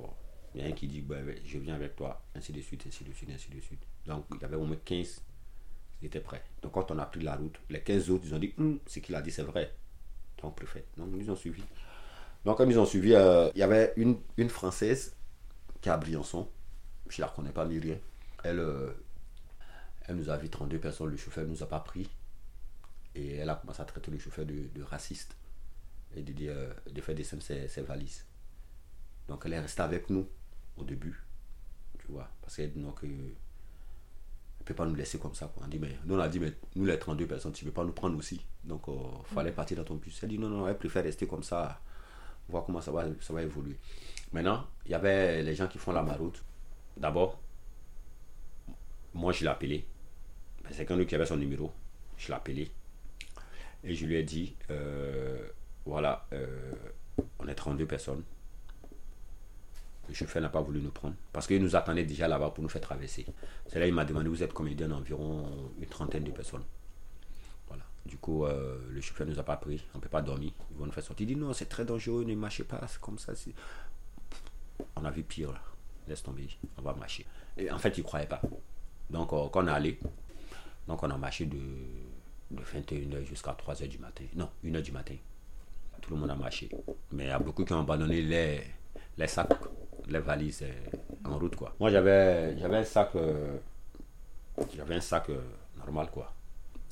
il 0.55 0.63
y 0.63 0.65
a 0.65 0.69
un 0.69 0.73
qui 0.73 0.87
dit, 0.87 1.01
bah, 1.01 1.17
je 1.45 1.59
viens 1.59 1.75
avec 1.75 1.97
toi, 1.97 2.23
ainsi 2.35 2.53
de 2.53 2.61
suite, 2.61 2.85
ainsi 2.87 3.05
de 3.05 3.13
suite, 3.13 3.31
ainsi 3.35 3.51
de 3.51 3.61
suite. 3.61 3.83
Donc 4.07 4.27
il 4.35 4.41
y 4.41 4.45
avait 4.45 4.57
au 4.57 4.65
moins 4.65 4.77
15 4.85 5.21
qui 5.99 6.07
étaient 6.07 6.21
prêts. 6.21 6.43
Donc 6.63 6.73
quand 6.73 6.91
on 6.91 6.99
a 6.99 7.07
pris 7.07 7.23
la 7.23 7.37
route, 7.37 7.59
les 7.71 7.81
15 7.81 8.11
autres, 8.11 8.25
ils 8.27 8.35
ont 8.35 8.39
dit, 8.39 8.55
Hum, 8.59 8.79
ce 8.87 9.01
qu'il 9.01 9.15
a 9.15 9.23
dit, 9.23 9.31
c'est 9.31 9.43
vrai. 9.43 9.75
Donc 10.43 10.57
préfet. 10.57 10.85
Donc 10.97 11.09
ils 11.13 11.19
nous 11.19 11.31
ont 11.31 11.37
suivis. 11.37 11.65
Donc 12.45 12.57
comme 12.59 12.71
ils 12.71 12.79
ont 12.79 12.85
suivi, 12.87 13.15
euh, 13.15 13.51
il 13.55 13.61
y 13.61 13.63
avait 13.63 13.93
une, 13.97 14.19
une 14.37 14.51
Française 14.51 15.17
qui 15.81 15.89
est 15.89 15.93
à 15.93 15.97
Briançon. 15.97 16.49
Je 17.09 17.21
la 17.21 17.29
connais 17.29 17.51
pas, 17.53 17.65
Myriam. 17.65 17.99
Elle, 18.43 18.59
euh, 18.59 18.91
elle 20.07 20.17
nous 20.17 20.29
a 20.31 20.37
vu 20.37 20.49
32 20.49 20.79
personnes, 20.79 21.11
le 21.11 21.17
chauffeur 21.17 21.45
ne 21.45 21.51
nous 21.51 21.63
a 21.63 21.69
pas 21.69 21.81
pris. 21.81 22.09
Et 23.15 23.37
elle 23.37 23.49
a 23.49 23.55
commencé 23.55 23.81
à 23.81 23.85
traiter 23.85 24.11
le 24.11 24.19
chauffeur 24.19 24.45
de, 24.45 24.69
de 24.75 24.83
raciste 24.83 25.37
et 26.17 26.23
de, 26.23 26.33
dire, 26.33 26.53
euh, 26.55 26.73
de 26.91 27.01
faire 27.01 27.15
descendre 27.15 27.43
ses, 27.43 27.69
ses 27.69 27.83
valises. 27.83 28.25
Donc 29.29 29.43
elle 29.47 29.53
est 29.55 29.61
restée 29.61 29.83
avec 29.83 30.11
nous 30.11 30.29
au 30.77 30.85
début, 30.85 31.25
tu 31.99 32.09
vois, 32.09 32.29
parce 32.43 32.57
qu'elle 32.57 32.73
dit 32.73 32.81
non 32.81 32.93
que 32.93 33.07
elle 33.07 34.65
peut 34.65 34.75
pas 34.75 34.87
nous 34.87 34.95
laisser 34.95 35.19
comme 35.19 35.35
ça. 35.35 35.47
Quoi. 35.55 35.65
On 35.65 35.69
dit, 35.69 35.79
mais, 35.79 35.97
nous 36.07 36.15
on 36.15 36.19
a 36.19 36.29
dit, 36.29 36.41
mais 36.41 36.53
nous 36.75 36.87
les 36.87 36.99
32 36.99 37.27
personnes, 37.27 37.53
tu 37.53 37.65
ne 37.65 37.71
veux 37.71 37.75
pas 37.75 37.85
nous 37.85 37.93
prendre 37.93 38.17
aussi. 38.17 38.41
Donc 38.65 38.85
il 38.89 39.35
fallait 39.35 39.53
partir 39.53 39.77
dans 39.77 39.85
ton 39.85 39.97
bus. 39.97 40.19
Elle 40.23 40.31
dit 40.31 40.39
non, 40.39 40.49
non, 40.49 40.67
elle 40.67 40.79
préfère 40.79 41.05
rester 41.05 41.27
comme 41.27 41.43
ça, 41.43 41.81
voir 42.49 42.65
comment 42.65 42.81
ça 42.81 42.91
va, 42.91 43.05
ça 43.21 43.33
va 43.33 43.43
évoluer. 43.43 43.79
Maintenant, 44.33 44.67
il 44.87 44.93
y 44.93 44.95
avait 44.95 45.43
les 45.43 45.55
gens 45.55 45.69
qui 45.69 45.79
font 45.79 45.93
la 45.93 46.03
maroute. 46.03 46.43
D'abord, 46.97 47.41
moi 49.13 49.33
je 49.33 49.43
l'ai 49.43 49.51
appelé. 49.51 49.87
Ben, 50.65 50.71
C'est 50.73 50.87
quelqu'un 50.87 51.05
qui 51.05 51.15
avait 51.15 51.27
son 51.27 51.37
numéro. 51.37 51.73
Je 52.17 52.29
l'ai 52.29 52.35
appelé. 52.35 52.71
Et 53.85 53.95
je 53.95 54.07
lui 54.07 54.17
ai 54.17 54.23
dit, 54.23 54.57
euh, 54.71 55.47
voilà, 55.85 56.27
euh, 56.33 56.73
on 57.39 57.47
est 57.47 57.55
32 57.55 57.87
personnes. 57.87 58.23
Le 60.09 60.15
chauffeur 60.15 60.43
n'a 60.43 60.49
pas 60.49 60.61
voulu 60.61 60.81
nous 60.81 60.91
prendre. 60.91 61.15
Parce 61.33 61.47
qu'il 61.47 61.63
nous 61.63 61.77
attendait 61.77 62.05
déjà 62.05 62.29
là-bas 62.29 62.51
pour 62.51 62.63
nous 62.63 62.69
faire 62.69 62.81
traverser. 62.81 63.27
C'est 63.67 63.79
là 63.79 63.87
il 63.87 63.95
m'a 63.95 64.05
demandé, 64.05 64.29
vous 64.29 64.43
êtes 64.43 64.53
combien 64.53 64.75
d'environ 64.75 65.45
environ 65.45 65.71
une 65.79 65.87
trentaine 65.87 66.25
de 66.25 66.31
personnes. 66.31 66.65
Voilà. 67.69 67.85
Du 68.07 68.17
coup, 68.17 68.45
euh, 68.45 68.79
le 68.91 69.01
chauffeur 69.01 69.27
ne 69.27 69.33
nous 69.33 69.39
a 69.39 69.43
pas 69.43 69.57
pris. 69.57 69.83
On 69.95 69.99
ne 69.99 70.03
peut 70.03 70.09
pas 70.09 70.23
dormir. 70.23 70.53
Ils 70.71 70.77
vont 70.77 70.87
nous 70.87 70.93
faire 70.93 71.05
sortir. 71.05 71.27
Il 71.29 71.35
dit, 71.35 71.41
non, 71.41 71.53
c'est 71.53 71.69
très 71.69 71.85
dangereux, 71.85 72.25
ne 72.25 72.35
marchez 72.35 72.65
pas. 72.65 72.81
Comme 73.01 73.19
ça. 73.19 73.33
On 74.97 75.05
a 75.05 75.11
vu 75.11 75.23
pire 75.23 75.53
là. 75.53 75.61
Laisse 76.09 76.23
tomber. 76.23 76.49
On 76.79 76.83
va 76.83 76.95
marcher. 76.95 77.27
Et 77.57 77.71
en 77.71 77.79
fait, 77.79 77.97
il 77.97 78.01
ne 78.01 78.07
croyait 78.07 78.27
pas. 78.27 78.43
Donc, 79.11 79.29
quand 79.31 79.51
on 79.55 79.67
est 79.69 79.71
allé, 79.71 79.99
donc 80.87 81.03
on 81.03 81.11
a 81.11 81.17
marché 81.17 81.47
de, 81.47 81.59
de 82.51 82.63
21h 82.63 83.25
jusqu'à 83.25 83.53
3h 83.53 83.89
du 83.89 83.99
matin. 83.99 84.25
Non, 84.35 84.49
1h 84.65 84.83
du 84.83 84.93
matin. 84.93 85.15
Tout 86.01 86.15
le 86.15 86.21
monde 86.21 86.31
a 86.31 86.35
marché. 86.35 86.69
Mais 87.13 87.25
il 87.25 87.29
y 87.29 87.31
a 87.31 87.39
beaucoup 87.39 87.65
qui 87.65 87.73
ont 87.73 87.81
abandonné 87.81 88.21
les, 88.21 88.63
les 89.17 89.27
sacs, 89.27 89.49
les 90.09 90.19
valises 90.19 90.63
euh, 90.63 91.29
en 91.31 91.39
route. 91.39 91.57
quoi. 91.57 91.75
Moi, 91.81 91.91
j'avais 91.91 92.59
j'avais 92.59 92.77
un 92.77 92.85
sac, 92.85 93.11
euh, 93.17 93.57
j'avais 94.77 94.97
un 94.97 95.01
sac 95.01 95.31
euh, 95.31 95.41
normal. 95.79 96.11
quoi. 96.13 96.33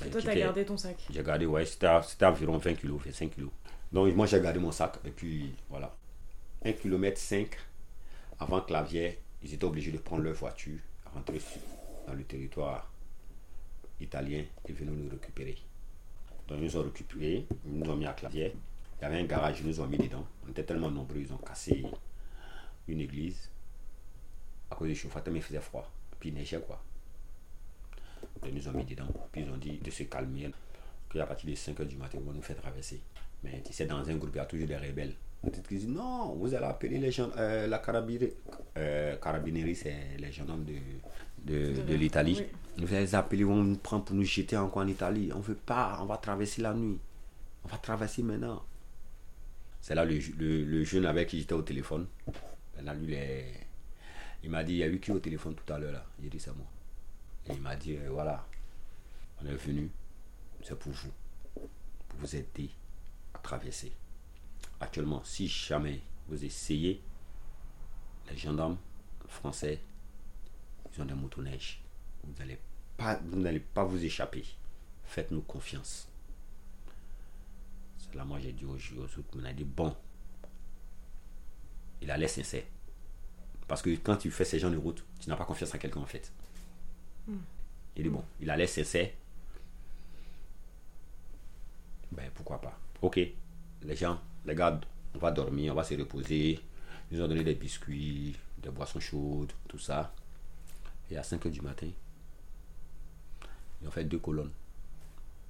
Et 0.07 0.09
toi, 0.11 0.21
t'as 0.23 0.35
gardé 0.35 0.65
ton 0.65 0.77
sac? 0.79 0.97
J'ai 1.11 1.23
gardé, 1.23 1.45
ouais, 1.47 1.67
c'était 1.67 2.25
environ 2.25 2.57
20 2.59 2.75
kilos, 2.75 3.01
25 3.05 3.31
kilos. 3.35 3.51
Donc, 3.93 4.15
moi, 4.15 4.27
j'ai 4.27 4.41
gardé 4.41 4.59
mon 4.59 4.73
sac. 4.73 4.95
Et 5.05 5.11
puis, 5.11 5.55
voilà. 5.69 5.95
1 6.65 6.73
km 6.73 7.19
5 7.21 7.51
avant 8.41 8.61
Clavier, 8.63 9.19
ils 9.43 9.53
étaient 9.53 9.65
obligés 9.65 9.93
de 9.93 9.99
prendre 9.99 10.23
leur 10.23 10.35
voiture, 10.35 10.79
rentrer 11.15 11.41
dans 12.07 12.15
le 12.15 12.25
territoire 12.25 12.91
italien 14.03 14.45
et 14.69 14.73
venir 14.73 14.93
nous 14.93 15.11
récupérer. 15.11 15.57
Donc 16.49 16.59
ils 16.61 16.65
nous 16.65 16.77
ont 16.77 16.83
récupérés, 16.83 17.47
ils 17.67 17.73
nous 17.73 17.91
ont 17.91 17.97
mis 17.97 18.07
à 18.07 18.13
Clavier. 18.13 18.55
Il 19.01 19.03
y 19.03 19.05
avait 19.07 19.19
un 19.19 19.25
garage, 19.25 19.61
ils 19.61 19.67
nous 19.67 19.81
ont 19.81 19.87
mis 19.87 19.99
dedans. 19.99 20.27
On 20.47 20.51
était 20.51 20.65
tellement 20.65 20.91
nombreux, 20.91 21.21
ils 21.21 21.33
ont 21.33 21.39
cassé 21.39 21.85
une 22.89 23.01
église 23.01 23.51
à 24.71 24.75
cause 24.75 24.89
du 24.89 24.95
chauffage, 24.95 25.23
mais 25.31 25.39
il 25.39 25.43
faisait 25.43 25.61
froid. 25.61 25.91
Puis 26.21 26.31
il 26.31 26.35
neigeait 26.35 26.61
quoi. 26.61 26.83
Donc, 28.41 28.53
ils 28.53 28.55
nous 28.55 28.69
ont 28.69 28.73
mis 28.73 28.85
dedans. 28.85 29.09
Puis 29.31 29.43
ils 29.43 29.51
ont 29.51 29.57
dit 29.57 29.79
de 29.79 29.91
se 29.91 30.05
calmer, 30.05 30.51
qu'à 31.13 31.27
partir 31.27 31.51
de 31.51 31.55
5 31.55 31.79
h 31.79 31.87
du 31.87 31.97
matin, 31.97 32.19
ils 32.21 32.25
vont 32.25 32.33
nous 32.33 32.43
faire 32.43 32.57
traverser. 32.57 33.01
Mais 33.45 33.63
tu 33.65 33.73
sais, 33.73 33.87
dans 33.87 34.09
un 34.09 34.17
groupe, 34.17 34.31
il 34.35 34.39
y 34.39 34.41
a 34.41 34.47
toujours 34.47 34.67
des 34.67 34.77
rebelles. 34.77 35.15
Peut-être 35.43 35.67
qu'ils 35.67 35.79
disent 35.79 35.89
non, 35.89 36.35
vous 36.35 36.55
allez 36.55 36.67
appeler 36.67 36.99
les 36.99 37.11
gens, 37.11 37.31
euh, 37.37 37.67
la 37.67 37.79
carabinerie. 37.79 38.33
Euh, 38.77 39.17
carabinerie, 39.17 39.75
c'est 39.75 40.17
les 40.19 40.31
gendarmes 40.31 40.65
de, 40.65 40.75
de, 41.45 41.83
de 41.83 41.95
l'Italie. 41.95 42.37
Oui. 42.39 42.47
Les 42.79 43.15
appeler, 43.15 43.45
vont 43.45 43.63
nous 43.63 43.77
prendre 43.77 44.05
pour 44.05 44.17
nous 44.17 44.25
jeter 44.25 44.57
encore 44.57 44.83
en 44.83 44.87
Italie. 44.87 45.31
On 45.33 45.39
ne 45.39 45.43
veut 45.43 45.55
pas, 45.55 45.99
on 46.01 46.07
va 46.07 46.17
traverser 46.17 46.63
la 46.63 46.73
nuit. 46.75 46.99
On 47.65 47.69
va 47.69 47.77
traverser 47.79 48.23
maintenant. 48.23 48.65
C'est 49.81 49.95
là 49.95 50.05
le, 50.05 50.19
le, 50.65 50.85
jeune 50.85 51.07
avec 51.07 51.29
qui 51.29 51.41
j'étais 51.41 51.53
au 51.55 51.63
téléphone. 51.63 52.07
Les- 53.03 53.53
il 54.43 54.51
m'a 54.51 54.65
dit, 54.65 54.73
il 54.73 54.79
y 54.79 54.83
a 54.83 54.89
eu 54.89 54.99
qui 54.99 55.13
au 55.13 55.19
téléphone 55.21 55.55
tout 55.55 55.71
à 55.73 55.79
l'heure 55.79 55.93
là 55.93 56.05
J'ai 56.21 56.29
dit, 56.29 56.41
c'est 56.41 56.55
moi. 56.55 56.67
Et 57.49 57.53
il 57.53 57.61
m'a 57.61 57.77
dit, 57.77 57.97
euh, 57.97 58.09
voilà, 58.11 58.45
on 59.41 59.47
est 59.47 59.55
venu, 59.55 59.91
c'est 60.63 60.79
pour 60.79 60.93
vous, 60.93 61.11
pour 61.55 62.19
vous 62.19 62.37
aider 62.37 62.71
à 63.35 63.39
traverser. 63.39 63.93
Actuellement, 64.81 65.23
si 65.25 65.47
jamais 65.47 66.01
vous 66.29 66.45
essayez, 66.45 67.03
les 68.31 68.37
gendarmes 68.37 68.79
français, 69.29 69.81
ils 70.95 71.03
ont 71.03 71.05
des 71.05 71.15
motoneiges. 71.15 71.82
Vous 72.25 72.33
n'allez 72.39 72.59
pas, 72.97 73.21
vous 73.25 73.41
n'allez 73.41 73.61
pas 73.61 73.85
vous 73.85 74.05
échapper. 74.05 74.45
Faites-nous 75.05 75.43
confiance. 75.43 76.09
C'est 77.99 78.15
là, 78.15 78.25
moi, 78.25 78.39
j'ai 78.39 78.53
dit 78.53 78.65
aux 78.65 78.75
autres, 78.75 79.21
on 79.37 79.45
a 79.45 79.53
dit, 79.53 79.65
bon, 79.65 79.95
il 82.03 82.11
allait 82.11 82.29
sincère. 82.29 82.65
Parce 83.69 83.81
que 83.81 83.91
quand 83.97 84.17
tu 84.17 84.31
fais 84.31 84.45
ces 84.45 84.59
gens 84.59 84.71
de 84.71 84.77
route, 84.77 85.05
tu 85.21 85.31
n'as 85.31 85.37
pas 85.37 85.45
confiance 85.45 85.75
en 85.75 85.79
quelqu'un 85.79 86.01
en 86.01 86.07
fait. 86.07 86.31
Hmm. 87.27 87.39
Il 87.97 88.03
dit 88.03 88.09
bon, 88.09 88.25
il 88.41 88.51
allait 88.51 88.67
cesser. 88.67 89.15
Ben 92.11 92.31
pourquoi 92.35 92.61
pas. 92.61 92.79
Ok, 93.01 93.19
les 93.83 93.97
gens, 93.97 94.21
les 94.45 94.55
gars, 94.55 94.79
on 95.15 95.19
va 95.19 95.31
dormir, 95.31 95.73
on 95.73 95.77
va 95.77 95.85
se 95.85 95.95
reposer. 95.95 96.61
Ils 97.11 97.19
nous 97.19 97.25
ont 97.25 97.29
donné 97.29 97.45
des 97.45 97.55
biscuits, 97.55 98.37
des 98.59 98.71
boissons 98.71 99.01
chaudes, 99.01 99.53
tout 99.69 99.79
ça. 99.79 100.13
Et 101.11 101.17
à 101.17 101.23
5 101.23 101.45
h 101.47 101.51
du 101.51 101.61
matin, 101.61 101.89
ils 103.83 103.89
ont 103.89 103.91
fait 103.91 104.05
deux 104.05 104.19
colonnes. 104.19 104.53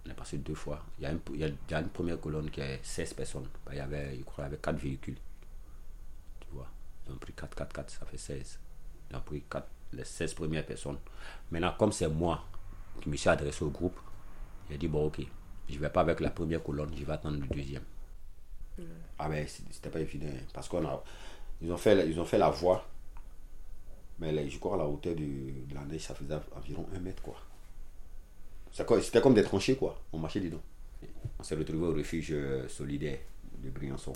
On 0.06 0.10
est 0.10 0.14
passé 0.14 0.38
deux 0.38 0.54
fois. 0.54 0.84
Il 0.98 1.04
y, 1.04 1.06
a 1.06 1.12
une, 1.12 1.20
il 1.34 1.40
y 1.40 1.74
a 1.74 1.80
une 1.80 1.88
première 1.88 2.20
colonne 2.20 2.50
qui 2.50 2.60
est 2.60 2.80
16 2.82 3.14
personnes. 3.14 3.46
Ben, 3.64 3.72
il 3.72 3.78
y 3.78 3.80
avait, 3.80 4.16
je 4.16 4.22
crois, 4.24 4.44
il 4.44 4.46
y 4.46 4.48
avait 4.48 4.58
4 4.58 4.76
véhicules. 4.76 5.18
Tu 6.40 6.46
vois. 6.50 6.66
Ils 7.06 7.12
ont 7.12 7.18
pris 7.18 7.32
4, 7.32 7.54
4, 7.54 7.72
4, 7.72 7.90
ça 7.90 8.06
fait 8.06 8.16
16. 8.16 8.58
Ils 9.10 9.16
ont 9.16 9.20
pris 9.20 9.42
4, 9.48 9.66
les 9.92 10.04
16 10.04 10.34
premières 10.34 10.66
personnes. 10.66 10.98
Maintenant, 11.50 11.74
comme 11.78 11.92
c'est 11.92 12.08
moi 12.08 12.44
qui 13.00 13.08
me 13.08 13.16
suis 13.16 13.28
adressé 13.28 13.64
au 13.64 13.70
groupe, 13.70 13.98
j'ai 14.68 14.78
dit, 14.78 14.88
bon, 14.88 15.06
ok, 15.06 15.20
je 15.68 15.74
ne 15.74 15.78
vais 15.80 15.90
pas 15.90 16.00
avec 16.00 16.20
la 16.20 16.30
première 16.30 16.62
colonne, 16.62 16.90
je 16.96 17.04
vais 17.04 17.12
attendre 17.12 17.38
le 17.38 17.46
deuxième. 17.46 17.84
Ah 19.18 19.28
ben, 19.28 19.46
c'était 19.46 19.90
pas 19.90 20.00
évident. 20.00 20.26
Parce 20.52 20.68
qu'on 20.68 20.84
a, 20.84 21.04
ils 21.60 21.70
ont 21.70 21.76
fait, 21.76 22.08
ils 22.08 22.18
ont 22.18 22.24
fait 22.24 22.38
la 22.38 22.50
voie. 22.50 22.84
Mais 24.18 24.48
je 24.48 24.58
crois 24.58 24.74
à 24.74 24.78
la 24.78 24.86
hauteur 24.86 25.14
de, 25.14 25.22
de 25.22 25.98
ça 25.98 26.14
faisait 26.14 26.38
environ 26.56 26.86
un 26.94 26.98
mètre, 27.00 27.22
quoi. 27.22 27.36
C'était 28.72 29.20
comme 29.20 29.34
des 29.34 29.42
tranchées, 29.42 29.76
quoi. 29.76 30.00
On 30.12 30.18
marchait 30.18 30.40
dedans. 30.40 30.62
On 31.38 31.42
s'est 31.42 31.54
retrouvé 31.54 31.86
au 31.86 31.92
refuge 31.92 32.30
euh, 32.32 32.66
solidaire 32.68 33.18
de 33.62 33.68
Briançon. 33.70 34.14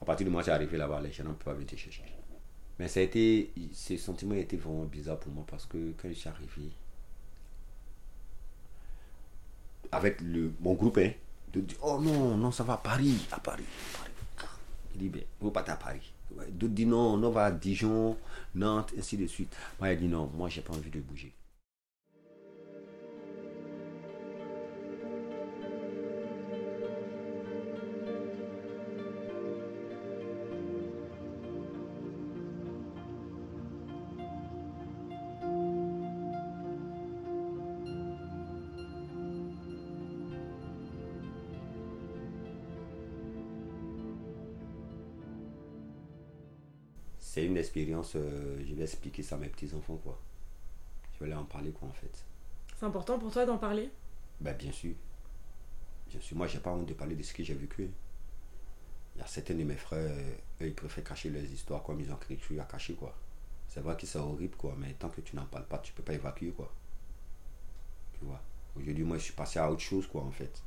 À 0.00 0.04
partir 0.04 0.24
du 0.24 0.30
moment 0.30 0.42
où 0.42 0.44
j'ai 0.44 0.52
arrivé 0.52 0.76
là-bas, 0.76 1.00
les 1.00 1.12
gens 1.12 1.24
n'ont 1.24 1.34
pas 1.34 1.54
venir 1.54 1.66
te 1.66 1.76
chercher. 1.76 2.02
Mais 2.78 2.88
ça 2.88 3.00
a 3.00 3.02
été, 3.02 3.50
ce 3.72 3.96
sentiment 3.96 4.34
été 4.34 4.56
vraiment 4.56 4.84
bizarre 4.84 5.18
pour 5.18 5.32
moi 5.32 5.44
parce 5.48 5.66
que 5.66 5.92
quand 6.00 6.08
je 6.08 6.14
suis 6.14 6.28
arrivé, 6.28 6.70
avec 9.90 10.20
le, 10.20 10.52
mon 10.60 10.74
groupe, 10.74 10.98
hein, 10.98 11.10
de 11.52 11.64
Oh 11.82 11.98
non, 12.00 12.36
non, 12.36 12.52
ça 12.52 12.62
va 12.62 12.74
à 12.74 12.76
Paris, 12.76 13.26
à 13.32 13.40
Paris, 13.40 13.64
Paris. 13.96 14.50
Il 14.94 15.00
dit 15.00 15.08
Ben, 15.08 15.22
vous 15.40 15.50
partez 15.50 15.72
à 15.72 15.76
Paris. 15.76 16.12
D'autres 16.50 16.74
disent 16.74 16.86
Non, 16.86 17.14
on 17.14 17.30
va 17.30 17.46
à 17.46 17.50
Dijon, 17.50 18.16
Nantes, 18.54 18.92
ainsi 18.98 19.16
de 19.16 19.26
suite. 19.26 19.56
Moi, 19.80 19.92
il 19.92 19.98
dit 19.98 20.08
Non, 20.08 20.30
moi, 20.34 20.48
j'ai 20.48 20.60
pas 20.60 20.74
envie 20.74 20.90
de 20.90 21.00
bouger. 21.00 21.32
Expérience, 48.00 48.12
euh, 48.16 48.62
je 48.66 48.74
vais 48.74 48.82
expliquer 48.82 49.22
ça 49.22 49.36
à 49.36 49.38
mes 49.38 49.48
petits-enfants, 49.48 49.98
quoi. 50.02 50.18
Je 51.14 51.24
vais 51.24 51.30
leur 51.30 51.40
en 51.40 51.44
parler, 51.44 51.70
quoi, 51.70 51.88
en 51.88 51.92
fait. 51.92 52.24
C'est 52.78 52.86
important 52.86 53.18
pour 53.18 53.32
toi 53.32 53.44
d'en 53.44 53.58
parler? 53.58 53.90
Ben, 54.40 54.56
bien 54.56 54.72
sûr. 54.72 54.94
Bien 56.10 56.20
sûr. 56.20 56.36
Moi, 56.36 56.46
j'ai 56.46 56.60
pas 56.60 56.70
honte 56.70 56.86
de 56.86 56.94
parler 56.94 57.16
de 57.16 57.22
ce 57.22 57.32
que 57.34 57.42
j'ai 57.42 57.54
vécu. 57.54 57.90
Il 59.14 59.20
y 59.20 59.24
a 59.24 59.26
certains 59.26 59.54
de 59.54 59.64
mes 59.64 59.74
frères, 59.74 60.12
eux, 60.60 60.66
ils 60.66 60.74
préfèrent 60.74 61.04
cacher 61.04 61.30
leurs 61.30 61.42
histoires 61.42 61.82
comme 61.82 62.00
ils 62.00 62.10
ont 62.12 62.16
créé 62.16 62.38
à 62.60 62.64
cacher, 62.64 62.94
quoi. 62.94 63.14
C'est 63.68 63.80
vrai 63.80 63.96
que 63.96 64.06
c'est 64.06 64.18
horrible, 64.18 64.56
quoi, 64.56 64.74
mais 64.78 64.94
tant 64.94 65.08
que 65.08 65.20
tu 65.20 65.34
n'en 65.34 65.44
parles 65.46 65.66
pas, 65.66 65.78
tu 65.78 65.92
peux 65.92 66.02
pas 66.02 66.14
évacuer, 66.14 66.50
quoi. 66.50 66.72
Tu 68.18 68.24
vois. 68.24 68.40
Aujourd'hui, 68.76 69.04
moi, 69.04 69.18
je 69.18 69.24
suis 69.24 69.32
passé 69.32 69.58
à 69.58 69.70
autre 69.70 69.80
chose, 69.80 70.06
quoi, 70.06 70.22
en 70.22 70.30
fait. 70.30 70.62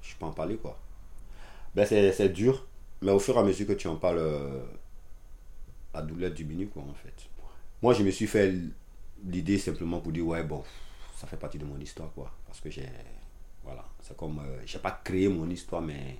Je 0.00 0.14
peux 0.14 0.24
en 0.24 0.32
parler, 0.32 0.56
quoi. 0.56 0.78
Ben, 1.74 1.84
c'est 1.84 2.28
dur, 2.28 2.66
mais 3.02 3.10
au 3.10 3.18
fur 3.18 3.36
et 3.36 3.40
à 3.40 3.42
mesure 3.42 3.66
que 3.66 3.72
tu 3.72 3.88
en 3.88 3.96
parles, 3.96 4.18
euh, 4.18 4.64
la 5.96 6.02
douleur 6.02 6.30
diminue, 6.30 6.68
quoi, 6.68 6.82
en 6.82 6.94
fait. 6.94 7.28
Moi, 7.82 7.94
je 7.94 8.02
me 8.02 8.10
suis 8.10 8.26
fait 8.26 8.54
l'idée 9.24 9.58
simplement 9.58 10.00
pour 10.00 10.12
dire, 10.12 10.26
ouais, 10.26 10.42
bon, 10.44 10.62
ça 11.16 11.26
fait 11.26 11.36
partie 11.36 11.58
de 11.58 11.64
mon 11.64 11.78
histoire, 11.78 12.12
quoi. 12.12 12.30
Parce 12.46 12.60
que 12.60 12.70
j'ai. 12.70 12.88
Voilà. 13.64 13.84
C'est 14.02 14.16
comme. 14.16 14.38
Euh, 14.38 14.60
j'ai 14.64 14.78
pas 14.78 15.00
créé 15.02 15.28
mon 15.28 15.48
histoire, 15.48 15.82
mais. 15.82 16.18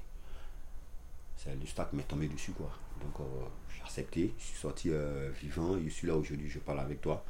C'est 1.37 1.55
l'histoire 1.57 1.91
qui 1.91 1.97
m'est 1.97 2.09
tombée 2.09 2.29
dessus, 2.29 2.53
quoi. 2.53 2.71
Donc, 3.01 3.21
euh, 3.21 3.45
j'ai 3.75 3.83
accepté. 3.83 4.35
Je 4.39 4.45
suis 4.45 4.59
sorti 4.59 4.91
euh, 4.91 5.31
vivant. 5.41 5.79
Je 5.83 5.91
suis 5.91 6.07
là 6.07 6.17
aujourd'hui, 6.17 6.49
je 6.49 6.59
parle 6.59 6.81
avec 6.81 7.01
toi. 7.01 7.25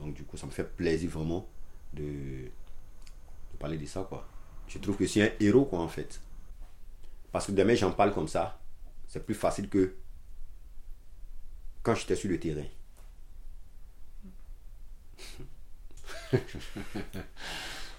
Donc, 0.00 0.14
du 0.14 0.24
coup, 0.24 0.36
ça 0.36 0.46
me 0.46 0.50
fait 0.50 0.64
plaisir 0.64 1.10
vraiment 1.10 1.46
de 1.92 2.50
parler 3.58 3.76
de 3.76 3.86
ça, 3.86 4.06
quoi. 4.08 4.26
Je 4.66 4.78
trouve 4.78 4.96
que 4.96 5.06
c'est 5.06 5.22
un 5.22 5.30
héros, 5.38 5.66
quoi, 5.66 5.80
en 5.80 5.88
fait. 5.88 6.20
Parce 7.30 7.46
que 7.46 7.52
demain, 7.52 7.74
j'en 7.74 7.92
parle 7.92 8.14
comme 8.14 8.28
ça. 8.28 8.58
C'est 9.06 9.24
plus 9.24 9.34
facile 9.34 9.68
que 9.68 9.94
quand 11.82 11.94
j'étais 11.94 12.16
sur 12.16 12.30
le 12.30 12.38
terrain. 12.38 12.64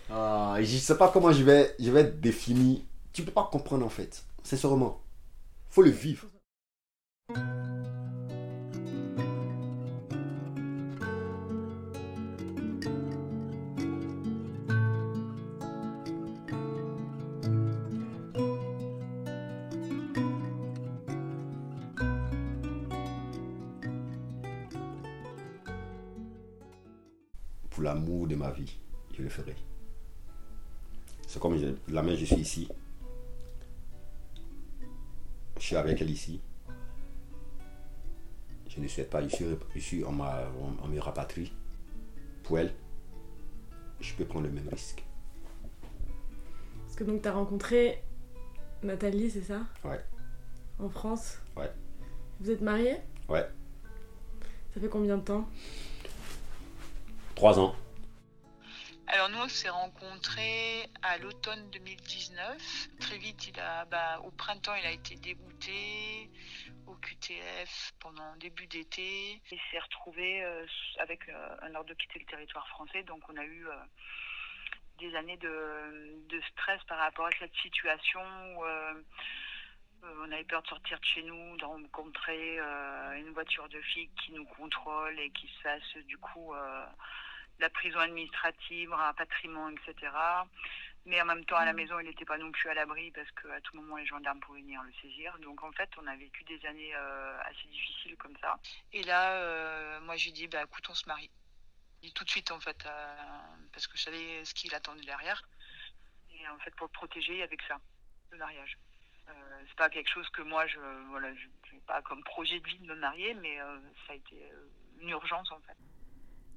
ah, 0.09 0.55
je 0.57 0.75
ne 0.75 0.79
sais 0.79 0.97
pas 0.97 1.09
comment 1.09 1.31
je 1.31 1.43
vais, 1.43 1.75
je 1.79 1.91
vais 1.91 2.03
définir. 2.03 2.79
Tu 3.11 3.21
ne 3.21 3.27
peux 3.27 3.33
pas 3.33 3.49
comprendre 3.51 3.85
en 3.85 3.89
fait. 3.89 4.23
Sincèrement. 4.43 5.01
faut 5.69 5.83
le 5.83 5.91
vivre. 5.91 6.27
De 28.33 28.39
ma 28.39 28.51
vie, 28.51 28.77
je 29.15 29.21
le 29.21 29.29
ferai. 29.29 29.55
C'est 31.27 31.39
comme 31.39 31.57
la 31.87 32.01
main, 32.01 32.15
je 32.15 32.25
suis 32.25 32.37
ici. 32.37 32.67
Je 35.57 35.61
suis 35.61 35.75
avec 35.75 36.01
elle 36.01 36.09
ici. 36.09 36.41
Je 38.69 38.79
ne 38.79 38.87
souhaite 38.87 39.09
pas, 39.11 39.21
je 39.27 39.79
suis, 39.79 40.03
on, 40.03 40.09
on, 40.83 40.87
me 40.87 40.99
rapatrie. 40.99 41.53
Pour 42.43 42.57
elle, 42.57 42.73
je 43.99 44.13
peux 44.15 44.25
prendre 44.25 44.47
le 44.47 44.51
même 44.51 44.67
risque. 44.67 45.03
Parce 46.85 46.95
que 46.95 47.03
donc 47.03 47.21
tu 47.21 47.27
as 47.27 47.33
rencontré 47.33 48.01
Nathalie, 48.81 49.29
c'est 49.29 49.43
ça? 49.43 49.61
Ouais. 49.83 50.01
En 50.79 50.89
France? 50.89 51.37
Ouais. 51.55 51.71
Vous 52.39 52.49
êtes 52.49 52.61
mariés? 52.61 52.97
Ouais. 53.29 53.47
Ça 54.73 54.81
fait 54.81 54.89
combien 54.89 55.17
de 55.17 55.23
temps? 55.23 55.47
Trois 57.35 57.59
ans. 57.59 57.75
Alors 59.13 59.29
nous, 59.29 59.37
on 59.37 59.47
s'est 59.47 59.69
rencontrés 59.69 60.89
à 61.03 61.19
l'automne 61.19 61.69
2019. 61.69 62.87
Très 62.99 63.19
vite, 63.19 63.47
il 63.47 63.59
a, 63.59 63.85
bah, 63.85 64.19
au 64.23 64.31
printemps, 64.31 64.73
il 64.73 64.87
a 64.87 64.91
été 64.91 65.13
dégoûté 65.17 66.31
au 66.87 66.95
QTF 66.95 67.93
pendant 67.99 68.35
début 68.37 68.65
d'été. 68.65 69.39
Il 69.51 69.59
s'est 69.69 69.77
retrouvé 69.77 70.43
euh, 70.43 70.65
avec 70.97 71.29
euh, 71.29 71.55
un 71.61 71.75
ordre 71.75 71.89
de 71.89 71.93
quitter 71.93 72.17
le 72.17 72.25
territoire 72.25 72.67
français. 72.69 73.03
Donc 73.03 73.21
on 73.29 73.37
a 73.37 73.45
eu 73.45 73.67
euh, 73.67 73.75
des 74.97 75.15
années 75.15 75.37
de, 75.37 76.25
de, 76.27 76.41
stress 76.49 76.83
par 76.85 76.97
rapport 76.97 77.27
à 77.27 77.31
cette 77.37 77.53
situation 77.57 78.19
où 78.55 78.63
on 80.21 80.31
avait 80.31 80.43
peur 80.43 80.63
de 80.63 80.67
sortir 80.67 80.99
de 80.99 81.05
chez 81.05 81.21
nous, 81.21 81.55
de 81.57 81.65
rencontrer 81.65 82.57
une 83.15 83.29
voiture 83.29 83.69
de 83.69 83.79
flic 83.79 84.09
qui 84.25 84.31
nous 84.31 84.45
contrôle 84.45 85.19
et 85.19 85.29
qui 85.29 85.47
se 85.47 85.61
fasse 85.61 85.97
du 86.07 86.17
coup 86.17 86.51
la 87.63 87.69
prison 87.69 87.99
administrative, 87.99 88.91
un 88.91 88.97
rapatriement, 88.97 89.69
etc. 89.69 90.11
Mais 91.05 91.21
en 91.21 91.25
même 91.25 91.45
temps, 91.45 91.55
à 91.55 91.63
la 91.63 91.71
mm. 91.71 91.77
maison, 91.77 91.99
il 91.99 92.07
n'était 92.07 92.25
pas 92.25 92.37
non 92.37 92.51
plus 92.51 92.69
à 92.69 92.73
l'abri 92.73 93.09
parce 93.11 93.31
qu'à 93.31 93.61
tout 93.61 93.75
moment, 93.77 93.95
les 93.95 94.05
gendarmes 94.05 94.41
pouvaient 94.41 94.61
venir 94.61 94.83
le 94.83 94.91
saisir. 95.01 95.37
Donc 95.39 95.63
en 95.63 95.71
fait, 95.71 95.89
on 95.97 96.05
a 96.07 96.15
vécu 96.17 96.43
des 96.43 96.65
années 96.65 96.93
euh, 96.93 97.39
assez 97.43 97.67
difficiles 97.69 98.17
comme 98.17 98.35
ça. 98.41 98.59
Et 98.91 99.03
là, 99.03 99.31
euh, 99.31 100.01
moi, 100.01 100.17
j'ai 100.17 100.31
dit, 100.31 100.47
bah, 100.47 100.63
écoute, 100.63 100.85
on 100.89 100.93
se 100.93 101.07
marie. 101.07 101.31
Et 102.03 102.11
tout 102.11 102.25
de 102.25 102.29
suite, 102.29 102.51
en 102.51 102.59
fait, 102.59 102.85
euh, 102.85 103.15
parce 103.71 103.87
que 103.87 103.97
je 103.97 104.03
savais 104.03 104.43
ce 104.43 104.53
qu'il 104.53 104.75
attendait 104.75 105.05
derrière. 105.05 105.41
Et 106.35 106.45
en 106.49 106.59
fait, 106.59 106.75
pour 106.75 106.87
le 106.87 106.91
protéger, 106.91 107.43
avec 107.43 107.61
ça, 107.63 107.79
le 108.31 108.37
mariage. 108.37 108.77
c'est 109.67 109.77
pas 109.77 109.89
quelque 109.89 110.09
chose 110.09 110.27
que 110.31 110.41
moi, 110.41 110.67
je 110.67 110.79
voilà, 111.11 111.31
n'ai 111.31 111.79
pas 111.87 112.01
comme 112.01 112.21
projet 112.25 112.59
de 112.59 112.67
vie 112.67 112.79
de 112.79 112.87
me 112.87 112.95
marier, 112.95 113.33
mais 113.35 113.57
ça 114.05 114.11
a 114.11 114.15
été 114.15 114.51
une 114.99 115.09
urgence, 115.09 115.49
en 115.51 115.59
fait. 115.61 115.77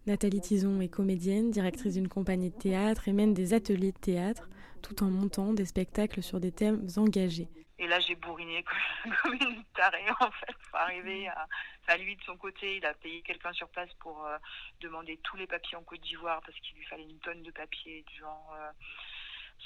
Nathalie 0.07 0.41
Tison 0.41 0.81
est 0.81 0.89
comédienne, 0.89 1.51
directrice 1.51 1.95
d'une 1.95 2.09
compagnie 2.09 2.51
de 2.51 2.57
théâtre 2.57 3.09
et 3.09 3.13
mène 3.13 3.35
des 3.35 3.55
ateliers 3.55 3.91
de 3.91 3.99
théâtre 3.99 4.49
tout 4.81 5.03
en 5.03 5.11
montant 5.11 5.53
des 5.53 5.65
spectacles 5.65 6.23
sur 6.23 6.39
des 6.39 6.53
thèmes 6.53 6.87
engagés. 6.97 7.49
Et 7.81 7.89
là, 7.89 7.99
j'ai 7.99 8.15
bourriné 8.15 8.65
comme, 8.65 9.35
une 9.41 9.65
tarée, 9.75 10.09
en 10.21 10.31
fait, 10.31 10.57
pour 10.71 10.79
arriver 10.79 11.29
à. 11.29 11.97
Lui, 11.99 12.15
de 12.17 12.23
son 12.23 12.37
côté, 12.37 12.77
il 12.77 12.87
a 12.87 12.95
payé 12.95 13.23
quelqu'un 13.23 13.53
sur 13.53 13.69
place 13.69 13.93
pour 14.01 14.25
euh, 14.25 14.39
demander 14.81 15.19
tous 15.25 15.37
les 15.37 15.47
papiers 15.47 15.77
en 15.77 15.83
Côte 15.83 16.01
d'Ivoire 16.01 16.41
parce 16.41 16.59
qu'il 16.61 16.77
lui 16.77 16.85
fallait 16.85 17.05
une 17.05 17.19
tonne 17.21 17.43
de 17.43 17.51
papiers, 17.51 18.05
du 18.07 18.19
genre 18.19 18.55
euh, 18.59 18.71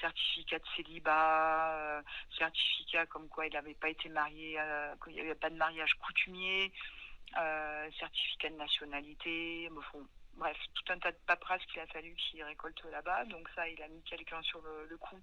certificat 0.00 0.58
de 0.58 0.64
célibat, 0.76 1.74
euh, 1.74 2.02
certificat 2.38 3.06
comme 3.06 3.28
quoi 3.28 3.46
il 3.46 3.52
n'avait 3.52 3.74
pas 3.74 3.88
été 3.90 4.08
marié, 4.08 4.58
qu'il 5.04 5.14
n'y 5.14 5.20
avait 5.20 5.34
pas 5.34 5.50
de 5.50 5.56
mariage 5.56 5.94
coutumier, 5.94 6.72
certificat 7.98 8.50
de 8.50 8.56
nationalité, 8.56 9.68
bref, 10.40 10.56
tout 10.74 10.92
un 10.92 10.98
tas 10.98 11.12
de 11.12 11.18
paperasses 11.26 11.64
qu'il 11.66 11.80
a 11.80 11.86
fallu 11.86 12.14
qu'il 12.16 12.42
récolte 12.42 12.82
là-bas. 12.90 13.26
Donc, 13.26 13.48
ça, 13.54 13.68
il 13.68 13.80
a 13.80 13.88
mis 13.88 14.02
quelqu'un 14.02 14.42
sur 14.42 14.60
le 14.60 14.96
coup 14.96 15.22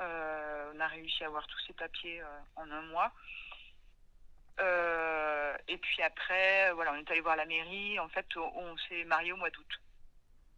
euh, 0.00 0.72
on 0.74 0.80
a 0.80 0.86
réussi 0.88 1.22
à 1.22 1.26
avoir 1.26 1.46
tous 1.46 1.58
ces 1.66 1.74
papiers 1.74 2.20
euh, 2.20 2.38
en 2.56 2.70
un 2.70 2.82
mois. 2.82 3.12
Euh, 4.60 5.56
et 5.68 5.78
puis 5.78 6.02
après, 6.02 6.72
voilà, 6.72 6.92
on 6.92 6.96
est 6.96 7.10
allé 7.10 7.20
voir 7.20 7.36
la 7.36 7.46
mairie. 7.46 7.98
En 7.98 8.08
fait, 8.08 8.26
on, 8.36 8.76
s'est 8.88 9.04
marié 9.04 9.32
au 9.32 9.36
mois 9.36 9.50
d'août. 9.50 9.80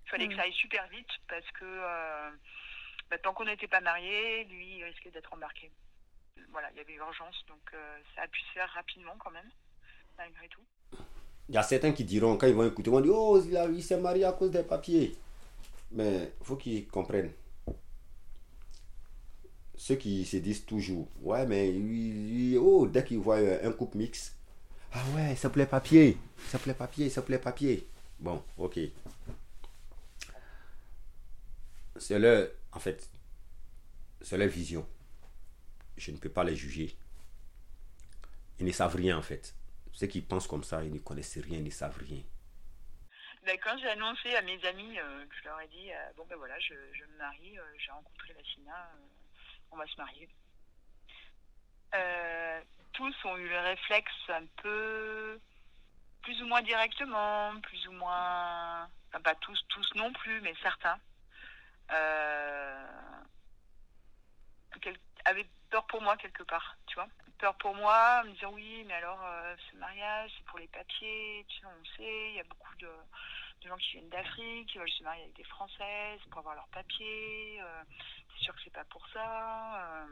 Il 0.07 0.11
fallait 0.11 0.29
que 0.29 0.37
ça 0.37 0.43
aille 0.43 0.53
super 0.53 0.87
vite 0.89 1.11
parce 1.29 1.51
que 1.53 2.31
bah, 3.11 3.19
tant 3.19 3.33
qu'on 3.33 3.47
n'était 3.47 3.69
pas 3.69 3.81
mariés, 3.81 4.45
lui, 4.45 4.79
il 4.79 4.85
risquait 4.85 5.11
d'être 5.11 5.33
embarqué. 5.33 5.71
Voilà, 6.51 6.71
il 6.73 6.77
y 6.77 6.81
avait 6.81 6.95
urgence, 6.95 7.45
donc 7.47 7.75
ça 8.15 8.23
a 8.23 8.29
pu 8.29 8.41
se 8.41 8.53
faire 8.53 8.69
rapidement 8.71 9.17
quand 9.19 9.31
même, 9.31 9.51
malgré 10.19 10.49
tout. 10.49 10.65
Il 11.49 11.55
y 11.55 11.59
a 11.59 11.63
certains 11.63 11.93
qui 11.93 12.05
diront, 12.05 12.37
quand 12.37 12.47
ils 12.47 12.55
vont 12.55 12.67
écouter, 12.67 12.91
ils 12.91 12.93
vont 12.93 13.01
dire 13.01 13.15
Oh, 13.15 13.41
il 13.73 13.83
s'est 13.83 13.99
marié 13.99 14.25
à 14.25 14.33
cause 14.33 14.51
des 14.51 14.63
papiers. 14.63 15.17
Mais 15.93 16.33
il 16.41 16.47
faut 16.47 16.57
qu'ils 16.57 16.87
comprennent 16.89 17.31
ceux 19.77 19.97
qui 19.97 20.25
se 20.25 20.39
disent 20.39 20.65
toujours, 20.65 21.09
ouais, 21.21 21.47
mais 21.47 21.75
oh, 22.59 22.87
dès 22.87 23.05
qu'ils 23.05 23.19
voient 23.19 23.37
un 23.37 23.73
couple 23.73 23.99
mix, 23.99 24.35
ah 24.93 25.03
ouais, 25.15 25.35
ça 25.35 25.51
plaît 25.51 25.67
papier, 25.67 26.17
ça 26.49 26.59
plaît 26.59 26.75
papier, 26.75 27.11
ça 27.11 27.21
plaît 27.21 27.39
papier. 27.39 27.87
Bon, 28.21 28.43
ok. 28.57 28.79
C'est 31.97 32.19
leur, 32.19 32.49
en 32.73 32.79
fait, 32.79 33.09
c'est 34.21 34.39
leur 34.39 34.49
vision. 34.49 34.87
Je 35.97 36.13
ne 36.13 36.17
peux 36.17 36.29
pas 36.29 36.45
les 36.45 36.55
juger. 36.55 36.97
Ils 38.61 38.67
ne 38.67 38.73
savent 38.73 38.95
rien, 38.95 39.19
en 39.19 39.23
fait. 39.23 39.53
Ceux 39.95 40.09
qui 40.09 40.21
pensent 40.21 40.49
comme 40.49 40.65
ça, 40.65 40.83
ils 40.85 40.93
ne 40.93 40.99
connaissent 40.99 41.39
rien, 41.39 41.59
ils 41.59 41.65
ne 41.65 41.71
savent 41.71 41.97
rien. 41.99 42.23
Ben, 43.47 43.57
quand 43.63 43.79
j'ai 43.79 43.89
annoncé 43.89 44.35
à 44.35 44.43
mes 44.43 44.63
amis, 44.65 44.99
euh, 44.99 45.25
je 45.31 45.45
leur 45.45 45.61
ai 45.61 45.69
dit, 45.69 45.93
euh, 45.93 46.13
bon 46.17 46.25
ben 46.29 46.37
voilà, 46.37 46.59
je, 46.59 46.75
me 46.75 47.19
marie, 47.19 47.59
euh, 47.59 47.63
j'ai 47.79 47.93
rencontré 47.93 48.33
la 48.33 48.43
Sina 48.43 48.91
on 49.71 49.77
va 49.77 49.87
se 49.87 49.97
marier. 49.97 50.29
Euh, 51.95 52.61
tous 52.93 53.15
ont 53.25 53.37
eu 53.37 53.49
le 53.49 53.59
réflexe 53.59 54.13
un 54.29 54.47
peu, 54.63 55.41
plus 56.23 56.43
ou 56.43 56.47
moins 56.47 56.63
directement, 56.63 57.61
plus 57.61 57.87
ou 57.89 57.93
moins, 57.93 58.89
enfin 59.09 59.21
pas 59.23 59.35
tous, 59.37 59.61
tous 59.69 59.95
non 59.95 60.13
plus, 60.13 60.41
mais 60.41 60.55
certains, 60.63 60.99
euh, 61.93 62.87
avaient 65.25 65.49
peur 65.75 65.87
pour 65.87 66.03
moi 66.03 66.17
quelque 66.17 66.45
part, 66.45 66.77
tu 66.87 66.95
vois. 66.95 67.09
Peur 67.39 67.55
pour 67.57 67.75
moi, 67.75 68.23
me 68.23 68.31
disant 68.31 68.53
oui, 68.53 68.85
mais 68.87 68.95
alors 68.95 69.21
euh, 69.25 69.57
ce 69.69 69.77
mariage, 69.77 70.31
c'est 70.37 70.45
pour 70.45 70.61
les 70.61 70.69
papiers, 70.69 71.45
tu 71.49 71.59
sais, 71.59 71.67
on 71.67 71.85
sait, 71.97 72.31
il 72.31 72.37
y 72.37 72.41
a 72.41 72.45
beaucoup 72.45 72.77
de, 72.77 72.89
gens 73.67 73.77
qui 73.79 73.93
viennent 73.93 74.09
d'Afrique, 74.11 74.69
qui 74.69 74.79
veulent 74.79 74.91
se 74.91 75.03
marier 75.03 75.23
avec 75.23 75.35
des 75.35 75.45
Françaises 75.45 76.21
pour 76.31 76.39
avoir 76.39 76.55
leurs 76.55 76.69
papiers 76.69 77.61
c'est 78.35 78.45
sûr 78.45 78.55
que 78.55 78.61
c'est 78.65 78.73
pas 78.73 78.85
pour 78.85 79.07
ça. 79.09 80.03
Euh, 80.03 80.07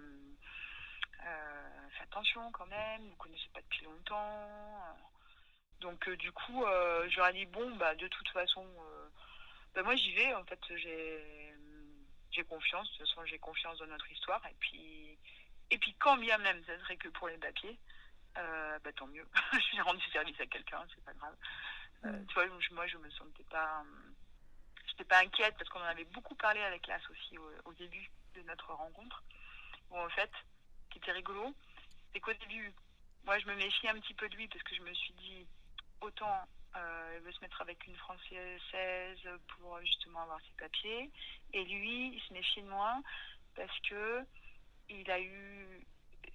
euh, 1.27 1.89
faites 1.91 2.09
attention 2.09 2.51
quand 2.53 2.67
même, 2.67 3.09
vous 3.09 3.17
connaissez 3.17 3.49
pas 3.53 3.61
depuis 3.61 3.85
longtemps. 3.85 4.49
Donc 5.81 6.09
euh, 6.09 6.17
du 6.17 6.33
coup, 6.33 6.65
j'aurais 7.09 7.33
dit 7.33 7.47
bon 7.47 7.77
bah 7.77 7.95
de 7.95 8.09
toute 8.09 8.29
façon, 8.29 8.67
bah, 9.75 9.83
moi 9.83 9.97
j'y 9.97 10.13
vais. 10.15 10.35
En 10.35 10.45
fait, 10.45 10.61
j'ai 10.77 11.55
j'ai 12.31 12.45
confiance. 12.45 12.91
De 12.93 12.99
toute 12.99 13.09
façon, 13.09 13.25
j'ai 13.27 13.39
confiance 13.39 13.79
dans 13.79 13.87
notre 13.87 14.11
histoire. 14.11 14.45
Et 14.47 14.55
puis 14.59 15.12
et 15.73 15.79
puis 15.79 15.95
quand 15.99 16.17
bien 16.19 16.39
même, 16.39 16.63
ça 16.65 16.79
serait 16.81 16.97
que 16.97 17.09
pour 17.09 17.29
les 17.29 17.39
papiers. 17.39 17.79
bah 18.35 18.93
tant 18.97 19.07
mieux. 19.09 19.27
je 19.53 19.77
vais 19.77 19.83
rendre 19.83 20.01
service 20.13 20.41
à 20.41 20.47
quelqu'un, 20.47 20.85
c'est 20.95 21.05
pas 21.05 21.15
grave. 21.15 21.37
Mm. 22.05 22.27
tu 22.27 22.35
vois, 22.35 22.47
moi 22.73 22.87
je 22.87 22.97
me 22.99 23.11
sentais 23.11 23.45
pas 23.45 23.85
j'étais 24.93 25.05
pas 25.05 25.21
inquiète 25.21 25.55
parce 25.57 25.69
qu'on 25.71 25.81
en 25.81 25.85
avait 25.85 26.05
beaucoup 26.05 26.35
parlé 26.35 26.61
avec 26.61 26.87
l'AS 26.87 27.01
aussi 27.11 27.39
au, 27.39 27.73
début 27.75 28.11
de 28.35 28.43
notre 28.43 28.73
rencontre. 28.73 29.23
Où 29.91 29.99
en 29.99 30.09
fait, 30.11 30.31
ce 30.85 30.91
qui 30.91 30.99
était 30.99 31.13
rigolo, 31.13 31.55
c'est 32.13 32.21
qu'au 32.21 32.33
début, 32.33 32.73
moi 33.25 33.39
je 33.39 33.47
me 33.47 33.55
méfie 33.57 33.89
un 33.89 33.99
petit 34.01 34.15
peu 34.15 34.29
de 34.29 34.37
lui 34.37 34.49
parce 34.49 34.63
que 34.63 34.75
je 34.75 34.83
me 34.83 34.93
suis 34.95 35.15
dit, 35.15 35.47
autant 36.01 36.47
euh, 36.77 37.15
il 37.17 37.25
veut 37.25 37.33
se 37.33 37.41
mettre 37.41 37.61
avec 37.61 37.87
une 37.87 37.97
Française 37.97 38.61
pour 39.49 39.81
justement 39.81 40.23
avoir 40.23 40.41
ses 40.41 40.55
papiers. 40.59 41.11
Et 41.53 41.65
lui, 41.65 42.15
il 42.15 42.23
se 42.29 42.33
méfiait 42.33 42.63
de 42.63 42.69
moi 42.69 43.01
parce 43.55 43.79
que 43.81 44.25
il 44.89 45.11
a 45.11 45.21
eu 45.21 45.87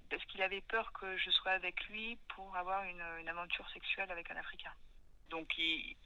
parce 0.09 0.23
qu'il 0.25 0.41
avait 0.41 0.61
peur 0.61 0.91
que 0.93 1.17
je 1.17 1.29
sois 1.31 1.51
avec 1.51 1.83
lui 1.89 2.17
pour 2.29 2.55
avoir 2.55 2.83
une, 2.83 3.03
une 3.19 3.27
aventure 3.27 3.69
sexuelle 3.71 4.09
avec 4.11 4.31
un 4.31 4.37
Africain. 4.37 4.71
Donc 5.29 5.53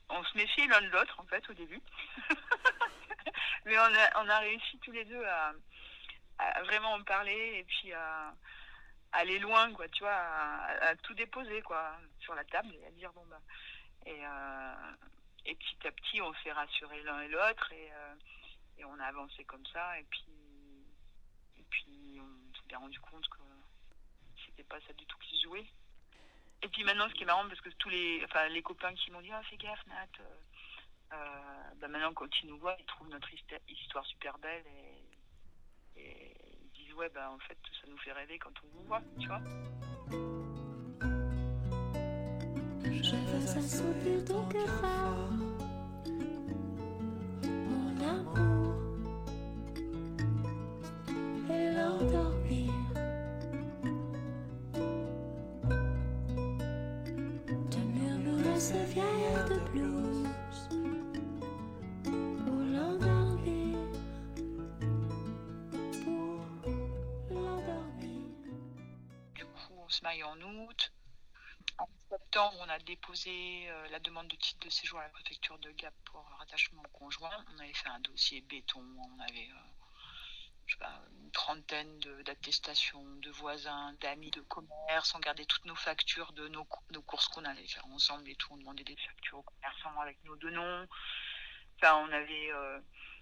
on 0.10 0.24
se 0.24 0.38
méfiait 0.38 0.68
l'un 0.68 0.82
de 0.82 0.88
l'autre 0.88 1.20
en 1.20 1.26
fait 1.26 1.48
au 1.50 1.54
début. 1.54 1.82
Mais 3.66 3.78
on 3.78 3.82
a, 3.82 4.24
on 4.24 4.30
a 4.30 4.40
réussi 4.40 4.80
tous 4.80 4.92
les 4.92 5.06
deux 5.06 5.24
à, 5.24 5.54
vraiment 6.64 6.94
en 6.94 7.04
parler 7.04 7.60
et 7.60 7.64
puis 7.64 7.94
à, 7.94 8.34
aller 9.12 9.40
loin, 9.40 9.72
quoi, 9.74 9.88
tu 9.90 10.04
vois, 10.04 10.16
à, 10.16 10.96
tout 10.98 11.14
déposer 11.14 11.62
quoi, 11.62 11.96
sur 12.20 12.34
la 12.34 12.44
table 12.46 12.74
et 12.82 12.88
à 12.88 12.92
dire 12.92 13.12
bon 13.14 13.26
bah. 13.30 13.42
Et, 14.08 14.26
euh, 14.26 14.92
et 15.46 15.56
petit 15.56 15.88
à 15.88 15.92
petit 15.92 16.22
on 16.22 16.34
s'est 16.42 16.52
rassuré 16.52 17.04
l'un 17.04 17.22
et 17.22 17.28
l'autre 17.28 17.72
et, 17.72 17.92
euh, 17.94 18.16
et, 18.80 18.86
on 18.86 19.00
a 19.00 19.06
avancé 19.06 19.44
comme 19.44 19.66
ça 19.68 20.00
et 20.00 20.06
puis, 20.06 20.26
puis 21.72 22.20
on 22.20 22.54
s'est 22.56 22.68
bien 22.68 22.78
rendu 22.78 23.00
compte 23.00 23.28
que 23.28 23.42
c'était 24.46 24.64
pas 24.64 24.80
ça 24.82 24.94
du 24.94 25.06
tout 25.06 25.18
qui 25.20 25.42
jouait. 25.42 25.66
Et 26.62 26.68
puis 26.68 26.84
maintenant, 26.84 27.10
ce 27.10 27.14
qui 27.16 27.24
est 27.24 27.26
marrant, 27.26 27.48
parce 27.48 27.62
que 27.62 27.70
tous 27.70 27.90
les, 27.90 28.22
enfin, 28.26 28.48
les 28.50 28.62
copains 28.62 28.94
qui 28.94 29.10
m'ont 29.10 29.22
dit 29.22 29.32
Ah, 29.32 29.42
fais 29.50 29.58
gaffe, 29.58 29.86
Nat, 29.88 30.08
euh, 30.20 30.24
euh 31.14 31.74
bah 31.80 31.88
maintenant, 31.88 32.14
quand 32.14 32.30
ils 32.44 32.50
nous 32.50 32.60
voient, 32.60 32.76
ils 32.80 32.86
trouvent 32.86 33.10
notre 33.10 33.30
histoire 33.68 34.06
super 34.06 34.38
belle 34.38 34.64
et, 34.68 36.02
et 36.02 36.36
ils 36.62 36.72
disent 36.72 36.94
Ouais, 36.94 37.10
bah 37.10 37.32
en 37.32 37.40
fait, 37.40 37.58
ça 37.82 37.88
nous 37.88 37.98
fait 37.98 38.12
rêver 38.12 38.38
quand 38.38 38.54
on 38.64 38.68
vous 38.78 38.84
voit, 38.84 39.02
tu 39.20 39.28
vois. 39.28 39.42
Je 42.84 43.16
veux 43.16 43.42
amour, 48.14 48.51
Du 69.36 69.46
coup, 69.46 69.74
on 69.78 69.90
se 69.90 70.02
marie 70.04 70.24
en 70.24 70.40
août. 70.42 70.92
En 71.78 71.88
septembre, 72.10 72.58
on 72.62 72.70
a 72.70 72.80
déposé 72.80 73.70
euh, 73.70 73.88
la 73.90 74.00
demande 74.00 74.28
de 74.28 74.36
titre 74.36 74.66
de 74.66 74.72
séjour 74.72 75.00
à 75.00 75.04
la 75.04 75.10
préfecture 75.10 75.60
de 75.60 75.72
Gap 75.72 75.94
pour 76.06 76.24
rattachement 76.40 76.82
au 76.82 76.98
conjoint. 76.98 77.46
On 77.56 77.60
avait 77.60 77.74
fait 77.74 77.90
un 77.90 78.00
dossier 78.00 78.42
béton, 78.42 78.84
on 78.98 79.20
avait 79.20 79.50
une 81.24 81.32
trentaine 81.32 82.00
d'attestations 82.26 83.04
de, 83.18 83.30
voisins, 83.32 83.94
d'amis 84.02 84.32
de 84.32 84.42
commerce. 84.42 85.14
On 85.16 85.20
gardait 85.20 85.46
toutes 85.46 85.66
nos 85.66 85.76
factures 85.76 86.32
de 86.34 86.48
nos, 86.48 86.64
courses 86.66 87.28
qu'on 87.30 87.46
allait 87.46 87.68
faire 87.68 87.86
ensemble 87.88 88.30
et 88.30 88.36
tout. 88.36 88.50
On 88.52 88.58
demandait 88.58 88.84
des 88.84 88.96
factures 88.96 89.40
aux 89.40 89.44
commerçants 89.44 90.00
avec 90.02 90.24
nos 90.26 90.36
deux 90.36 90.52
noms. 90.52 90.88
On 91.84 92.12
avait 92.12 92.52
euh, 92.52 92.80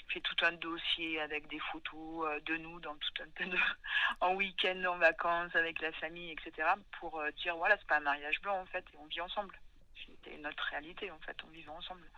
fait 0.10 0.20
tout 0.20 0.36
un 0.42 0.52
dossier 0.52 1.22
avec 1.22 1.48
des 1.48 1.60
photos 1.60 2.28
euh, 2.28 2.40
de 2.42 2.58
nous 2.58 2.80
dans 2.82 2.96
tout 2.96 3.24
un 3.24 3.30
peu 3.30 3.46
de, 3.46 3.58
en 4.20 4.36
week-end, 4.36 4.84
en 4.86 4.98
vacances, 4.98 5.56
avec 5.56 5.80
la 5.82 5.94
famille, 5.94 6.32
etc. 6.32 6.68
pour 7.00 7.20
euh, 7.20 7.32
dire 7.32 7.56
voilà, 7.56 7.78
c'est 7.78 7.88
pas 7.88 7.98
un 7.98 8.02
mariage 8.02 8.42
blanc 8.42 8.60
en 8.60 8.66
fait, 8.66 8.84
et 8.94 8.98
on 8.98 9.06
vit 9.06 9.22
ensemble. 9.22 9.58
C'était 10.06 10.38
notre 10.40 10.64
réalité 10.66 11.10
en 11.10 11.20
fait, 11.20 11.38
on 11.46 11.50
vivait 11.52 11.70
ensemble. 11.70 12.10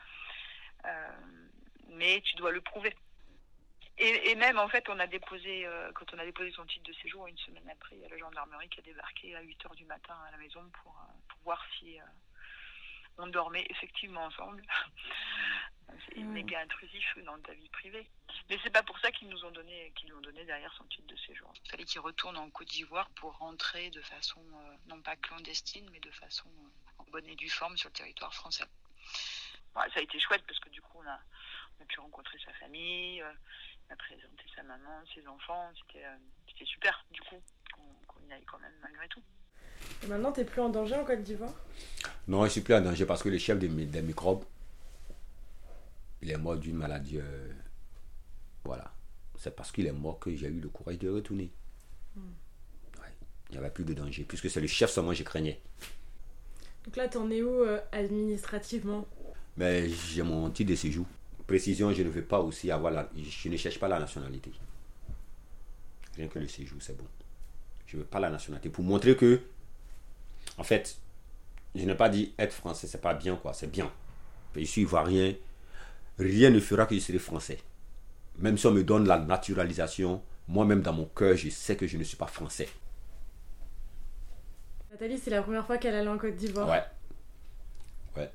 mais 1.90 2.22
tu 2.22 2.36
dois 2.38 2.52
le 2.52 2.62
prouver. 2.62 2.96
Et, 4.04 4.36
même, 4.36 4.58
en 4.58 4.68
fait, 4.68 4.90
on 4.90 5.00
a 5.00 5.06
déposé, 5.06 5.66
euh, 5.68 5.92
quand 5.94 6.12
on 6.14 6.18
a 6.18 6.26
déposé 6.26 6.52
son 6.52 6.66
titre 6.66 6.90
de 6.90 6.94
séjour, 6.94 7.28
une 7.28 7.38
semaine 7.38 7.70
après, 7.70 7.96
il 7.96 8.02
y 8.02 8.06
a 8.06 8.10
la 8.10 8.18
gendarmerie 8.18 8.68
qui 8.70 8.80
a 8.80 8.84
débarqué 8.84 9.36
à 9.36 9.42
8 9.42 9.64
h 9.64 9.76
du 9.76 9.86
matin 9.86 10.18
à 10.28 10.32
la 10.32 10.38
maison 10.38 10.68
pour, 10.82 10.98
euh, 10.98 11.34
voir 11.44 11.64
si 11.78 12.00
euh, 12.00 12.04
on 13.20 13.28
dormait 13.28 13.66
effectivement 13.70 14.26
ensemble. 14.26 14.64
C'est 16.08 16.20
méga 16.20 16.62
intrusif 16.62 17.18
dans 17.26 17.40
ta 17.40 17.54
vie 17.54 17.70
privée. 17.70 18.10
Mais 18.50 18.58
c'est 18.64 18.70
pas 18.70 18.84
pour 18.84 18.98
ça 19.00 19.12
qu'ils 19.12 19.30
nous 19.30 19.44
ont 19.46 19.52
donné, 19.52 19.92
qu'ils 19.96 20.10
nous 20.10 20.18
ont 20.18 20.22
donné 20.22 20.46
derrière 20.46 20.74
son 20.74 20.86
titre 20.86 21.08
de 21.08 21.16
séjour. 21.18 21.52
Il 21.64 21.70
fallait 21.70 21.84
qu'il 21.84 22.00
retourne 22.00 22.38
en 22.38 22.50
Côte 22.50 22.70
d'Ivoire 22.70 23.10
pour 23.12 23.38
rentrer 23.38 23.90
de 23.92 24.02
façon 24.02 24.42
euh, 24.42 24.76
non 24.88 25.02
pas 25.02 25.16
clandestine, 25.18 25.88
mais 25.92 26.00
de 26.00 26.12
façon 26.12 26.50
euh, 26.50 27.02
en 27.02 27.04
bonne 27.12 27.28
et 27.28 27.36
due 27.36 27.50
forme 27.50 27.78
sur 27.78 27.90
le 27.90 27.94
territoire 27.94 28.34
français. 28.34 28.64
ça 29.74 29.82
a 29.96 30.02
été 30.02 30.20
chouette 30.20 30.44
parce 30.48 30.60
que 30.60 30.70
du 30.70 30.82
coup 30.82 31.00
on 31.00 31.08
a, 31.08 31.20
on 31.80 31.84
a 31.84 31.86
pu 31.86 32.00
rencontrer 32.00 32.38
sa 32.46 32.54
famille, 32.54 33.22
euh, 33.22 33.34
il 33.71 33.71
a 33.92 33.96
présenté 33.96 34.44
sa 34.56 34.64
maman, 34.64 35.04
ses 35.14 35.28
enfants. 35.28 35.70
C'était, 35.76 36.06
c'était 36.48 36.66
super 36.66 37.06
du 37.12 37.22
coup 37.22 37.36
qu'on, 37.74 38.30
y 38.30 38.34
aille 38.34 38.46
quand 38.46 38.60
même 38.60 38.74
malgré 38.82 39.08
tout. 39.10 39.22
Et 40.04 40.08
maintenant, 40.08 40.32
t'es 40.32 40.46
plus 40.46 40.62
en 40.62 40.70
danger 40.70 40.96
en 40.96 41.04
Côte 41.04 41.22
d'Ivoire? 41.24 41.54
Non, 42.28 42.44
je 42.46 42.50
suis 42.50 42.62
plus 42.62 42.74
en 42.74 42.82
danger 42.82 43.06
parce 43.06 43.24
que 43.24 43.30
le 43.30 43.38
chef 43.38 43.58
des, 43.60 43.68
des 43.68 44.02
microbes, 44.02 44.44
il 46.22 46.32
est 46.32 46.38
mort 46.38 46.58
d'une 46.58 46.78
maladie 46.78 47.20
voilà. 48.64 48.92
C'est 49.38 49.56
parce 49.56 49.72
qu'il 49.72 49.88
est 49.88 49.92
mort 49.92 50.20
que 50.20 50.36
j'ai 50.36 50.48
eu 50.48 50.60
le 50.60 50.70
courage 50.70 51.00
de 51.00 51.10
retourner. 51.10 51.52
Hmm. 52.16 52.32
Il 53.50 53.54
n'y 53.54 53.58
avait 53.58 53.70
plus 53.70 53.84
de 53.84 53.94
danger, 53.94 54.24
puisque 54.24 54.50
c'est 54.50 54.62
le 54.62 54.68
chef 54.68 54.92
seulement 54.92 55.12
que 55.12 55.18
je 55.18 55.24
craignais. 55.24 55.60
Donc 56.86 56.96
là, 56.96 57.10
t'en 57.10 57.30
es 57.30 57.42
où 57.42 57.50
euh, 57.50 57.82
administrativement? 57.92 59.06
Mais 59.58 59.90
j'ai 59.90 60.24
mon 60.24 60.50
titre 60.50 60.70
de 60.72 60.76
séjour. 60.76 61.06
Précision, 61.52 61.92
je 61.92 62.04
ne 62.04 62.10
veux 62.10 62.24
pas 62.24 62.40
aussi 62.40 62.72
avoir 62.72 62.92
la... 62.92 63.10
Je 63.16 63.50
ne 63.50 63.58
cherche 63.58 63.80
pas 63.80 63.88
la 63.88 64.00
nationalité. 64.00 64.52
Rien 66.16 66.28
que 66.28 66.40
le 66.40 66.48
séjour, 66.48 66.82
c'est 66.82 66.98
bon. 66.98 67.06
Je 67.88 67.98
ne 67.98 68.02
veux 68.02 68.08
pas 68.08 68.20
la 68.20 68.30
nationalité. 68.30 68.70
Pour 68.70 68.84
montrer 68.84 69.16
que, 69.16 69.42
en 70.58 70.64
fait, 70.64 70.98
je 71.76 71.86
n'ai 71.86 71.96
pas 71.96 72.10
dit 72.10 72.34
être 72.38 72.54
français, 72.54 72.88
c'est 72.88 73.02
pas 73.02 73.14
bien, 73.14 73.36
quoi. 73.36 73.54
C'est 73.54 73.70
bien. 73.70 73.92
Je 74.56 74.64
suis 74.64 74.82
ivoirien. 74.82 75.34
Rien 76.20 76.50
ne 76.50 76.60
fera 76.60 76.86
que 76.86 76.96
je 76.96 77.00
serai 77.00 77.20
français 77.20 77.60
même 78.38 78.58
si 78.58 78.68
on 78.68 78.72
me 78.72 78.84
donne 78.84 79.08
la 79.08 79.20
naturalisation, 79.20 80.22
moi-même 80.48 80.82
dans 80.82 80.94
mon 80.94 81.06
cœur, 81.06 81.36
je 81.36 81.50
sais 81.50 81.76
que 81.76 81.88
je 81.88 81.98
ne 81.98 82.04
suis 82.04 82.18
pas 82.18 82.28
français. 82.28 82.68
Nathalie, 84.92 85.18
c'est 85.18 85.30
la 85.30 85.42
première 85.42 85.66
fois 85.66 85.78
qu'elle 85.78 85.96
allait 85.96 86.10
en 86.10 86.18
Côte 86.18 86.36
d'Ivoire. 86.36 86.68
Ouais. 86.68 86.84
Ouais. 88.18 88.32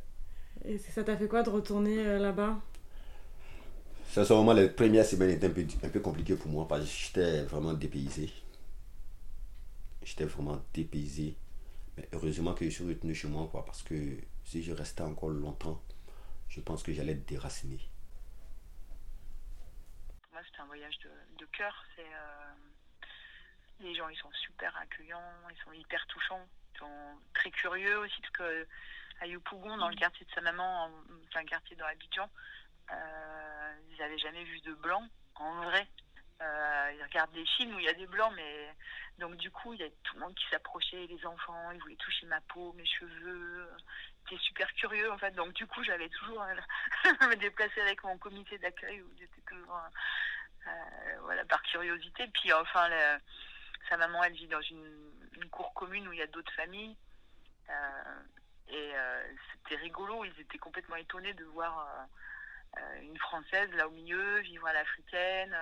Et 0.64 0.79
ça 0.79 1.05
t'a 1.05 1.17
fait 1.17 1.29
quoi 1.29 1.43
de 1.43 1.51
retourner 1.51 2.07
euh, 2.07 2.19
là-bas? 2.19 2.59
Sincèrement, 4.09 4.52
les 4.52 4.68
premières 4.68 5.04
semaines 5.04 5.30
étaient 5.30 5.46
un 5.46 5.50
peu, 5.50 5.66
un 5.82 5.88
peu 5.88 6.00
compliquées 6.00 6.36
pour 6.36 6.50
moi 6.50 6.66
parce 6.66 6.84
que 6.84 6.90
j'étais 6.90 7.42
vraiment 7.42 7.74
dépaysé. 7.74 8.32
J'étais 10.02 10.24
vraiment 10.24 10.62
dépaysé. 10.72 11.36
Mais 11.96 12.09
heureusement 12.12 12.54
que 12.54 12.64
je 12.64 12.70
suis 12.70 12.86
retenu 12.86 13.14
chez 13.14 13.28
moi, 13.28 13.48
quoi, 13.50 13.64
parce 13.64 13.82
que 13.82 14.18
si 14.44 14.62
je 14.62 14.72
restais 14.72 15.02
encore 15.02 15.30
longtemps, 15.30 15.82
je 16.48 16.61
pense 16.61 16.82
que 16.82 16.92
j'allais 16.92 17.12
être 17.12 17.26
déraciné 17.26 17.78
c'est 20.44 20.61
un 20.61 20.66
voyage 20.66 20.98
de, 21.38 21.44
cœur. 21.46 21.84
Euh, 21.98 22.52
les 23.80 23.94
gens, 23.94 24.09
ils 24.09 24.18
sont 24.18 24.32
super 24.32 24.76
accueillants, 24.76 25.22
ils 25.50 25.64
sont 25.64 25.72
hyper 25.72 26.07
touchants, 26.07 26.46
ils 26.74 26.78
sont 26.78 27.20
très 27.34 27.50
curieux 27.50 27.98
aussi 27.98 28.20
parce 28.20 28.32
que 28.32 28.66
à 29.20 29.26
Yopougon, 29.26 29.78
dans 29.78 29.88
le 29.88 29.96
quartier 29.96 30.26
de 30.26 30.30
sa 30.32 30.42
maman, 30.42 30.90
enfin 31.28 31.40
un 31.40 31.44
quartier 31.44 31.76
dans 31.76 31.86
Abidjan, 31.86 32.28
ils 32.91 33.99
n'avaient 33.99 34.18
jamais 34.18 34.45
vu 34.45 34.61
de 34.61 34.74
blanc 34.74 35.03
en 35.37 35.62
vrai. 35.62 35.87
Euh, 36.43 36.93
ils 36.95 37.03
regardent 37.03 37.32
des 37.32 37.47
films 37.47 37.74
où 37.74 37.78
il 37.78 37.87
y 37.87 37.89
a 37.89 37.95
des 37.95 38.07
blancs, 38.07 38.32
mais 38.37 38.74
donc 39.18 39.37
du 39.37 39.51
coup, 39.51 39.72
il 39.72 39.80
y 39.80 39.84
a 39.84 39.89
tout 40.03 40.14
le 40.14 40.20
monde 40.20 40.34
qui 40.34 40.47
s'approchait, 40.51 41.07
les 41.07 41.24
enfants, 41.24 41.70
ils 41.70 41.80
voulaient 41.80 41.97
toucher 41.97 42.26
ma 42.26 42.41
peau, 42.43 42.74
mes 42.74 42.84
cheveux. 42.84 43.70
C'était 44.24 44.43
super 44.43 44.72
curieux 44.74 45.11
en 45.11 45.18
fait. 45.18 45.30
Donc 45.32 45.55
du 45.55 45.66
coup, 45.66 45.82
j'avais 45.82 46.09
toujours 46.11 46.45
me 47.22 47.37
déplacer 47.37 47.80
avec 47.80 48.03
mon 48.05 48.18
comité 48.18 48.59
d'accueil 48.59 49.01
où 49.01 49.11
j'étais 49.18 49.41
toujours 49.49 49.80
euh, 50.66 50.70
voilà, 51.22 51.45
par 51.47 51.62
curiosité. 51.62 52.26
Puis 52.34 52.53
enfin, 52.53 52.89
sa 53.89 53.97
maman, 53.97 54.22
elle 54.24 54.34
vit 54.34 54.49
dans 54.49 54.61
une, 54.61 55.12
cour 55.51 55.72
commune 55.74 56.07
où 56.09 56.12
il 56.12 56.18
y 56.18 56.22
a 56.22 56.26
d'autres 56.26 56.53
familles. 56.53 56.97
Euh, 57.70 58.20
et 58.68 58.93
euh, 58.95 59.22
c'était 59.53 59.80
rigolo, 59.80 60.24
ils 60.24 60.41
étaient 60.41 60.59
complètement 60.59 60.97
étonnés 60.97 61.34
de 61.34 61.45
voir 61.45 61.87
une 63.03 63.16
Française 63.18 63.70
là 63.77 63.89
au 63.89 63.91
milieu, 63.91 64.41
vivre 64.41 64.66
à 64.66 64.72
l'africaine. 64.72 65.55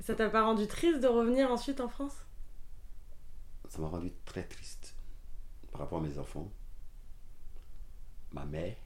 Ça 0.00 0.14
t'a 0.14 0.28
pas 0.28 0.44
rendu 0.44 0.66
triste 0.66 1.00
de 1.00 1.06
revenir 1.06 1.50
ensuite 1.50 1.80
en 1.80 1.88
France? 1.88 2.26
Ça 3.68 3.80
m'a 3.80 3.88
rendu 3.88 4.12
très 4.24 4.42
triste 4.44 4.94
par 5.70 5.80
rapport 5.80 5.98
à 5.98 6.02
mes 6.02 6.18
enfants, 6.18 6.52
ma 8.32 8.44
mère, 8.44 8.76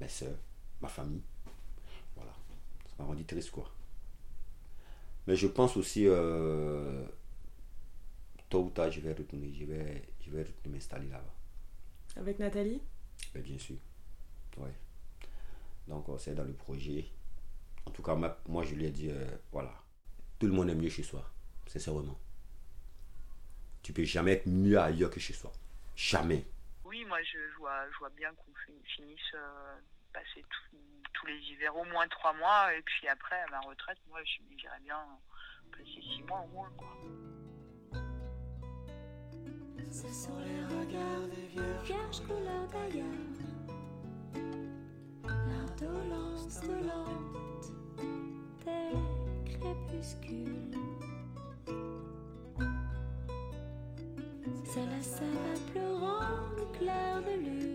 mes 0.00 0.08
soeurs, 0.08 0.38
ma 0.80 0.88
famille. 0.88 1.22
Voilà, 2.14 2.32
ça 2.84 2.94
m'a 2.98 3.04
rendu 3.04 3.24
triste 3.24 3.50
quoi. 3.50 3.70
Mais 5.26 5.36
je 5.36 5.46
pense 5.46 5.76
aussi, 5.76 6.06
euh, 6.06 7.06
tôt 8.48 8.64
ou 8.64 8.70
tard, 8.70 8.90
je 8.90 9.00
vais 9.00 9.12
retourner, 9.12 9.52
je 9.52 9.64
vais, 9.64 10.02
je 10.20 10.30
vais 10.30 10.42
retourner 10.42 10.76
m'installer 10.76 11.08
là-bas. 11.08 11.34
Avec 12.16 12.38
Nathalie? 12.38 12.82
Mais 13.34 13.42
Bien 13.42 13.58
sûr. 13.58 13.76
Ouais. 14.56 14.72
Donc, 15.88 16.06
c'est 16.18 16.34
dans 16.34 16.44
le 16.44 16.52
projet. 16.52 17.06
En 17.86 17.90
tout 17.90 18.02
cas, 18.02 18.14
moi, 18.14 18.62
je 18.64 18.74
lui 18.74 18.84
ai 18.84 18.90
dit, 18.90 19.10
euh, 19.10 19.36
voilà, 19.50 19.72
tout 20.38 20.46
le 20.46 20.52
monde 20.52 20.68
est 20.68 20.74
mieux 20.74 20.90
chez 20.90 21.02
soi, 21.02 21.24
sincèrement. 21.66 22.18
Tu 23.82 23.92
peux 23.94 24.04
jamais 24.04 24.32
être 24.32 24.46
mieux 24.46 24.78
ailleurs 24.78 25.10
que 25.10 25.18
chez 25.18 25.32
soi. 25.32 25.50
Jamais. 25.96 26.44
Oui, 26.84 27.04
moi, 27.06 27.22
je 27.22 27.38
vois, 27.58 27.90
je 27.90 27.98
vois 27.98 28.10
bien 28.10 28.30
qu'on 28.34 28.52
finisse 28.84 29.18
euh, 29.34 29.78
passer 30.12 30.44
tous 31.14 31.26
les 31.26 31.38
hivers 31.50 31.74
au 31.74 31.84
moins 31.86 32.06
trois 32.08 32.34
mois. 32.34 32.74
Et 32.74 32.82
puis 32.82 33.08
après, 33.08 33.40
à 33.40 33.46
ma 33.50 33.60
retraite, 33.60 33.98
moi, 34.08 34.20
je 34.24 34.42
me 34.42 34.56
dirais 34.58 34.80
bien 34.82 35.00
passer 35.72 36.02
six 36.02 36.22
mois 36.24 36.40
au 36.40 36.48
moins. 36.48 36.70
Quoi. 36.76 36.94
Ce 39.90 40.08
sont 40.08 40.38
les 40.40 40.64
regards 40.64 41.28
des 41.28 41.46
vierges, 41.48 42.20
couleur 42.26 42.68
d'ailleurs. 42.68 43.04
L'indolence 45.80 46.60
dolente 46.62 47.72
des 48.64 49.52
crépuscules. 49.52 50.78
C'est 54.64 54.86
la 54.86 55.02
simple 55.02 55.78
le 55.78 56.78
clair 56.78 57.22
de 57.22 57.30
lune 57.30 57.68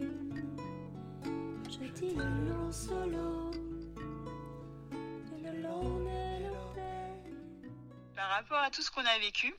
par 8.15 8.29
rapport 8.29 8.59
à 8.59 8.69
tout 8.69 8.81
ce 8.81 8.91
qu'on 8.91 9.05
a 9.05 9.19
vécu, 9.19 9.55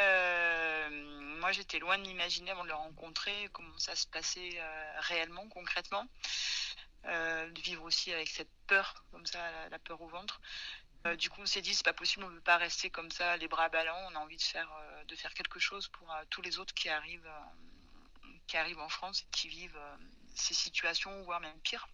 euh, 0.00 0.88
moi 1.40 1.52
j'étais 1.52 1.78
loin 1.78 1.98
de 1.98 2.02
m'imaginer 2.02 2.50
avant 2.50 2.64
de 2.64 2.68
le 2.68 2.74
rencontrer, 2.74 3.48
comment 3.52 3.78
ça 3.78 3.94
se 3.96 4.06
passait 4.06 4.58
euh, 4.58 4.92
réellement, 5.00 5.46
concrètement. 5.48 6.06
Euh, 7.06 7.50
de 7.50 7.60
vivre 7.60 7.84
aussi 7.84 8.12
avec 8.12 8.28
cette 8.28 8.50
peur, 8.66 9.04
comme 9.12 9.26
ça, 9.26 9.68
la, 9.68 9.78
peur 9.78 10.00
au 10.00 10.08
ventre. 10.08 10.40
du 11.18 11.30
coup, 11.30 11.40
on 11.40 11.46
s'est 11.46 11.62
dit, 11.62 11.74
c'est 11.74 11.84
pas 11.84 11.92
possible, 11.92 12.24
on 12.24 12.30
ne 12.30 12.34
peut 12.34 12.40
pas 12.42 12.56
rester 12.56 12.90
comme 12.90 13.10
ça, 13.10 13.36
les 13.36 13.46
bras 13.48 13.68
ballants. 13.68 14.08
On 14.10 14.16
a 14.16 14.18
envie 14.18 14.36
de 14.36 14.42
faire, 14.42 14.70
de 15.06 15.14
faire 15.14 15.32
quelque 15.34 15.60
chose 15.60 15.86
pour 15.88 16.12
tous 16.30 16.42
les 16.42 16.58
autres 16.58 16.74
qui 16.74 16.88
arrivent, 16.88 17.30
qui 18.48 18.56
arrivent 18.56 18.80
en 18.80 18.88
France 18.88 19.22
et 19.22 19.26
qui 19.30 19.48
vivent 19.48 19.78
ces 20.34 20.54
situations, 20.54 21.22
voire 21.22 21.40
même 21.40 21.58
pire, 21.60 21.88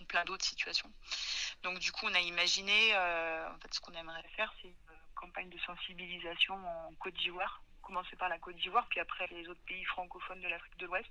ou 0.00 0.04
plein 0.04 0.24
d'autres 0.24 0.44
situations. 0.44 0.90
Donc 1.62 1.78
du 1.78 1.92
coup, 1.92 2.06
on 2.06 2.14
a 2.14 2.20
imaginé, 2.20 2.94
euh, 2.94 3.50
en 3.50 3.58
fait, 3.58 3.72
ce 3.74 3.80
qu'on 3.80 3.92
aimerait 3.92 4.28
faire, 4.36 4.52
c'est 4.60 4.68
une 4.68 4.74
campagne 5.14 5.50
de 5.50 5.58
sensibilisation 5.60 6.54
en 6.54 6.94
Côte 6.94 7.14
d'Ivoire, 7.14 7.62
commencer 7.82 8.16
par 8.16 8.28
la 8.28 8.38
Côte 8.38 8.56
d'Ivoire, 8.56 8.86
puis 8.88 9.00
après 9.00 9.26
les 9.28 9.48
autres 9.48 9.62
pays 9.66 9.84
francophones 9.84 10.40
de 10.40 10.48
l'Afrique 10.48 10.76
de 10.78 10.86
l'Ouest, 10.86 11.10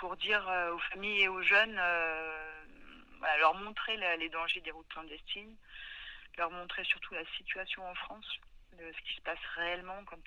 pour 0.00 0.16
dire 0.16 0.48
euh, 0.48 0.74
aux 0.74 0.78
familles 0.78 1.22
et 1.22 1.28
aux 1.28 1.42
jeunes, 1.42 1.76
euh, 1.78 2.36
leur 3.38 3.54
montrer 3.54 3.96
les 4.16 4.28
dangers 4.30 4.62
des 4.62 4.70
routes 4.70 4.88
clandestines, 4.88 5.54
leur 6.38 6.50
montrer 6.50 6.82
surtout 6.84 7.14
la 7.14 7.24
situation 7.36 7.86
en 7.86 7.94
France, 7.94 8.26
ce 8.78 9.00
qui 9.02 9.14
se 9.14 9.20
passe 9.20 9.38
réellement 9.56 10.02
quand 10.06 10.22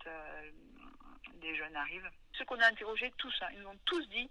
des 1.41 1.55
jeunes 1.55 1.75
arrivent. 1.75 2.09
Ceux 2.33 2.45
qu'on 2.45 2.59
a 2.59 2.67
interrogés, 2.67 3.11
tous, 3.17 3.33
hein, 3.41 3.47
ils 3.53 3.61
nous 3.61 3.69
ont 3.69 3.79
tous 3.85 4.07
dit 4.09 4.29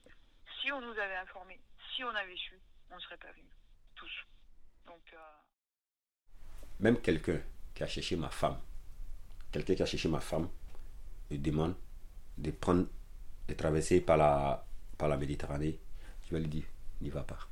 si 0.60 0.70
on 0.70 0.80
nous 0.80 0.92
avait 0.92 1.16
informé, 1.16 1.60
si 1.94 2.04
on 2.04 2.14
avait 2.14 2.36
su, 2.36 2.58
on 2.90 2.96
ne 2.96 3.00
serait 3.00 3.16
pas 3.16 3.32
venus. 3.32 3.50
Tous. 3.96 4.26
Donc. 4.86 5.02
Euh, 5.12 5.16
Même 6.80 7.00
quelqu'un 7.00 7.40
qui 7.74 7.82
a 7.82 7.88
cherché 7.88 8.16
ma 8.16 8.30
femme, 8.30 8.60
quelqu'un 9.52 9.74
qui 9.74 9.82
a 9.82 9.86
cherché 9.86 10.08
ma 10.08 10.20
femme, 10.20 10.48
me 11.30 11.36
demande 11.36 11.74
de 12.38 12.50
prendre, 12.52 12.86
de 13.48 13.54
traverser 13.54 14.00
par 14.00 14.16
la, 14.16 14.64
par 14.98 15.08
la 15.08 15.16
Méditerranée. 15.16 15.78
Je 16.24 16.34
vais 16.34 16.40
lui 16.40 16.48
dire, 16.48 16.64
n'y 17.00 17.10
va 17.10 17.22
pas. 17.22 17.48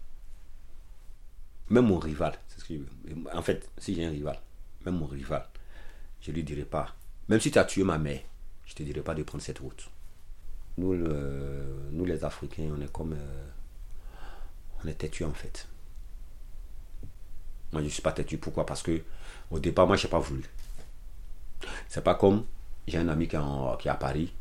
Même 1.69 1.87
mon 1.87 1.99
rival, 1.99 2.35
c'est 2.49 2.61
ce 2.61 2.65
que 2.65 2.75
je 2.75 3.15
En 3.37 3.43
fait, 3.43 3.71
si 3.79 3.95
j'ai 3.95 4.05
un 4.05 4.11
rival, 4.11 4.41
même 4.85 4.97
mon 4.97 5.07
rival, 5.07 5.47
je 6.21 6.33
lui 6.33 6.43
dirai 6.43 6.65
pas. 6.65 6.95
Même 7.29 7.41
si 7.41 7.51
tu 7.51 7.59
as 7.59 7.65
tué 7.65 7.85
ma 7.85 7.99
mère, 7.99 8.23
je 8.67 8.75
te 8.75 8.83
dirai 8.83 9.03
pas 9.03 9.15
de 9.15 9.23
prendre 9.23 9.43
cette 9.43 9.61
route. 9.61 9.89
Nous, 10.79 10.97
nous 10.97 12.05
les 12.05 12.25
Africains, 12.25 12.71
on 12.77 12.81
est 12.81 12.91
comme. 12.93 13.13
Euh, 13.13 13.49
on 14.83 14.89
est 14.89 14.95
têtus 14.95 15.25
en 15.25 15.33
fait. 15.33 15.69
Moi, 17.73 17.83
je 17.83 17.87
ne 17.87 17.91
suis 17.91 18.03
pas 18.03 18.13
têtu. 18.13 18.39
Pourquoi? 18.39 18.67
Parce 18.67 18.83
que 18.83 19.03
au 19.51 19.59
départ, 19.59 19.87
moi, 19.87 19.97
je 19.97 20.07
n'ai 20.07 20.11
pas 20.11 20.19
voulu. 20.19 20.45
C'est 21.89 22.03
pas 22.03 22.15
comme 22.15 22.45
j'ai 22.89 22.99
un 22.99 23.09
ami 23.09 23.29
qui 23.29 23.37
est 23.37 23.89
à 23.89 23.95
Paris, 23.95 24.33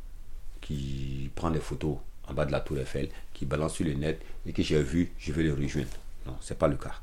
qui 0.61 1.29
prend 1.35 1.51
des 1.51 1.59
photos 1.59 1.97
en 2.29 2.33
bas 2.33 2.45
de 2.45 2.51
la 2.51 2.59
tour 2.59 2.77
Eiffel, 2.77 3.09
qui 3.33 3.45
balance 3.45 3.75
sur 3.75 3.85
le 3.85 3.93
net 3.93 4.21
et 4.45 4.53
que 4.53 4.63
j'ai 4.63 4.81
vu, 4.81 5.11
je 5.17 5.31
vais 5.31 5.43
le 5.43 5.53
rejoindre. 5.53 5.89
Non, 6.25 6.37
c'est 6.41 6.57
pas 6.57 6.67
le 6.67 6.77
cas. 6.77 7.01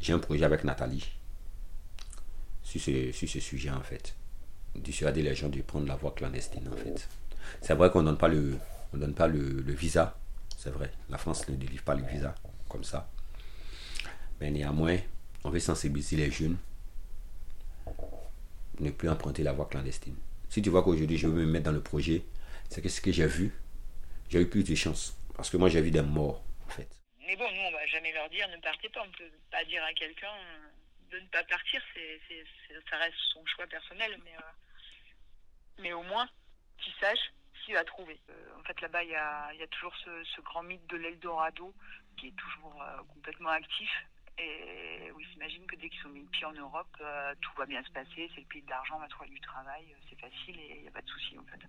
J'ai 0.00 0.12
un 0.12 0.18
projet 0.18 0.44
avec 0.44 0.64
Nathalie 0.64 1.10
sur 2.62 2.80
ce, 2.80 3.12
sur 3.12 3.28
ce 3.28 3.40
sujet 3.40 3.70
en 3.70 3.80
fait. 3.82 4.14
Dissuader 4.74 5.22
les 5.22 5.34
gens 5.34 5.48
de 5.48 5.60
prendre 5.62 5.86
la 5.86 5.96
voie 5.96 6.12
clandestine 6.12 6.68
en 6.68 6.76
fait. 6.76 7.08
C'est 7.62 7.74
vrai 7.74 7.90
qu'on 7.90 8.02
ne 8.02 8.06
donne 8.06 8.18
pas 8.18 8.28
le, 8.28 8.58
on 8.92 8.98
donne 8.98 9.14
pas 9.14 9.26
le, 9.26 9.40
le 9.40 9.72
visa, 9.72 10.16
c'est 10.56 10.70
vrai. 10.70 10.92
La 11.10 11.18
France 11.18 11.48
ne 11.48 11.56
délivre 11.56 11.82
pas 11.82 11.94
le 11.94 12.04
visa 12.04 12.34
comme 12.68 12.84
ça. 12.84 13.08
Mais 14.40 14.50
néanmoins, 14.50 14.98
on 15.44 15.50
veut 15.50 15.58
sensibiliser 15.60 16.16
les 16.16 16.30
jeunes 16.30 16.56
ne 18.80 18.90
plus 18.90 19.08
emprunter 19.08 19.42
la 19.42 19.52
voie 19.52 19.66
clandestine. 19.66 20.14
Si 20.48 20.62
tu 20.62 20.70
vois 20.70 20.82
qu'aujourd'hui 20.82 21.18
je 21.18 21.26
veux 21.26 21.44
me 21.44 21.50
mettre 21.50 21.64
dans 21.64 21.72
le 21.72 21.80
projet, 21.80 22.22
c'est 22.68 22.80
que 22.80 22.88
ce 22.88 23.00
que 23.00 23.10
j'ai 23.10 23.26
vu, 23.26 23.52
j'ai 24.28 24.40
eu 24.40 24.48
plus 24.48 24.64
de 24.64 24.74
chance. 24.74 25.16
Parce 25.34 25.50
que 25.50 25.56
moi 25.56 25.68
j'ai 25.68 25.80
vu 25.80 25.90
des 25.90 26.02
morts, 26.02 26.42
en 26.66 26.70
fait. 26.70 26.88
Mais 27.26 27.36
bon, 27.36 27.50
nous, 27.52 27.62
on 27.62 27.72
va 27.72 27.86
jamais 27.86 28.12
leur 28.12 28.28
dire 28.30 28.48
ne 28.48 28.56
partez 28.58 28.88
pas. 28.88 29.02
On 29.02 29.06
ne 29.06 29.12
peut 29.12 29.30
pas 29.50 29.64
dire 29.64 29.82
à 29.84 29.92
quelqu'un 29.92 30.32
de 31.10 31.18
ne 31.18 31.26
pas 31.26 31.44
partir. 31.44 31.82
C'est, 31.94 32.44
ça 32.90 32.96
reste 32.96 33.16
son 33.32 33.44
choix 33.46 33.66
personnel. 33.66 34.18
Mais, 34.24 34.34
euh, 34.34 34.52
mais 35.78 35.92
au 35.92 36.02
moins, 36.02 36.28
qu'il 36.78 36.92
sache 37.00 37.32
s'il 37.64 37.74
va 37.74 37.84
trouver. 37.84 38.18
Euh, 38.30 38.58
en 38.58 38.62
fait, 38.64 38.80
là-bas, 38.80 39.04
il 39.04 39.10
y 39.10 39.14
a, 39.14 39.52
y 39.54 39.62
a, 39.62 39.66
toujours 39.68 39.94
ce, 40.04 40.40
grand 40.40 40.62
mythe 40.62 40.86
de 40.88 40.96
l'Eldorado 40.96 41.74
qui 42.16 42.28
est 42.28 42.36
toujours 42.36 42.82
euh, 42.82 43.02
complètement 43.14 43.50
actif. 43.50 43.90
Et 44.38 45.10
oui, 45.14 45.26
s'imagine 45.32 45.66
que 45.66 45.76
dès 45.76 45.88
qu'ils 45.88 46.00
sont 46.00 46.10
mis 46.10 46.20
le 46.20 46.28
pied 46.28 46.44
en 46.44 46.52
Europe, 46.52 46.96
euh, 47.00 47.34
tout 47.40 47.50
va 47.56 47.66
bien 47.66 47.82
se 47.82 47.90
passer, 47.90 48.30
c'est 48.34 48.40
le 48.40 48.46
pays 48.46 48.62
de 48.62 48.70
l'argent, 48.70 48.96
on 48.96 49.00
va 49.00 49.08
trouver 49.08 49.30
du 49.30 49.40
travail, 49.40 49.84
euh, 49.90 49.96
c'est 50.08 50.20
facile 50.20 50.58
et 50.60 50.76
il 50.76 50.82
n'y 50.82 50.88
a 50.88 50.92
pas 50.92 51.02
de 51.02 51.08
souci 51.08 51.36
en 51.38 51.44
fait. 51.44 51.60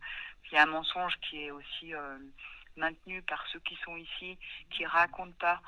Il 0.45 0.53
y 0.53 0.57
a 0.57 0.63
un 0.63 0.67
mensonge 0.67 1.15
qui 1.21 1.43
est 1.43 1.51
aussi 1.51 1.95
euh, 1.95 2.17
maintenu 2.75 3.23
par 3.23 3.45
ceux 3.47 3.59
qui 3.61 3.75
sont 3.83 3.95
ici, 3.97 4.37
qui 4.71 4.85
racontent 4.85 5.37
pas 5.39 5.61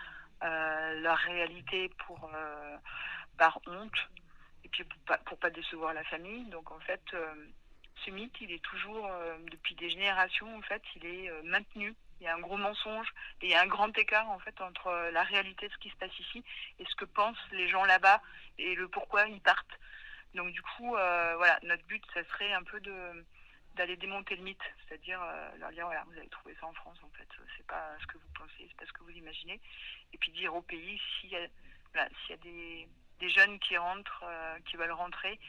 leur 0.43 1.17
réalité 1.19 1.89
pour 2.07 2.31
par 3.37 3.59
honte 3.67 4.09
et 4.63 4.69
puis 4.69 4.83
pour 4.85 4.99
pas, 5.01 5.19
pour 5.19 5.37
pas 5.37 5.51
décevoir 5.51 5.93
la 5.93 6.03
famille. 6.05 6.45
Donc 6.45 6.71
en 6.71 6.79
fait, 6.79 7.01
ce 8.03 8.09
mythe, 8.09 8.33
il 8.41 8.51
est 8.51 8.63
toujours 8.63 9.07
depuis 9.51 9.75
des 9.75 9.91
générations 9.91 10.57
en 10.57 10.61
fait, 10.63 10.81
il 10.95 11.05
est 11.05 11.43
maintenu 11.43 11.93
il 12.21 12.25
y 12.25 12.27
a 12.27 12.35
un 12.35 12.39
gros 12.39 12.57
mensonge 12.57 13.11
et 13.41 13.47
il 13.47 13.49
y 13.49 13.55
a 13.55 13.61
un 13.61 13.67
grand 13.67 13.97
écart 13.97 14.29
en 14.29 14.39
fait 14.39 14.61
entre 14.61 15.09
la 15.11 15.23
réalité 15.23 15.67
de 15.67 15.73
ce 15.73 15.77
qui 15.79 15.89
se 15.89 15.95
passe 15.95 16.17
ici 16.19 16.43
et 16.79 16.85
ce 16.85 16.95
que 16.95 17.05
pensent 17.05 17.51
les 17.51 17.67
gens 17.67 17.83
là-bas 17.83 18.21
et 18.59 18.75
le 18.75 18.87
pourquoi 18.87 19.27
ils 19.27 19.41
partent. 19.41 19.79
Donc 20.35 20.51
du 20.51 20.61
coup, 20.61 20.95
euh, 20.95 21.35
voilà, 21.37 21.59
notre 21.63 21.83
but, 21.85 22.03
ça 22.13 22.23
serait 22.25 22.53
un 22.53 22.63
peu 22.63 22.79
de 22.79 23.25
d'aller 23.75 23.95
démonter 23.95 24.35
le 24.35 24.43
mythe, 24.43 24.61
c'est-à-dire 24.83 25.21
euh, 25.23 25.49
leur 25.57 25.71
dire 25.71 25.85
voilà, 25.85 26.03
vous 26.03 26.17
allez 26.17 26.27
trouver 26.27 26.53
ça 26.59 26.67
en 26.67 26.73
France 26.73 26.97
en 27.03 27.09
fait, 27.17 27.27
c'est 27.55 27.65
pas 27.65 27.95
ce 28.01 28.05
que 28.05 28.17
vous 28.17 28.29
pensez, 28.37 28.67
c'est 28.67 28.77
pas 28.77 28.85
ce 28.85 28.91
que 28.91 29.03
vous 29.03 29.11
imaginez, 29.11 29.61
et 30.11 30.17
puis 30.17 30.31
dire 30.33 30.53
au 30.53 30.61
pays 30.61 31.01
s'il 31.19 31.29
y 31.29 31.37
a, 31.37 31.47
s'il 31.93 32.31
y 32.31 32.33
a 32.33 32.37
des, 32.37 32.89
des 33.21 33.29
jeunes 33.29 33.57
qui 33.59 33.77
rentrent, 33.77 34.25
euh, 34.27 34.59
qui 34.65 34.75
veulent 34.75 34.91
rentrer, 34.91 35.39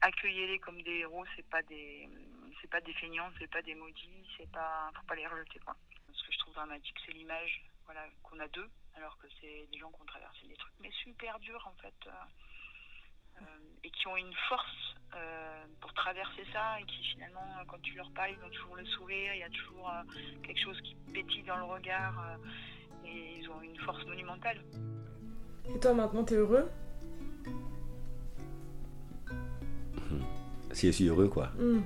accueillez-les 0.00 0.58
comme 0.60 0.80
des 0.82 1.00
héros, 1.00 1.26
c'est 1.36 1.46
pas 1.50 1.62
des 1.62 2.08
c'est 2.62 2.70
pas 2.70 2.80
des 2.80 2.94
feignants, 2.94 3.30
c'est 3.38 3.50
pas 3.50 3.60
des 3.60 3.74
maudits, 3.74 4.26
c'est 4.38 4.50
pas 4.50 4.90
faut 4.94 5.06
pas 5.06 5.14
les 5.14 5.26
rejeter 5.26 5.58
quoi 5.58 5.76
ce 6.16 6.26
que 6.26 6.32
je 6.32 6.38
trouve 6.38 6.54
dramatique, 6.54 6.96
c'est 7.04 7.12
l'image 7.12 7.64
voilà, 7.84 8.02
qu'on 8.22 8.40
a 8.40 8.48
d'eux, 8.48 8.68
alors 8.96 9.16
que 9.18 9.26
c'est 9.40 9.68
des 9.70 9.78
gens 9.78 9.90
qui 9.90 10.00
ont 10.00 10.06
traversé 10.06 10.46
des 10.48 10.56
trucs, 10.56 10.74
mais 10.80 10.90
super 11.04 11.38
durs 11.38 11.64
en 11.66 11.76
fait, 11.80 11.94
euh, 12.06 12.10
euh, 13.42 13.84
et 13.84 13.90
qui 13.90 14.06
ont 14.08 14.16
une 14.16 14.34
force 14.48 14.96
euh, 15.14 15.64
pour 15.80 15.92
traverser 15.94 16.44
ça, 16.52 16.80
et 16.80 16.84
qui 16.84 17.04
finalement, 17.12 17.46
quand 17.68 17.80
tu 17.82 17.94
leur 17.94 18.10
parles, 18.12 18.32
ils 18.36 18.44
ont 18.44 18.50
toujours 18.50 18.76
le 18.76 18.86
sourire, 18.86 19.34
il 19.34 19.40
y 19.40 19.44
a 19.44 19.50
toujours 19.50 19.92
quelque 20.42 20.60
chose 20.60 20.80
qui 20.82 20.96
pétille 21.12 21.44
dans 21.44 21.58
le 21.58 21.64
regard, 21.64 22.38
et 23.04 23.38
ils 23.38 23.48
ont 23.48 23.62
une 23.62 23.78
force 23.80 24.04
monumentale. 24.06 24.60
Et 25.74 25.78
toi 25.78 25.94
maintenant, 25.94 26.24
t'es 26.24 26.36
heureux? 26.36 26.70
Si 30.72 30.88
je 30.88 30.92
suis 30.92 31.06
heureux, 31.06 31.28
quoi. 31.28 31.46
Mm. 31.56 31.82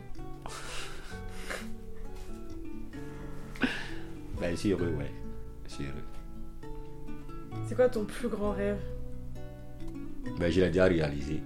Ben, 4.40 4.50
je 4.52 4.56
suis 4.56 4.70
heureux, 4.72 4.94
ouais. 4.98 5.12
Je 5.66 5.70
suis 5.74 5.84
heureux. 5.84 6.70
C'est 7.66 7.74
quoi 7.74 7.88
ton 7.88 8.04
plus 8.04 8.28
grand 8.28 8.52
rêve? 8.52 8.78
Ben, 10.38 10.50
je 10.50 10.60
l'ai 10.60 10.68
déjà 10.68 10.84
réalisé. 10.86 11.42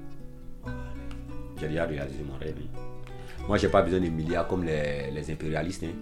J'ai 1.59 1.69
déjà 1.69 1.85
réalisé 1.87 2.23
mon 2.23 2.37
rêve. 2.39 2.57
hein. 2.61 2.79
Moi, 3.47 3.59
j'ai 3.59 3.69
pas 3.69 3.83
besoin 3.83 4.01
de 4.01 4.09
milliards 4.09 4.47
comme 4.49 4.65
les, 4.65 5.11
les 5.11 5.31
impérialistes. 5.31 5.85
hein. 5.85 5.93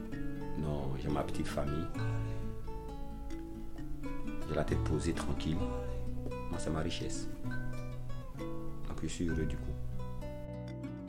Non, 0.61 0.91
j'ai 1.03 1.09
ma 1.09 1.23
petite 1.23 1.49
famille. 1.49 1.87
J'ai 4.49 4.55
la 4.55 4.65
tête 4.65 4.83
posée, 4.85 5.13
tranquille. 5.13 5.57
Moi, 6.51 6.59
c'est 6.59 6.71
ma 6.71 6.81
richesse. 6.81 7.29
Donc, 8.39 8.99
je 9.03 9.09
suis 9.09 9.29
heureux 9.29 9.45
du 9.47 9.57
coup. 9.57 9.73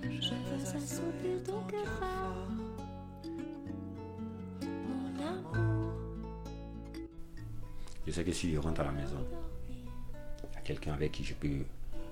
Je 0.01 0.07
veux 0.09 0.77
assoupir 0.77 1.43
ton 1.45 1.61
cœur 1.69 2.42
que 8.21 8.31
si 8.31 8.53
je 8.53 8.59
rentre 8.59 8.81
à 8.81 8.83
la 8.83 8.91
maison, 8.91 9.25
il 9.71 10.53
y 10.53 10.57
a 10.57 10.61
quelqu'un 10.61 10.93
avec 10.93 11.11
qui 11.13 11.23
je 11.23 11.33
peux 11.33 11.65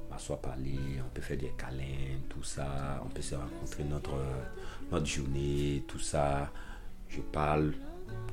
m'asseoir, 0.09 0.39
parler, 0.39 0.79
on 0.99 1.09
peut 1.13 1.21
faire 1.21 1.37
des 1.37 1.51
câlins, 1.57 2.19
tout 2.29 2.43
ça, 2.43 3.01
on 3.05 3.09
peut 3.09 3.21
se 3.21 3.35
rencontrer 3.35 3.83
notre, 3.83 4.15
notre 4.91 5.05
journée, 5.05 5.83
tout 5.87 5.99
ça. 5.99 6.51
Je 7.09 7.21
parle, 7.21 7.73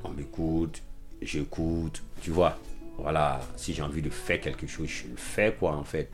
on 0.03 0.09
m'écoute, 0.09 0.81
j'écoute, 1.21 2.01
tu 2.21 2.31
vois. 2.31 2.57
Voilà, 2.97 3.39
si 3.55 3.73
j'ai 3.73 3.81
envie 3.81 4.01
de 4.01 4.09
faire 4.09 4.41
quelque 4.41 4.67
chose, 4.67 4.87
je 4.87 5.07
le 5.07 5.15
fais 5.15 5.55
quoi 5.57 5.75
en 5.75 5.83
fait. 5.83 6.09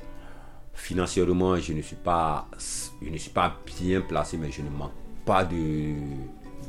Financièrement, 0.73 1.55
je 1.55 1.73
ne 1.73 1.81
suis 1.81 1.95
pas, 1.95 2.47
je 3.01 3.09
ne 3.09 3.17
suis 3.17 3.31
pas 3.31 3.57
bien 3.65 4.01
placé, 4.01 4.37
mais 4.37 4.51
je 4.51 4.61
ne 4.61 4.69
manque 4.69 4.91
pas 5.25 5.45
de, 5.45 5.95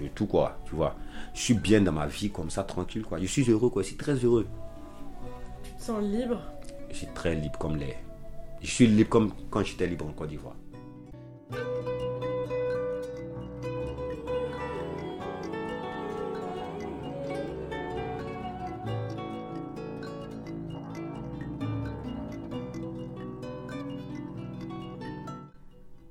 de 0.00 0.08
tout 0.14 0.26
quoi, 0.26 0.58
tu 0.64 0.74
vois. 0.74 0.96
Je 1.34 1.40
suis 1.40 1.54
bien 1.54 1.82
dans 1.82 1.92
ma 1.92 2.06
vie 2.06 2.30
comme 2.30 2.48
ça, 2.50 2.62
tranquille 2.62 3.02
quoi. 3.02 3.18
Je 3.18 3.26
suis 3.26 3.50
heureux 3.50 3.68
quoi, 3.68 3.82
je 3.82 3.88
suis 3.88 3.96
très 3.96 4.14
heureux. 4.14 4.46
Te 5.78 5.82
sens 5.82 6.02
libre 6.02 6.40
Je 6.90 6.96
suis 6.96 7.06
très 7.08 7.34
libre 7.34 7.58
comme 7.58 7.76
l'air. 7.76 7.96
Je 8.62 8.66
suis 8.70 8.86
libre 8.86 9.10
comme 9.10 9.32
quand 9.50 9.62
j'étais 9.62 9.86
libre 9.86 10.06
en 10.06 10.12
Côte 10.12 10.28
d'Ivoire. 10.28 10.56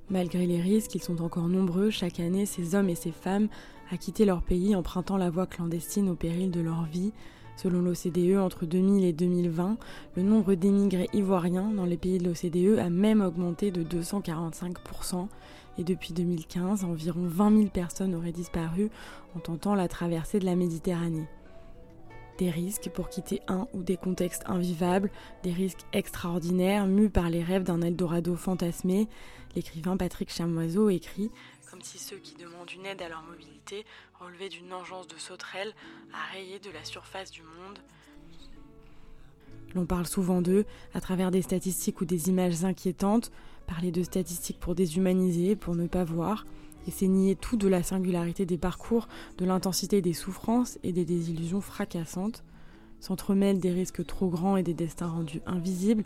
Malgré 0.08 0.46
les 0.46 0.60
risques, 0.60 0.94
ils 0.94 1.02
sont 1.02 1.20
encore 1.20 1.48
nombreux 1.48 1.90
chaque 1.90 2.20
année, 2.20 2.46
ces 2.46 2.74
hommes 2.74 2.88
et 2.88 2.94
ces 2.94 3.10
femmes, 3.10 3.48
à 3.90 3.96
quitter 3.96 4.24
leur 4.24 4.40
pays 4.40 4.74
empruntant 4.74 5.16
la 5.16 5.28
voie 5.28 5.46
clandestine 5.46 6.08
au 6.08 6.14
péril 6.14 6.50
de 6.50 6.60
leur 6.60 6.84
vie. 6.84 7.12
Selon 7.56 7.80
l'OCDE, 7.80 8.36
entre 8.38 8.66
2000 8.66 9.04
et 9.04 9.12
2020, 9.12 9.78
le 10.16 10.22
nombre 10.22 10.54
d'émigrés 10.54 11.08
ivoiriens 11.14 11.70
dans 11.70 11.86
les 11.86 11.96
pays 11.96 12.18
de 12.18 12.24
l'OCDE 12.24 12.78
a 12.78 12.90
même 12.90 13.22
augmenté 13.22 13.70
de 13.70 13.82
245%. 13.82 15.28
Et 15.78 15.84
depuis 15.84 16.12
2015, 16.12 16.84
environ 16.84 17.22
20 17.24 17.56
000 17.56 17.68
personnes 17.68 18.14
auraient 18.14 18.32
disparu 18.32 18.90
en 19.34 19.40
tentant 19.40 19.74
la 19.74 19.88
traversée 19.88 20.38
de 20.38 20.44
la 20.44 20.56
Méditerranée. 20.56 21.26
Des 22.38 22.50
risques 22.50 22.90
pour 22.90 23.08
quitter 23.08 23.40
un 23.48 23.66
ou 23.72 23.82
des 23.82 23.96
contextes 23.96 24.42
invivables, 24.46 25.10
des 25.42 25.52
risques 25.52 25.86
extraordinaires 25.94 26.86
mus 26.86 27.08
par 27.08 27.30
les 27.30 27.42
rêves 27.42 27.62
d'un 27.62 27.80
Eldorado 27.80 28.36
fantasmé. 28.36 29.08
L'écrivain 29.54 29.96
Patrick 29.96 30.30
Chamoiseau 30.30 30.90
écrit 30.90 31.30
si 31.86 31.98
ceux 31.98 32.16
qui 32.16 32.34
demandent 32.34 32.70
une 32.72 32.84
aide 32.84 33.00
à 33.00 33.08
leur 33.08 33.22
mobilité 33.22 33.86
relevaient 34.18 34.48
d'une 34.48 34.72
engeance 34.72 35.06
de 35.06 35.16
sauterelles 35.16 35.72
à 36.12 36.58
de 36.58 36.70
la 36.70 36.84
surface 36.84 37.30
du 37.30 37.42
monde. 37.42 37.78
L'on 39.74 39.86
parle 39.86 40.06
souvent 40.06 40.42
d'eux 40.42 40.64
à 40.94 41.00
travers 41.00 41.30
des 41.30 41.42
statistiques 41.42 42.00
ou 42.00 42.04
des 42.04 42.28
images 42.28 42.64
inquiétantes, 42.64 43.30
parler 43.66 43.92
de 43.92 44.02
statistiques 44.02 44.58
pour 44.58 44.74
déshumaniser, 44.74 45.54
pour 45.54 45.76
ne 45.76 45.86
pas 45.86 46.02
voir, 46.02 46.44
et 46.88 46.90
c'est 46.90 47.06
nier 47.06 47.36
tout 47.36 47.56
de 47.56 47.68
la 47.68 47.82
singularité 47.82 48.46
des 48.46 48.58
parcours, 48.58 49.06
de 49.38 49.44
l'intensité 49.44 50.02
des 50.02 50.12
souffrances 50.12 50.78
et 50.82 50.92
des 50.92 51.04
désillusions 51.04 51.60
fracassantes. 51.60 52.42
S'entremêlent 52.98 53.60
des 53.60 53.72
risques 53.72 54.04
trop 54.04 54.28
grands 54.28 54.56
et 54.56 54.62
des 54.62 54.74
destins 54.74 55.08
rendus 55.08 55.42
invisibles. 55.46 56.04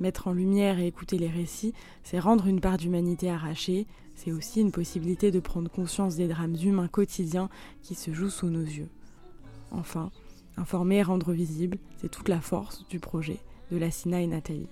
Mettre 0.00 0.28
en 0.28 0.32
lumière 0.32 0.78
et 0.78 0.86
écouter 0.86 1.18
les 1.18 1.28
récits, 1.28 1.74
c'est 2.02 2.20
rendre 2.20 2.46
une 2.46 2.60
part 2.60 2.78
d'humanité 2.78 3.30
arrachée, 3.30 3.86
c'est 4.18 4.32
aussi 4.32 4.60
une 4.60 4.72
possibilité 4.72 5.30
de 5.30 5.38
prendre 5.38 5.70
conscience 5.70 6.16
des 6.16 6.26
drames 6.26 6.56
humains 6.56 6.88
quotidiens 6.88 7.48
qui 7.82 7.94
se 7.94 8.12
jouent 8.12 8.30
sous 8.30 8.50
nos 8.50 8.64
yeux. 8.64 8.88
Enfin, 9.70 10.10
informer 10.56 10.96
et 10.96 11.02
rendre 11.04 11.32
visible, 11.32 11.78
c'est 11.98 12.10
toute 12.10 12.28
la 12.28 12.40
force 12.40 12.84
du 12.88 12.98
projet 12.98 13.38
de 13.70 13.76
Lassina 13.76 14.20
et 14.20 14.26
Nathalie. 14.26 14.68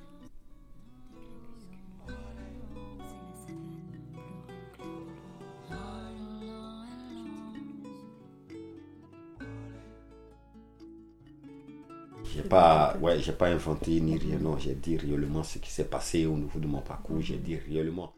pas 12.48 12.96
ouais 13.00 13.18
j'ai 13.18 13.32
pas 13.32 13.48
inventé 13.48 14.00
ni 14.00 14.16
rien 14.16 14.38
non 14.38 14.56
j'ai 14.56 14.74
dit 14.74 14.96
réellement 14.96 15.42
ce 15.42 15.58
qui 15.58 15.68
s'est 15.68 15.88
passé 15.88 16.26
au 16.26 16.36
niveau 16.36 16.60
de 16.60 16.68
mon 16.68 16.80
parcours 16.80 17.20
j'ai 17.20 17.38
dit 17.38 17.56
réellement 17.56 18.15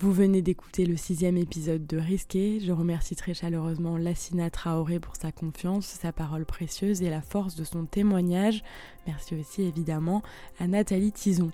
vous 0.00 0.12
venez 0.12 0.42
d'écouter 0.42 0.86
le 0.86 0.96
sixième 0.96 1.36
épisode 1.36 1.86
de 1.86 1.98
Risqué. 1.98 2.58
Je 2.58 2.72
remercie 2.72 3.14
très 3.14 3.32
chaleureusement 3.32 3.96
Lassina 3.96 4.50
Traoré 4.50 4.98
pour 4.98 5.14
sa 5.14 5.30
confiance, 5.30 5.86
sa 5.86 6.10
parole 6.10 6.44
précieuse 6.44 7.00
et 7.02 7.10
la 7.10 7.22
force 7.22 7.54
de 7.54 7.62
son 7.62 7.86
témoignage. 7.86 8.64
Merci 9.06 9.36
aussi 9.36 9.62
évidemment 9.62 10.22
à 10.58 10.66
Nathalie 10.66 11.12
Tison. 11.12 11.52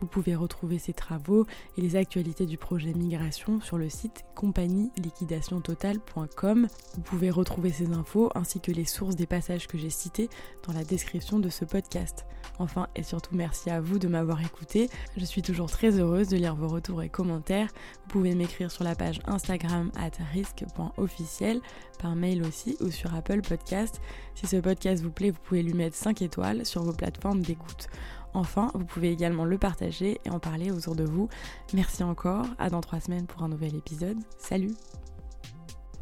Vous 0.00 0.06
pouvez 0.06 0.34
retrouver 0.34 0.78
ces 0.78 0.92
travaux 0.92 1.46
et 1.76 1.80
les 1.80 1.96
actualités 1.96 2.46
du 2.46 2.56
projet 2.56 2.94
Migration 2.94 3.60
sur 3.60 3.76
le 3.78 3.88
site 3.88 4.24
compagnieliquidationtotale.com. 4.34 6.66
Vous 6.94 7.02
pouvez 7.02 7.30
retrouver 7.30 7.70
ces 7.70 7.92
infos 7.92 8.30
ainsi 8.34 8.60
que 8.60 8.72
les 8.72 8.86
sources 8.86 9.16
des 9.16 9.26
passages 9.26 9.66
que 9.66 9.76
j'ai 9.78 9.90
cités 9.90 10.30
dans 10.66 10.72
la 10.72 10.84
description 10.84 11.38
de 11.38 11.50
ce 11.50 11.64
podcast. 11.64 12.26
Enfin 12.58 12.88
et 12.96 13.02
surtout 13.02 13.34
merci 13.34 13.70
à 13.70 13.80
vous 13.80 13.98
de 13.98 14.08
m'avoir 14.08 14.42
écouté. 14.42 14.90
Je 15.16 15.24
suis 15.24 15.42
toujours 15.42 15.70
très 15.70 15.98
heureuse 15.98 16.28
de 16.28 16.36
lire 16.36 16.54
vos 16.54 16.68
retours 16.68 17.02
et 17.02 17.08
commentaires. 17.08 17.68
Vous 18.04 18.08
pouvez 18.08 18.34
m'écrire 18.34 18.70
sur 18.70 18.84
la 18.84 18.94
page 18.94 19.20
Instagram 19.26 19.90
at 19.96 20.10
risque.officiel, 20.32 21.60
par 21.98 22.16
mail 22.16 22.42
aussi 22.42 22.76
ou 22.80 22.90
sur 22.90 23.14
Apple 23.14 23.42
Podcast. 23.42 24.00
Si 24.34 24.46
ce 24.46 24.56
podcast 24.56 25.02
vous 25.02 25.10
plaît, 25.10 25.30
vous 25.30 25.40
pouvez 25.42 25.62
lui 25.62 25.74
mettre 25.74 25.96
5 25.96 26.22
étoiles 26.22 26.64
sur 26.64 26.82
vos 26.82 26.92
plateformes 26.92 27.42
d'écoute. 27.42 27.88
Enfin, 28.34 28.70
vous 28.74 28.84
pouvez 28.84 29.10
également 29.10 29.44
le 29.44 29.58
partager 29.58 30.20
et 30.24 30.30
en 30.30 30.38
parler 30.38 30.70
autour 30.70 30.94
de 30.94 31.04
vous. 31.04 31.28
Merci 31.74 32.02
encore, 32.04 32.46
à 32.58 32.70
dans 32.70 32.80
trois 32.80 33.00
semaines 33.00 33.26
pour 33.26 33.42
un 33.42 33.48
nouvel 33.48 33.74
épisode. 33.74 34.18
Salut 34.38 34.74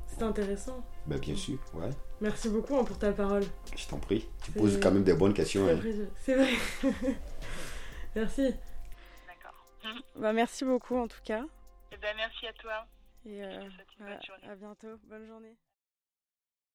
C'est 0.07 0.23
intéressant. 0.23 0.85
Ben, 1.07 1.19
bien 1.19 1.35
sûr, 1.37 1.59
ouais. 1.75 1.91
Merci 2.21 2.49
beaucoup 2.51 2.77
hein, 2.77 2.85
pour 2.85 2.99
ta 2.99 3.13
parole. 3.13 3.45
Je 3.77 3.87
t'en 3.87 3.99
prie. 3.99 4.29
Tu 4.45 4.51
poses 4.53 4.79
quand 4.81 4.91
même 4.91 5.05
des 5.05 5.15
bonnes 5.15 5.35
questions. 5.35 5.67
Hein. 5.69 5.81
C'est 6.17 6.35
vrai. 6.35 6.51
merci. 8.17 8.55
D'accord. 9.27 9.65
Bah, 10.17 10.33
merci 10.33 10.65
beaucoup 10.65 10.97
en 10.97 11.09
tout 11.09 11.23
cas. 11.25 11.45
Eh 11.93 11.97
ben, 11.97 12.15
merci 12.17 12.47
à 12.47 12.53
toi. 12.55 12.87
Et, 13.25 13.43
euh, 13.43 13.69
à, 14.01 14.51
à 14.53 14.55
bientôt. 14.57 14.99
Bonne 15.09 15.27
journée. 15.27 15.57